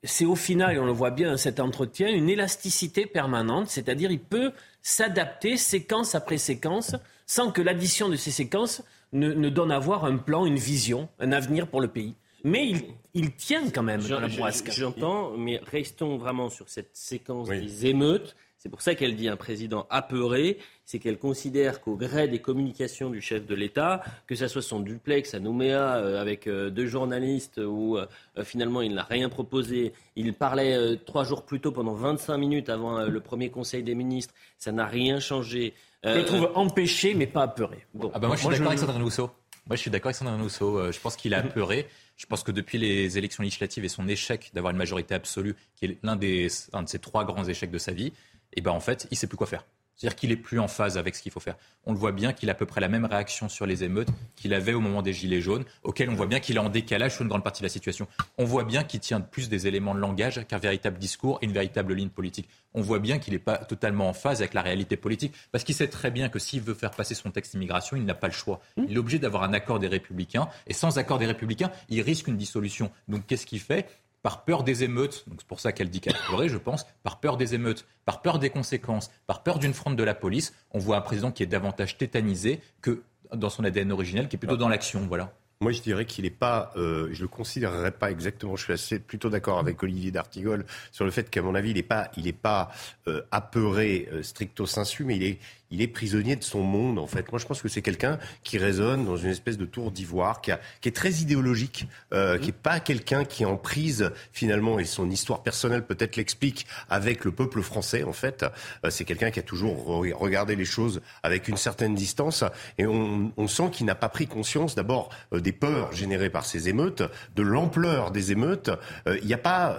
[0.05, 4.11] C'est au final, et on le voit bien dans cet entretien, une élasticité permanente, c'est-à-dire
[4.11, 4.53] il peut
[4.83, 6.95] s'adapter séquence après séquence
[7.27, 8.83] sans que l'addition de ces séquences
[9.13, 12.15] ne, ne donne à voir un plan, une vision, un avenir pour le pays.
[12.45, 12.83] Mais il,
[13.15, 14.71] il tient quand même à la boisque.
[14.71, 18.37] J'entends, mais restons vraiment sur cette séquence des émeutes.
[18.65, 23.11] C'est pour ça qu'elle dit un président apeuré, c'est qu'elle considère qu'au gré des communications
[23.11, 26.87] du chef de l'État, que ce soit son duplex à Nouméa euh, avec euh, deux
[26.87, 28.07] journalistes où euh,
[28.43, 33.03] finalement il n'a rien proposé, il parlait trois jours plus tôt pendant 25 minutes avant
[33.03, 35.75] le premier Conseil des ministres, ça n'a rien changé.
[36.03, 37.85] Je le trouve empêché mais pas apeuré.
[37.93, 38.11] Bon.
[38.15, 39.31] Ah bah moi je suis d'accord avec Sandrine Rousseau.
[39.67, 40.91] Moi je suis d'accord avec Sandrine Rousseau.
[40.91, 41.87] Je pense qu'il a apeuré.
[42.17, 45.85] Je pense que depuis les élections législatives et son échec d'avoir une majorité absolue, qui
[45.87, 48.13] est l'un des, un de ses trois grands échecs de sa vie,
[48.55, 49.65] et ben en fait, il sait plus quoi faire.
[49.97, 51.57] C'est-à-dire qu'il est plus en phase avec ce qu'il faut faire.
[51.87, 54.09] On le voit bien qu'il a à peu près la même réaction sur les émeutes
[54.35, 57.13] qu'il avait au moment des Gilets jaunes, auquel on voit bien qu'il est en décalage
[57.15, 58.09] sur une grande partie de la situation.
[58.37, 61.53] On voit bien qu'il tient plus des éléments de langage qu'un véritable discours et une
[61.53, 62.49] véritable ligne politique.
[62.75, 65.77] On voit bien qu'il n'est pas totalement en phase avec la réalité politique, parce qu'il
[65.77, 68.33] sait très bien que s'il veut faire passer son texte immigration, il n'a pas le
[68.33, 68.61] choix.
[68.77, 72.27] Il est obligé d'avoir un accord des républicains, et sans accord des républicains, il risque
[72.27, 72.91] une dissolution.
[73.07, 73.89] Donc qu'est-ce qu'il fait?
[74.25, 77.21] Par peur des émeutes, donc c'est pour ça qu'elle dit qu'elle pleurait, je pense, par
[77.21, 80.79] peur des émeutes, par peur des conséquences, par peur d'une fronde de la police, on
[80.79, 83.03] voit un président qui est davantage tétanisé que
[83.35, 85.35] dans son ADN originel, qui est plutôt dans l'action, voilà.
[85.61, 88.57] Moi, je dirais qu'il n'est pas, euh, je le considérerais pas exactement.
[88.57, 91.77] Je suis assez plutôt d'accord avec Olivier d'Artigol sur le fait qu'à mon avis, il
[91.77, 92.71] n'est pas, il est pas
[93.07, 95.39] euh, apeuré euh, stricto sensu, mais il est,
[95.75, 97.31] il est prisonnier de son monde, en fait.
[97.33, 100.53] Moi, je pense que c'est quelqu'un qui résonne dans une espèce de tour d'ivoire, qui,
[100.81, 104.85] qui, est très idéologique, euh, qui n'est pas quelqu'un qui est en prise, finalement, et
[104.85, 108.45] son histoire personnelle peut-être l'explique, avec le peuple français, en fait.
[108.85, 112.45] Euh, c'est quelqu'un qui a toujours regardé les choses avec une certaine distance,
[112.79, 116.47] et on, on sent qu'il n'a pas pris conscience, d'abord, euh, des peurs générées par
[116.47, 117.03] ces émeutes,
[117.35, 118.71] de l'ampleur des émeutes.
[119.07, 119.79] Il n'y a pas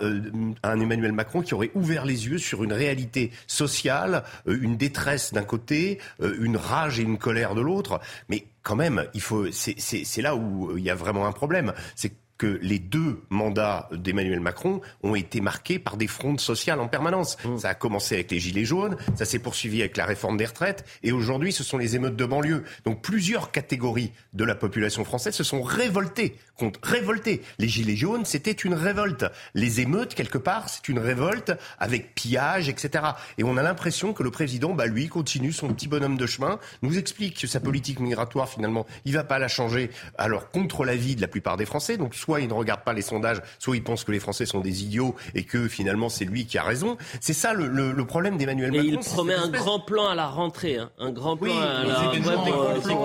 [0.64, 5.44] un Emmanuel Macron qui aurait ouvert les yeux sur une réalité sociale, une détresse d'un
[5.44, 5.85] côté,
[6.22, 8.00] euh, une rage et une colère de l'autre.
[8.30, 11.74] Mais quand même, il faut, c'est là où euh, il y a vraiment un problème.
[11.96, 16.88] C'est que les deux mandats d'Emmanuel Macron ont été marqués par des frondes sociales en
[16.88, 17.38] permanence.
[17.46, 17.60] Mmh.
[17.60, 20.86] Ça a commencé avec les Gilets jaunes, ça s'est poursuivi avec la réforme des retraites,
[21.04, 22.64] et aujourd'hui, ce sont les émeutes de banlieue.
[22.84, 27.42] Donc plusieurs catégories de la population française se sont révoltées contre révoltées.
[27.60, 29.26] Les Gilets jaunes, c'était une révolte.
[29.54, 33.04] Les émeutes, quelque part, c'est une révolte avec pillage, etc.
[33.38, 36.60] Et on a l'impression que le président, bah, lui, continue son petit bonhomme de chemin,
[36.82, 41.16] nous explique que sa politique migratoire, finalement, il va pas la changer, alors contre l'avis
[41.16, 41.98] de la plupart des Français.
[41.98, 44.60] Donc soit il ne regarde pas les sondages, soit il pense que les Français sont
[44.60, 46.98] des idiots et que finalement c'est lui qui a raison.
[47.22, 48.88] C'est ça le, le, problème d'Emmanuel Macron.
[48.88, 50.90] Et il promet un grand plan à la rentrée, hein.
[50.98, 52.96] un grand plan à la rentrée.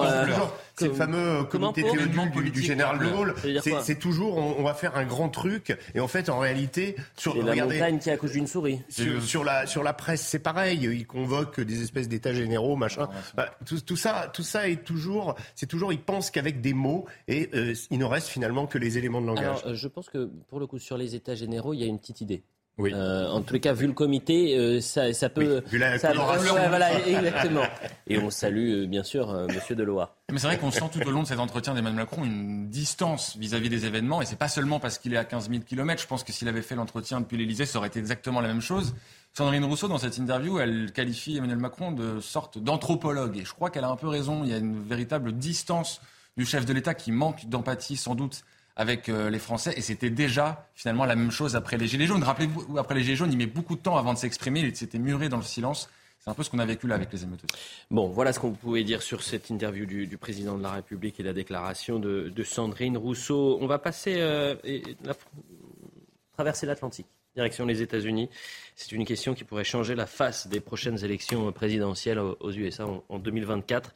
[0.77, 3.35] C'est le fameux comité théodule du, général de Gaulle.
[3.83, 7.55] C'est toujours, on, va faire un grand truc, et en fait, en réalité, sur la
[7.55, 8.81] montagne qui accouche d'une souris.
[8.89, 10.81] Sur, la sur la presse, c'est pareil.
[10.81, 13.09] Ils convoquent des espèces d'états généraux, machin.
[13.35, 17.51] Bah, tout, ça, tout ça est toujours, c'est toujours, ils pensent qu'avec des mots, et
[17.55, 19.45] euh, il ne reste finalement que les éléments de langage.
[19.45, 21.87] Alors, euh, je pense que pour le coup, sur les états généraux, il y a
[21.87, 22.43] une petite idée.
[22.81, 22.93] Oui.
[22.95, 25.63] Euh, en tous les cas, vu le comité, euh, ça, ça, peut.
[25.71, 27.65] Vu la ça, voilà, exactement.
[28.07, 30.17] Et on salue euh, bien sûr Monsieur Deloire.
[30.33, 33.37] Mais c'est vrai qu'on sent tout au long de cet entretien d'Emmanuel Macron une distance
[33.37, 36.01] vis-à-vis des événements, et c'est pas seulement parce qu'il est à 15 000 km.
[36.01, 38.63] Je pense que s'il avait fait l'entretien depuis l'Élysée, ça aurait été exactement la même
[38.63, 38.95] chose.
[39.35, 43.69] Sandrine Rousseau, dans cette interview, elle qualifie Emmanuel Macron de sorte d'anthropologue, et je crois
[43.69, 44.43] qu'elle a un peu raison.
[44.45, 46.01] Il y a une véritable distance
[46.39, 48.43] du chef de l'État qui manque d'empathie, sans doute,
[48.77, 49.75] avec euh, les Français.
[49.77, 52.23] Et c'était déjà finalement la même chose après les Gilets jaunes.
[52.23, 54.61] Rappelez-vous, après les Gilets jaunes, il met beaucoup de temps avant de s'exprimer.
[54.61, 55.89] Il s'était muré dans le silence.
[56.21, 57.41] C'est un peu ce qu'on a vécu là avec les émeutes.
[57.91, 61.23] Bon, voilà ce qu'on pouvait dire sur cette interview du, président de la République et
[61.23, 63.57] la déclaration de, Sandrine Rousseau.
[63.61, 64.55] On va passer, euh,
[66.35, 68.29] traverser l'Atlantique, direction les États-Unis.
[68.77, 73.19] C'est une question qui pourrait changer la face des prochaines élections présidentielles aux, USA en
[73.19, 73.95] 2024.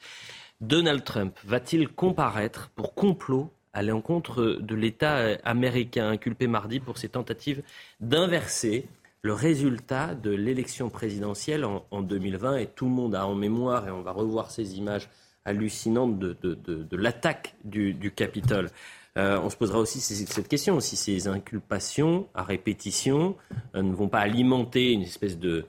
[0.61, 7.09] Donald Trump va-t-il comparaître pour complot à l'encontre de l'État américain, inculpé mardi pour ses
[7.09, 7.61] tentatives
[7.99, 8.87] d'inverser
[9.21, 12.57] le résultat de l'élection présidentielle en, 2020.
[12.57, 15.09] Et tout le monde a en mémoire, et on va revoir ces images
[15.43, 18.69] hallucinantes de, l'attaque du, Capitole.
[19.17, 23.35] Euh, on se posera aussi cette question, si ces inculpations à répétition
[23.75, 25.65] euh, ne vont pas alimenter une espèce de,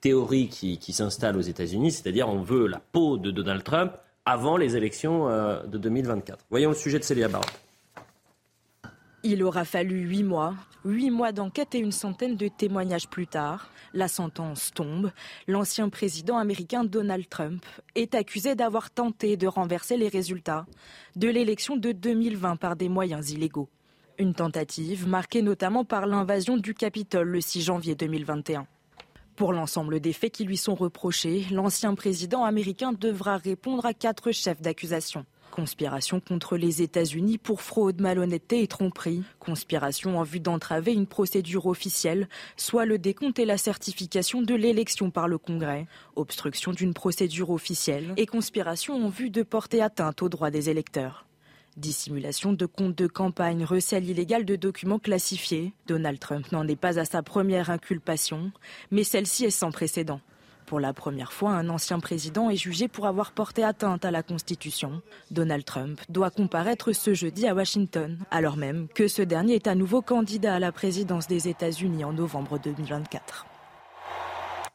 [0.00, 3.92] théorie qui, s'installe aux États-Unis, c'est-à-dire on veut la peau de Donald Trump
[4.26, 6.46] avant les élections euh, de 2024.
[6.50, 7.44] Voyons le sujet de Célia Baron.
[9.22, 13.70] Il aura fallu huit mois, huit mois d'enquête et une centaine de témoignages plus tard.
[13.94, 15.12] La sentence tombe.
[15.48, 17.64] L'ancien président américain Donald Trump
[17.94, 20.66] est accusé d'avoir tenté de renverser les résultats
[21.16, 23.68] de l'élection de 2020 par des moyens illégaux.
[24.18, 28.66] Une tentative marquée notamment par l'invasion du Capitole le 6 janvier 2021.
[29.36, 34.30] Pour l'ensemble des faits qui lui sont reprochés, l'ancien président américain devra répondre à quatre
[34.30, 35.26] chefs d'accusation.
[35.50, 39.22] Conspiration contre les États-Unis pour fraude, malhonnêteté et tromperie.
[39.40, 45.10] Conspiration en vue d'entraver une procédure officielle, soit le décompte et la certification de l'élection
[45.10, 45.86] par le Congrès.
[46.14, 51.24] Obstruction d'une procédure officielle et conspiration en vue de porter atteinte aux droits des électeurs.
[51.76, 55.72] Dissimulation de comptes de campagne, recel illégal de documents classifiés.
[55.88, 58.52] Donald Trump n'en est pas à sa première inculpation,
[58.92, 60.20] mais celle-ci est sans précédent.
[60.66, 64.22] Pour la première fois, un ancien président est jugé pour avoir porté atteinte à la
[64.22, 65.02] Constitution.
[65.32, 69.74] Donald Trump doit comparaître ce jeudi à Washington, alors même que ce dernier est à
[69.74, 73.46] nouveau candidat à la présidence des États-Unis en novembre 2024.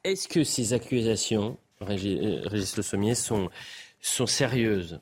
[0.03, 3.49] Est-ce que ces accusations, euh, Régis Le Sommier, sont,
[4.01, 4.99] sont sérieuses?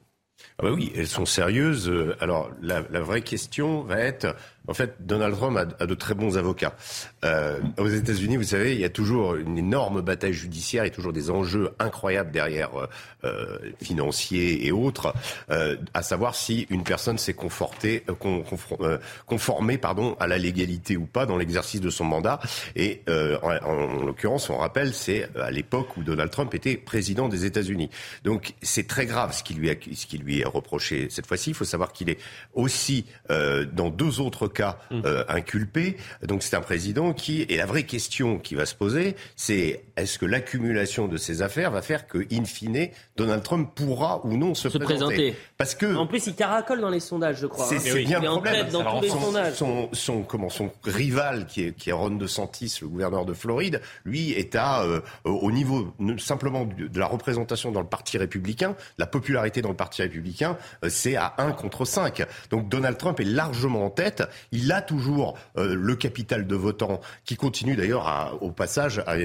[0.60, 1.92] Ah bah oui, elles sont sérieuses.
[2.20, 4.36] Alors la, la vraie question va être
[4.68, 6.76] en fait, Donald Trump a, de très bons avocats.
[7.24, 10.92] Euh, aux États-Unis, vous savez, il y a toujours une énorme bataille judiciaire, il y
[10.92, 12.88] a toujours des enjeux incroyables derrière, euh,
[13.24, 15.14] euh financiers et autres,
[15.50, 21.06] euh, à savoir si une personne s'est confortée, euh, conformée pardon, à la légalité ou
[21.06, 22.40] pas dans l'exercice de son mandat.
[22.76, 27.46] Et en, en l'occurrence, on rappelle, c'est à l'époque où Donald Trump était président des
[27.46, 27.90] États-Unis.
[28.24, 31.52] Donc c'est très grave ce qui lui, ce qui lui est reproché cette fois-ci.
[31.52, 32.20] Il faut savoir qu'il est
[32.54, 35.02] aussi dans deux autres cas mmh.
[35.06, 35.98] euh, inculpé.
[36.24, 37.44] Donc c'est un président qui...
[37.44, 41.72] Et la vraie question qui va se poser, c'est est-ce que l'accumulation de ces affaires
[41.72, 45.36] va faire que, in fine, Donald Trump pourra ou non se, présenter.
[45.58, 45.96] Parce que...
[45.96, 47.66] En plus, il caracole dans les sondages, je crois.
[47.66, 48.04] C'est hein.
[48.06, 48.70] bien le problème.
[48.70, 49.54] Dans tous les son, sondages.
[49.94, 54.32] Son, comment, son rival, qui est, qui est Ron DeSantis, le gouverneur de Floride, lui
[54.32, 59.62] est à, euh, au niveau simplement de la représentation dans le Parti républicain, la popularité
[59.62, 62.26] dans le Parti républicain, euh, c'est à 1 contre 5.
[62.50, 64.24] Donc Donald Trump est largement en tête.
[64.52, 69.16] Il a toujours euh, le capital de votants qui continue d'ailleurs au passage à,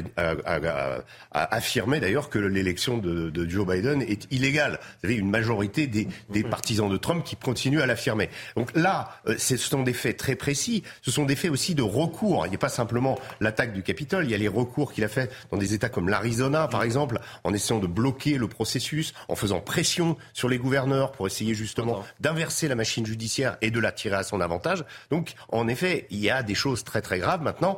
[1.33, 4.79] affirmer d'ailleurs que l'élection de, Joe Biden est illégale.
[5.03, 6.07] Vous avez une majorité des,
[6.45, 8.29] partisans de Trump qui continuent à l'affirmer.
[8.57, 10.83] Donc là, euh, ce sont des faits très précis.
[11.03, 12.47] Ce sont des faits aussi de recours.
[12.47, 14.25] Il n'y a pas simplement l'attaque du Capitole.
[14.25, 17.21] Il y a les recours qu'il a fait dans des États comme l'Arizona, par exemple,
[17.45, 22.05] en essayant de bloquer le processus, en faisant pression sur les gouverneurs pour essayer justement
[22.21, 24.85] d'inverser la machine judiciaire et de la tirer à son avantage.
[25.13, 27.43] Donc, en effet, il y a des choses très très graves.
[27.43, 27.77] Maintenant,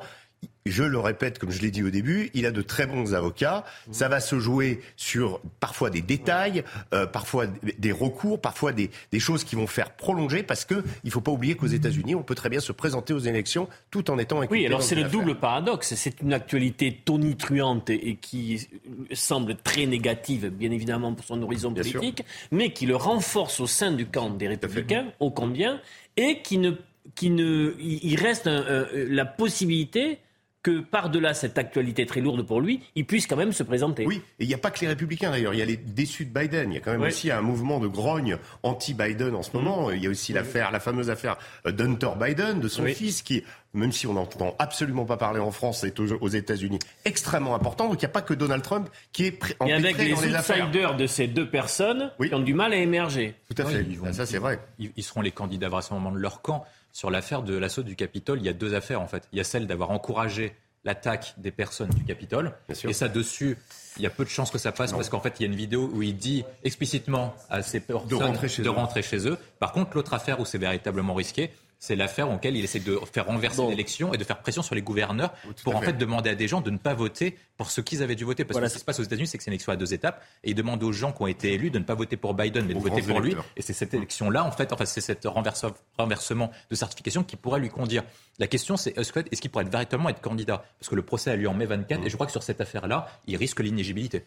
[0.67, 3.65] je le répète, comme je l'ai dit au début, il a de très bons avocats.
[3.91, 6.63] Ça va se jouer sur parfois des détails,
[6.93, 11.21] euh, parfois des recours, parfois des, choses qui vont faire prolonger, parce qu'il ne faut
[11.21, 14.41] pas oublier qu'aux États-Unis, on peut très bien se présenter aux élections tout en étant
[14.49, 15.95] Oui, alors c'est le double paradoxe.
[15.97, 18.69] C'est une actualité tonitruante et, qui
[19.13, 23.91] semble très négative, bien évidemment, pour son horizon politique, mais qui le renforce au sein
[23.91, 25.81] du camp des Républicains, au combien,
[26.17, 26.75] et qui ne
[27.15, 30.19] qui ne, il reste la possibilité
[30.65, 34.07] que par-delà cette actualité très lourde pour lui, il puisse quand même se présenter.
[34.07, 36.25] Oui, et il n'y a pas que les républicains d'ailleurs, il y a les déçus
[36.25, 39.55] de Biden, il y a quand même aussi un mouvement de grogne anti-Biden en ce
[39.55, 41.37] moment, il y a aussi l'affaire, la fameuse affaire
[41.67, 43.45] d'Hunter Biden, de son fils, qui
[43.75, 47.89] même si on n'entend absolument pas parler en France, et aux, États-Unis extrêmement important.
[47.89, 50.97] Donc il n'y a pas que Donald Trump qui est en Et avec les outsiders
[50.97, 53.35] de ces deux personnes qui ont du mal à émerger.
[53.55, 53.85] Tout à fait.
[54.13, 54.61] ça c'est vrai.
[54.79, 56.65] Ils, seront les candidats à ce moment de leur camp
[56.95, 59.29] sur l'affaire de l'assaut du Capitole, il y a deux affaires en fait.
[59.33, 60.55] Il y a celle d'avoir encouragé
[60.85, 62.53] l'attaque des personnes du Capitole.
[62.69, 63.59] Et ça, dessus,
[63.97, 65.49] il y a peu de chances que ça passe parce qu'en fait, il y a
[65.49, 69.37] une vidéo où il dit explicitement à ces personnes de rentrer chez eux.
[69.59, 72.99] Par contre, l'autre affaire où c'est véritablement risqué, c'est l'affaire en laquelle il essaie de
[73.13, 75.33] faire renverser l'élection et de faire pression sur les gouverneurs
[75.63, 75.93] pour en fait.
[75.93, 78.45] demander à des gens de ne pas voter pour ce qu'ils avaient dû voter.
[78.45, 79.95] Parce que ce qui se passe aux États-Unis, c'est que c'est une élection à deux
[79.95, 82.35] étapes et il demande aux gens qui ont été élus de ne pas voter pour
[82.35, 83.37] Biden mais de voter pour lui.
[83.57, 87.71] Et c'est cette élection-là, en fait, enfin, c'est cet renversement de certification qui pourrait lui
[87.71, 88.03] conduire.
[88.39, 90.65] La question, c'est est-ce qu'il pourrait véritablement être candidat?
[90.79, 92.61] Parce que le procès a lieu en mai 24 et je crois que sur cette
[92.61, 94.25] affaire-là, il risque l'inégibilité.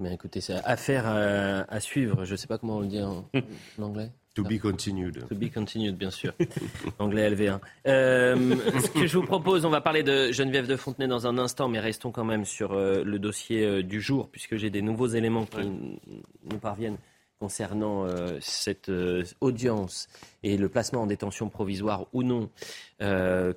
[0.00, 2.24] Mais écoutez, c'est affaire à, suivre.
[2.24, 3.24] Je ne sais pas comment on le dit en
[3.80, 4.10] anglais.
[4.36, 5.26] To be continued.
[5.28, 6.34] To be continued, bien sûr.
[6.98, 7.58] Anglais LV1.
[7.86, 11.38] Euh, ce que je vous propose, on va parler de Geneviève de Fontenay dans un
[11.38, 14.82] instant, mais restons quand même sur euh, le dossier euh, du jour, puisque j'ai des
[14.82, 15.66] nouveaux éléments qui
[16.50, 16.98] nous parviennent
[17.40, 18.06] concernant
[18.40, 18.90] cette
[19.42, 20.08] audience
[20.42, 22.48] et le placement en détention provisoire ou non,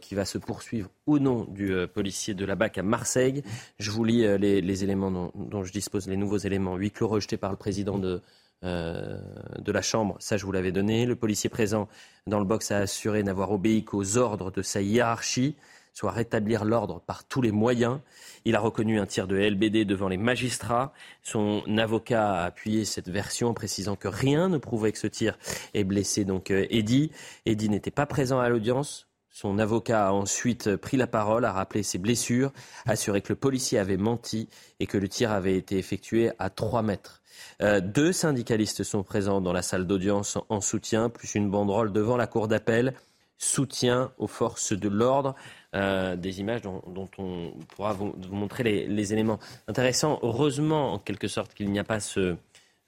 [0.01, 3.41] qui va se poursuivre ou non du policier de la BAC à Marseille.
[3.79, 6.75] Je vous lis les, éléments dont, dont, je dispose, les nouveaux éléments.
[6.75, 8.21] Huit clos rejetés par le président de
[8.63, 11.05] de la Chambre, ça je vous l'avais donné.
[11.05, 11.87] Le policier présent
[12.27, 15.55] dans le box a assuré n'avoir obéi qu'aux ordres de sa hiérarchie,
[15.93, 17.99] soit rétablir l'ordre par tous les moyens.
[18.45, 20.93] Il a reconnu un tir de LBD devant les magistrats.
[21.23, 25.37] Son avocat a appuyé cette version, précisant que rien ne prouvait que ce tir
[25.73, 27.11] ait blessé donc euh, Eddy.
[27.45, 29.07] Eddy n'était pas présent à l'audience.
[29.29, 32.51] Son avocat a ensuite pris la parole, a rappelé ses blessures,
[32.85, 34.49] assuré que le policier avait menti
[34.79, 37.18] et que le tir avait été effectué à 3 mètres.
[37.61, 42.17] Euh, deux syndicalistes sont présents dans la salle d'audience en soutien, plus une banderole devant
[42.17, 42.93] la cour d'appel.
[43.37, 45.33] Soutien aux forces de l'ordre.
[45.75, 50.19] Euh, des images dont, on pourra vous, montrer les, éléments intéressants.
[50.23, 52.35] Heureusement, en quelque sorte, qu'il n'y a pas ce,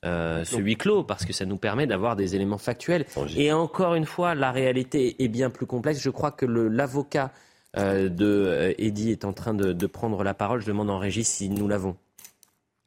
[0.04, 3.06] euh, ce huis clos, parce que ça nous permet d'avoir des éléments factuels.
[3.38, 6.02] Et encore une fois, la réalité est bien plus complexe.
[6.02, 7.32] Je crois que l'avocat
[7.78, 10.62] de Eddy est en train de, de, prendre la parole.
[10.62, 11.96] Je demande en régie si nous l'avons.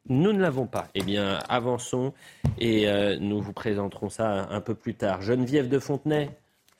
[0.07, 0.87] Nous ne l'avons pas.
[0.93, 2.13] Eh bien, avançons
[2.59, 5.21] et euh, nous vous présenterons ça un, peu plus tard.
[5.21, 6.29] Geneviève de Fontenay.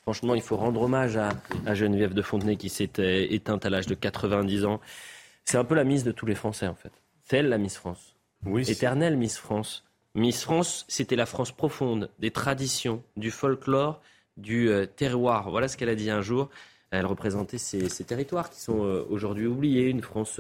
[0.04, 1.32] Franchement, il faut rendre hommage à,
[1.74, 4.80] Geneviève de Fontenay qui s'est euh, éteinte à l'âge de 90 ans.
[5.44, 6.92] C'est un peu la Miss de tous les Français, en fait.
[7.24, 8.16] C'est elle, la Miss France.
[8.46, 8.70] Oui.
[8.70, 9.84] Éternelle Miss France.
[10.14, 14.02] Miss France, c'était la France profonde, des traditions, du folklore,
[14.38, 15.50] du euh, terroir.
[15.50, 16.50] Voilà ce qu'elle a dit un jour.
[16.92, 18.80] Elle représentait ces, territoires qui sont
[19.10, 20.40] aujourd'hui oubliés, une France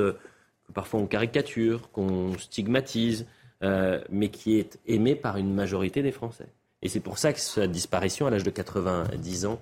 [0.68, 3.26] que parfois on caricature, qu'on stigmatise,
[3.64, 6.48] euh, mais qui est aimé par une majorité des Français.
[6.82, 9.62] Et c'est pour ça que sa disparition à l'âge de 90 ans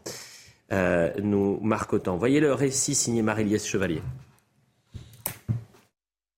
[0.71, 2.17] euh, nous marque autant.
[2.17, 4.01] Voyez le récit signé Marie-Liesse Chevalier.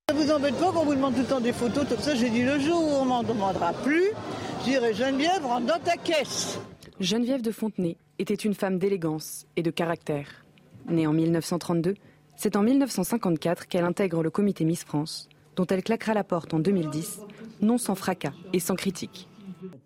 [0.10, 2.30] Ça vous embête pas qu'on vous demande tout le temps des photos comme ça J'ai
[2.30, 4.12] dit le jour où on m'en demandera plus,
[4.60, 6.60] je dirais Geneviève, rentre dans ta caisse.
[7.00, 10.46] Geneviève de Fontenay était une femme d'élégance et de caractère.
[10.88, 11.96] Née en 1932,
[12.38, 16.60] c'est en 1954 qu'elle intègre le comité Miss France, dont elle claquera la porte en
[16.60, 17.22] 2010,
[17.62, 19.28] non sans fracas et sans critique.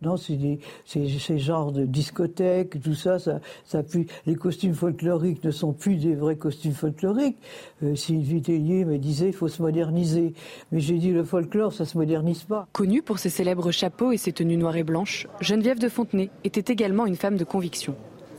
[0.01, 3.81] Non, c'est ces genres de discothèques, tout ça, ça, ça
[4.25, 7.37] les costumes folkloriques ne sont plus des vrais costumes folkloriques.
[7.83, 10.33] Euh, Sylvie Tellier me disait il faut se moderniser.
[10.71, 12.67] Mais j'ai dit le folklore, ça se modernise pas.
[12.71, 16.71] Connue pour ses célèbres chapeaux et ses tenues noires et blanches, Geneviève de Fontenay était
[16.71, 17.95] également une femme de conviction.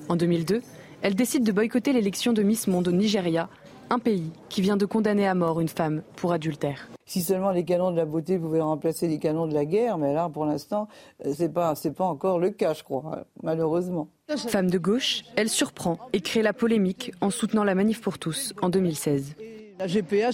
[0.09, 0.63] En 2002,
[1.03, 3.49] elle décide de boycotter l'élection de Miss Monde au Nigeria
[3.91, 6.89] un pays qui vient de condamner à mort une femme pour adultère.
[7.05, 10.15] Si seulement les canons de la beauté pouvaient remplacer les canons de la guerre, mais
[10.15, 10.89] là, pour l'instant,
[11.27, 14.09] euh, c'est pas, c'est pas encore le cas, je crois, malheureusement.
[14.37, 18.55] Femme de gauche, elle surprend et crée la polémique en soutenant la manif pour tous
[18.63, 19.35] en 2016.
[19.81, 20.29] La GPA,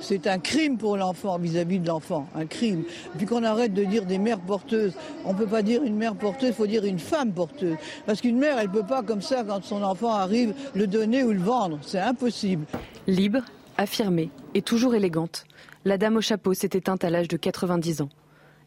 [0.00, 2.82] c'est un crime pour l'enfant vis-à-vis de l'enfant, un crime.
[3.16, 4.94] Puis qu'on arrête de dire des mères porteuses.
[5.24, 7.76] On ne peut pas dire une mère porteuse, il faut dire une femme porteuse.
[8.04, 11.22] Parce qu'une mère, elle ne peut pas comme ça, quand son enfant arrive, le donner
[11.22, 11.78] ou le vendre.
[11.82, 12.66] C'est impossible.
[13.06, 13.42] Libre,
[13.78, 15.44] affirmée et toujours élégante,
[15.84, 18.08] la dame au chapeau s'est éteinte à l'âge de 90 ans.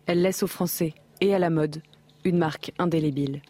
[0.06, 1.82] Elle laisse aux Français et à la mode
[2.24, 3.42] une marque indélébile.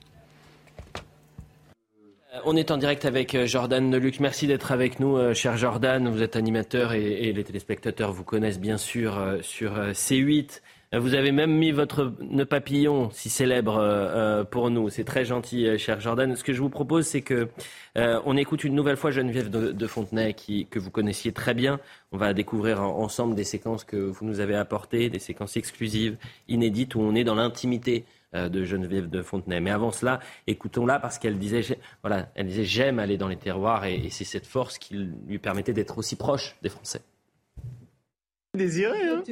[2.33, 4.19] Euh, on est en direct avec euh, Jordan Deluc.
[4.19, 6.09] Merci d'être avec nous, euh, cher Jordan.
[6.09, 10.61] Vous êtes animateur et, les téléspectateurs vous connaissent bien sûr sur C8.
[10.95, 14.89] Vous avez même mis votre nœud papillon, si célèbre pour nous.
[14.89, 16.35] C'est très gentil, cher Jordan.
[16.35, 17.49] Ce que je vous propose, c'est que
[17.95, 20.35] on écoute une nouvelle fois Geneviève de, Fontenay,
[20.69, 21.79] que vous connaissiez très bien.
[22.11, 26.15] On va découvrir ensemble des séquences que vous nous avez apportées, des séquences exclusives,
[26.47, 29.59] inédites, où on est dans l'intimité de Geneviève de Fontenay.
[29.59, 31.61] Mais avant cela, écoutons-la parce qu'elle disait,
[32.01, 34.95] voilà, elle disait j'aime aller dans les terroirs et, c'est cette force qui
[35.27, 37.01] lui permettait d'être aussi proche des Français.
[38.55, 39.23] Désiré, hein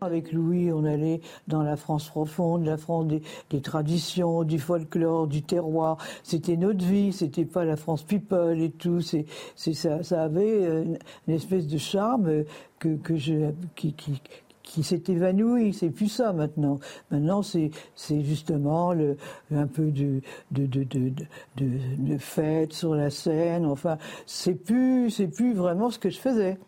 [0.00, 3.06] Avec Louis, on allait dans la France profonde, la France
[3.50, 5.98] des, traditions, du folklore, du terroir.
[6.24, 9.00] C'était notre vie, c'était pas la France people et tout.
[9.00, 12.42] C'est, ça, ça avait une, espèce de charme
[12.80, 14.20] que, que je, qui, qui,
[14.66, 15.72] qui s'est évanoui.
[15.72, 16.78] C'est plus ça maintenant.
[17.10, 19.16] Maintenant, c'est c'est justement le,
[19.54, 20.20] un peu de
[20.50, 21.12] de, de, de,
[21.56, 23.64] de, fête sur la scène.
[23.64, 26.58] Enfin, c'est plus c'est plus vraiment ce que je faisais.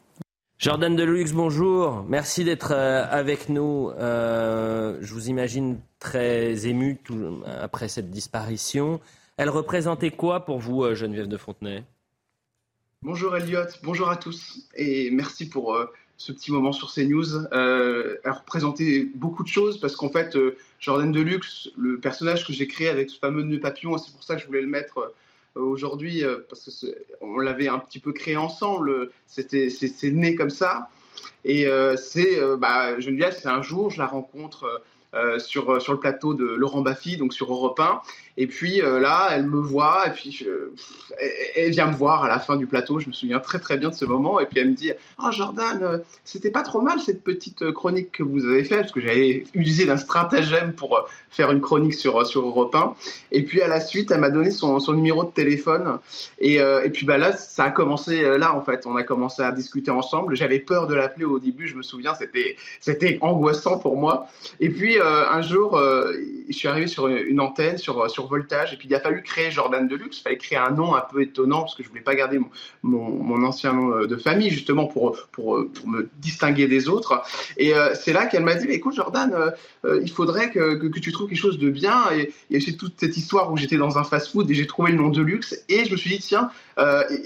[0.59, 2.05] Jordan Deluxe, bonjour.
[2.09, 3.91] Merci d'être euh, avec nous.
[3.91, 9.01] Euh, je vous imagine très ému tout, après cette disparition.
[9.37, 11.85] Elle représentait quoi pour vous, euh, Geneviève de Fontenay?
[13.03, 15.79] Bonjour Elliot, bonjour à tous et merci pour
[16.19, 17.47] ce petit moment sur CNews.
[17.53, 22.53] Euh, elle représentait beaucoup de choses parce qu'en fait, euh, Jordan Deluxe, le personnage que
[22.53, 25.15] j'ai créé avec ce fameux nœud papillon, c'est pour ça que je voulais le mettre
[25.57, 26.87] euh, aujourd'hui parce que
[27.21, 29.11] on l'avait un petit peu créé ensemble.
[29.27, 30.91] C'est né comme ça.
[31.45, 31.67] Et
[31.97, 34.83] c'est bah, Geneviève, c'est un jour, je la rencontre
[35.15, 38.03] euh, sur, euh, sur le plateau de Laurent Baffy, donc sur Europe 1.
[38.39, 40.47] Et puis euh, là, elle me voit, et puis
[41.57, 43.01] elle, vient me voir à la fin du plateau.
[43.01, 44.41] Je me souviens très très bien de ce moment.
[44.41, 44.93] Et puis elle me dit
[45.23, 49.01] Oh Jordan, c'était pas trop mal cette petite chronique que vous avez faite, parce que
[49.01, 52.95] j'avais utilisé d'un stratagème pour faire une chronique sur, sur Europe 1.
[53.33, 55.99] Et puis à la suite, elle m'a donné son, son, numéro de téléphone.
[56.39, 58.87] Et, et puis bah, là, ça a commencé là en fait.
[58.87, 60.37] On a commencé à discuter ensemble.
[60.37, 62.15] J'avais peur de l'appeler au début, je me souviens,
[62.81, 64.29] c'était angoissant pour moi.
[64.61, 66.13] Et puis euh, un jour, euh,
[66.49, 69.51] je suis arrivé sur une, antenne, sur, sur Voltage, et puis il a fallu créer
[69.51, 70.19] Jordan Deluxe.
[70.19, 73.01] Il fallait créer un nom un peu étonnant, parce que je voulais pas garder mon,
[73.01, 77.23] mon, ancien nom euh, de famille, justement, pour, pour, pour me distinguer des autres.
[77.57, 79.53] Et c'est là qu'elle m'a dit, écoute Jordan,
[79.85, 82.05] il faudrait que, que, tu trouves quelque chose de bien.
[82.13, 85.09] Et il toute cette histoire où j'étais dans un fast-food et j'ai trouvé le nom
[85.09, 85.65] Deluxe.
[85.69, 86.51] Et je me suis dit, tiens,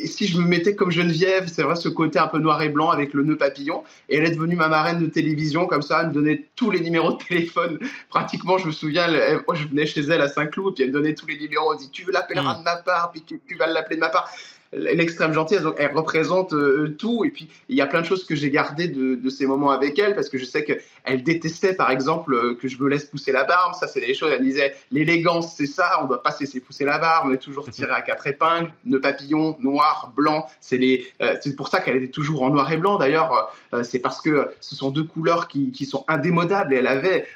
[0.05, 2.91] si je me mettais comme Geneviève, c'est vrai, ce côté un peu noir et blanc
[2.91, 6.09] avec le nœud papillon, et elle est devenue ma marraine de télévision, comme ça, elle
[6.09, 9.09] me donnait tous les numéros de téléphone pratiquement, je me souviens,
[9.47, 12.05] moi, je venais chez elle à Saint-Cloud, me donnait tous les numéros, elle dit tu
[12.05, 12.59] veux l'appeler mm.
[12.59, 14.31] de ma part, puis tu, tu vas l'appeler de ma part
[14.73, 15.63] l'extrême gentillesse.
[15.63, 17.25] Donc, elle représente euh, tout.
[17.25, 19.71] Et puis, il y a plein de choses que j'ai gardées de, de, ces moments
[19.71, 23.05] avec elle, parce que je sais qu'elle détestait, par exemple, euh, que je me laisse
[23.05, 23.75] pousser la barbe.
[23.75, 24.33] Ça, c'est des choses.
[24.33, 26.01] Elle disait, l'élégance, c'est ça.
[26.03, 27.29] On doit pas se laisser pousser la barbe.
[27.29, 28.73] On est toujours tiré à quatre épingles.
[28.85, 30.47] Ne papillon, noir, blanc.
[30.61, 32.97] C'est les, euh, c'est pour ça qu'elle était toujours en noir et blanc.
[32.97, 36.75] D'ailleurs, c'est parce que ce sont deux couleurs qui, qui sont indémodables.
[36.75, 37.27] Et elle avait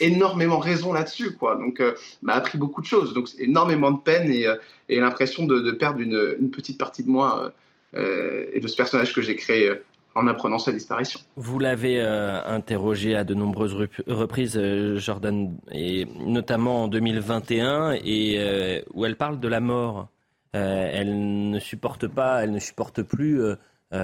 [0.00, 1.56] énormément raison là-dessus, quoi.
[1.56, 1.82] Donc,
[2.22, 3.14] m'a appris beaucoup de choses.
[3.14, 4.46] Donc, énormément de peine et,
[4.88, 7.52] et l'impression de, de, perdre une, une, petite partie de moi
[7.96, 9.84] euh, et de ce personnage que j'ai créé euh,
[10.14, 11.20] en apprenant sa disparition.
[11.36, 13.74] Vous l'avez euh, interrogé à de nombreuses
[14.06, 14.60] reprises,
[14.96, 20.08] Jordan, et notamment en 2021, et où elle parle de la mort.
[20.52, 23.40] elle ne supporte pas, elle ne supporte plus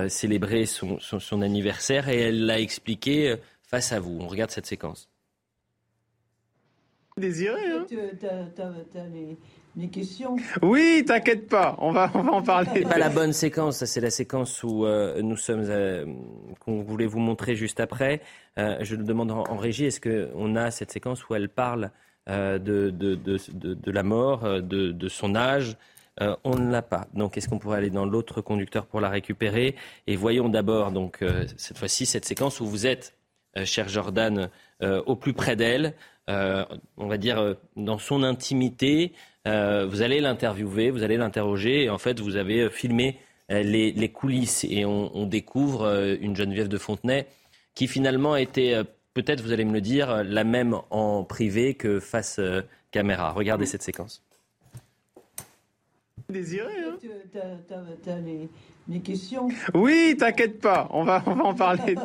[0.09, 4.19] célébrer son, son, son, anniversaire, et elle l'a expliqué face à vous.
[4.21, 5.09] On regarde cette séquence.
[7.17, 7.87] Désiré, hein
[9.93, 10.37] questions?
[10.63, 12.71] Oui, t'inquiète pas, on va, on va en parler.
[12.75, 16.07] C'est pas la bonne séquence, c'est la séquence où euh, nous sommes, euh,
[16.61, 18.21] qu'on voulait vous montrer juste après.
[18.59, 21.91] Euh, je le demande en, régie, est-ce qu'on a cette séquence où elle parle
[22.27, 25.77] de, de, de, de, la mort, de, son âge?
[26.45, 27.09] On ne l'a pas.
[27.15, 29.75] Donc, est-ce qu'on pourrait aller dans l'autre conducteur pour la récupérer?
[30.07, 31.25] Et voyons d'abord, donc,
[31.57, 33.17] cette fois-ci, cette séquence où vous êtes,
[33.65, 34.49] cher Jordan,
[34.81, 35.95] au plus près d'elle,
[36.29, 39.13] on va dire dans son intimité,
[39.47, 43.19] euh, vous allez l'interviewer, vous allez l'interroger, et en fait, vous avez euh, filmé
[43.51, 45.87] euh, les, coulisses, et on, découvre
[46.21, 47.27] une Geneviève de Fontenay
[47.75, 48.75] qui finalement était,
[49.15, 52.41] peut-être vous allez me le dire, la même en privé que face
[52.91, 53.31] caméra.
[53.33, 54.23] Regardez cette séquence.
[56.29, 56.97] Désiré, hein
[58.05, 59.49] T'as les, questions?
[59.75, 61.97] Oui, t'inquiète pas, on va, on va en parler.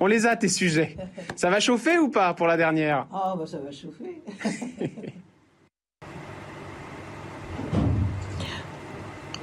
[0.00, 0.96] On les a, tes sujets.
[1.36, 3.06] Ça va chauffer ou pas pour la dernière?
[3.12, 4.22] Ah, bah ça va chauffer.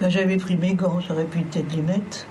[0.02, 2.26] Ben, j'avais pris mes gants, j'aurais pu peut-être les mettre.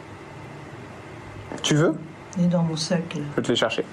[1.62, 1.94] Tu veux?
[2.40, 3.02] Et dans mon sac.
[3.14, 3.84] Je peux te les chercher.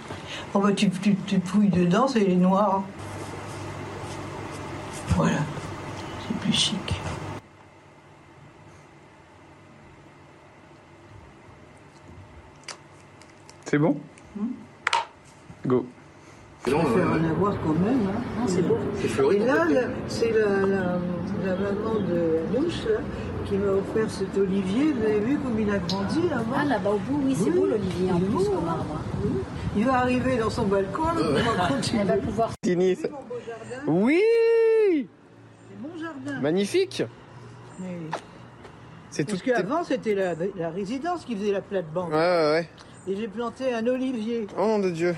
[0.56, 2.82] Oh bah tu, tu, tu fouilles dedans, c'est les noirs.
[5.10, 5.38] Voilà,
[6.28, 7.02] c'est plus chic.
[13.66, 13.96] C'est bon?
[14.36, 14.48] Hmm?
[15.68, 15.86] Go.
[16.66, 18.08] Je vais en avoir quand même.
[18.08, 18.22] Hein.
[18.40, 18.78] Non, c'est beau.
[19.00, 19.38] C'est fleuri.
[19.38, 19.68] Et là,
[20.08, 21.00] c'est la, la,
[21.46, 23.00] la, maman de Anouche, là,
[23.48, 24.92] qui m'a offert cet olivier.
[24.92, 27.66] Vous avez vu comme il a grandi là-bas Ah, là-bas au bout, oui, c'est beau
[27.66, 29.02] l'olivier en plus comme arbre.
[29.76, 32.52] Il va arriver dans son balcon, là, Elle va pouvoir.
[33.88, 34.22] Oui
[35.00, 36.42] C'est mon jardin.
[36.42, 37.04] Magnifique
[39.12, 39.32] C'est tout.
[39.32, 42.10] Parce qu'avant, c'était la, la, résidence qui faisait la plate-bande.
[42.10, 42.70] Ouais, ouais, ouais.
[43.08, 44.48] Et j'ai planté un olivier.
[44.58, 45.16] Oh nom de Dieu,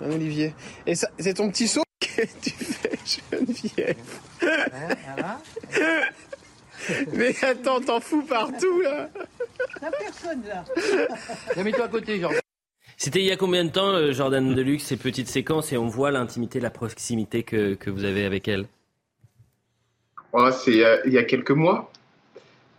[0.00, 0.54] un olivier.
[0.86, 3.96] Et ça, c'est ton petit saut que tu fais, Geneviève.
[4.42, 5.38] Ouais, voilà.
[7.12, 9.08] Mais attends, t'en fous partout là
[9.82, 10.64] Y'a personne là
[11.62, 12.40] Mets-toi à côté, Jordan.
[12.96, 15.86] C'était il y a combien de temps, euh, Jordan Deluxe, ces petites séquences, et on
[15.86, 18.66] voit l'intimité, la proximité que, que, vous avez avec elle?
[20.32, 21.92] Oh, C'est euh, il y a quelques mois.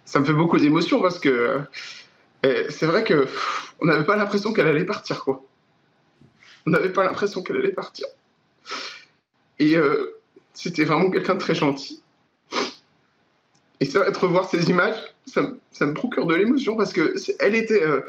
[0.03, 1.61] Ça me fait beaucoup d'émotion parce que
[2.45, 3.27] euh, c'est vrai que
[3.79, 5.41] on n'avait pas l'impression qu'elle allait partir, quoi.
[6.65, 8.05] On n'avait pas l'impression qu'elle allait partir.
[9.59, 9.75] Et
[10.53, 12.01] c'était vraiment quelqu'un de très gentil.
[13.79, 15.41] Et c'est de revoir ces images, ça,
[15.85, 18.01] me procure de l'émotion parce que elle était, euh,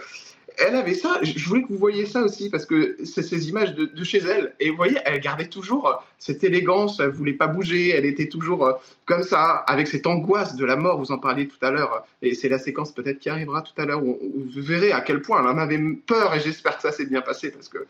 [0.59, 1.21] elle avait ça.
[1.23, 4.55] Je voulais que vous voyiez ça aussi parce que c'est ces images de, chez elle.
[4.61, 7.01] Et vous voyez, elle gardait toujours euh, cette élégance.
[7.01, 7.91] Elle voulait pas bouger.
[7.91, 8.73] Elle était toujours euh,
[9.07, 10.99] comme ça, avec cette angoisse de la mort.
[10.99, 12.05] Vous en parliez tout à l'heure.
[12.23, 15.23] Et c'est la séquence peut-être qui arrivera tout à l'heure où, vous verrez à quel
[15.23, 16.35] point elle en avait peur.
[16.35, 17.87] Et j'espère que ça s'est bien passé parce que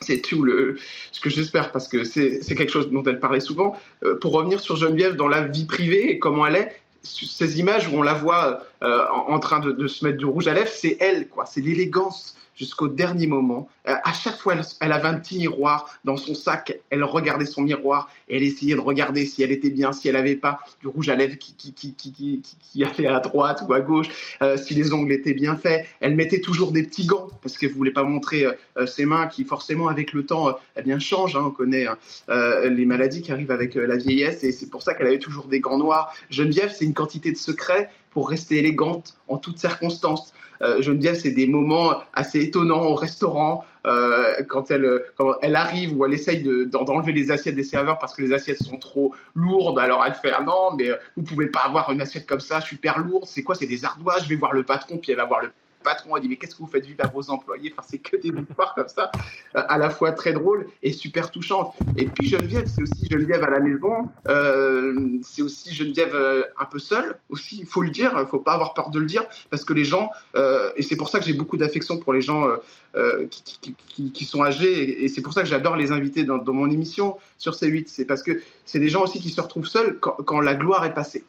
[0.00, 0.76] c'est tout le,
[1.12, 3.76] ce que j'espère, parce que c'est quelque chose dont elle parlait souvent.
[4.04, 7.88] Euh, pour revenir sur Geneviève dans la vie privée et comment elle est, ces images
[7.88, 10.96] où on la voit euh, en, train de, se mettre du rouge à lèvres, c'est
[11.00, 11.46] elle, quoi.
[11.46, 13.68] C'est l'élégance jusqu'au dernier moment.
[13.88, 16.76] Euh, à chaque fois, elle, avait un petit miroir dans son sac.
[16.90, 20.16] Elle regardait son miroir et elle essayait de regarder si elle était bien, si elle
[20.16, 24.08] n'avait pas du rouge à lèvres qui, allait à droite ou à gauche,
[24.42, 25.86] euh, si les ongles étaient bien faits.
[26.00, 29.28] Elle mettait toujours des petits gants parce qu'elle ne voulait pas montrer euh, ses mains
[29.28, 31.36] qui, forcément, avec le temps, eh bien, changent.
[31.36, 31.44] Hein.
[31.46, 31.96] On connaît hein,
[32.64, 35.60] les maladies qui arrivent avec la vieillesse et c'est pour ça qu'elle avait toujours des
[35.60, 36.12] gants noirs.
[36.30, 37.90] Geneviève, c'est une quantité de secret
[38.22, 40.32] rester élégante en toutes circonstances.
[40.60, 45.96] Euh, Geneviève, c'est des moments assez étonnants au restaurant, euh, quand, elle, quand elle arrive
[45.96, 49.78] ou elle essaye d'enlever les assiettes des serveurs parce que les assiettes sont trop lourdes.
[49.78, 52.98] Alors elle fait ah non, mais vous pouvez pas avoir une assiette comme ça, super
[52.98, 53.24] lourde.
[53.26, 54.24] C'est quoi C'est des ardoises?
[54.24, 55.52] Je vais voir le patron, puis elle va voir le
[55.88, 57.72] patron a dit mais qu'est-ce que vous faites vivre à vos employés?
[57.72, 59.10] Enfin, c'est que des histoires comme ça,
[59.56, 61.74] euh, à la fois très drôles et super touchantes.
[61.96, 66.66] Et puis Geneviève, c'est aussi Geneviève à la maison, euh, c'est aussi Geneviève euh, un
[66.66, 69.24] peu seule aussi, il faut le dire, il faut pas avoir peur de le dire,
[69.48, 70.10] parce que les gens,
[70.76, 72.46] et c'est pour ça que j'ai beaucoup d'affection pour les gens
[73.30, 77.54] qui, sont âgés, et, c'est pour ça que j'adore les inviter dans, mon émission sur
[77.54, 80.84] C8, c'est parce que c'est des gens aussi qui se retrouvent seuls quand la gloire
[80.84, 81.24] est passée.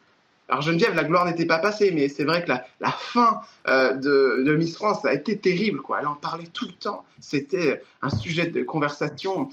[0.50, 4.54] Alors Geneviève, la gloire n'était pas passée, mais c'est vrai que la, fin euh, de,
[4.56, 5.80] Miss France a été terrible.
[5.80, 5.98] Quoi.
[6.00, 7.04] Elle en parlait tout le temps.
[7.20, 9.48] C'était un sujet de conversation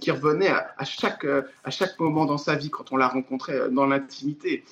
[0.00, 1.26] qui revenait à, chaque,
[1.64, 4.62] à chaque moment dans sa vie quand on l'a rencontrait dans l'intimité.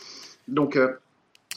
[0.48, 0.98] Donc euh,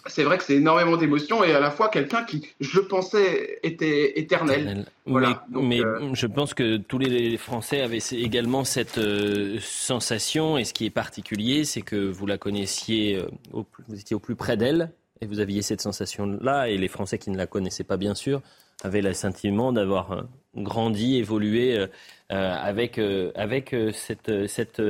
[0.06, 4.20] c'est vrai que c'est énormément d'émotions et à la fois quelqu'un qui, je pensais, était
[4.20, 4.86] éternel.
[5.06, 10.74] Mais, euh, je pense que tous les Français avaient également cette euh, sensation et ce
[10.74, 14.92] qui est particulier, c'est que vous la connaissiez, euh, vous étiez au plus près d'elle
[15.22, 18.42] et vous aviez cette sensation-là et les Français qui ne la connaissaient pas, bien sûr,
[18.84, 20.26] avaient le sentiment d'avoir
[20.56, 21.88] grandi, évolué
[22.30, 23.00] avec,
[23.36, 24.82] avec cette, cette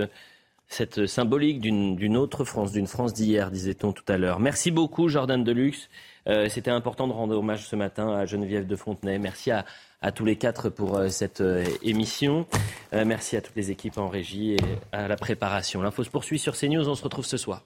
[0.68, 4.40] cette symbolique d'une autre France, d'une France d'hier, disait-on tout à l'heure.
[4.40, 5.90] Merci beaucoup, Jordan Deluxe.
[6.28, 9.20] Euh, C'était important de rendre hommage ce matin à Geneviève de Fontenay.
[9.20, 9.66] Merci à,
[10.14, 12.46] tous les quatre pour euh, cette euh, émission.
[12.92, 14.60] merci à toutes les équipes en régie et
[14.92, 15.82] à la préparation.
[15.82, 16.90] L'info se poursuit sur CNews.
[16.90, 17.64] On se retrouve ce soir.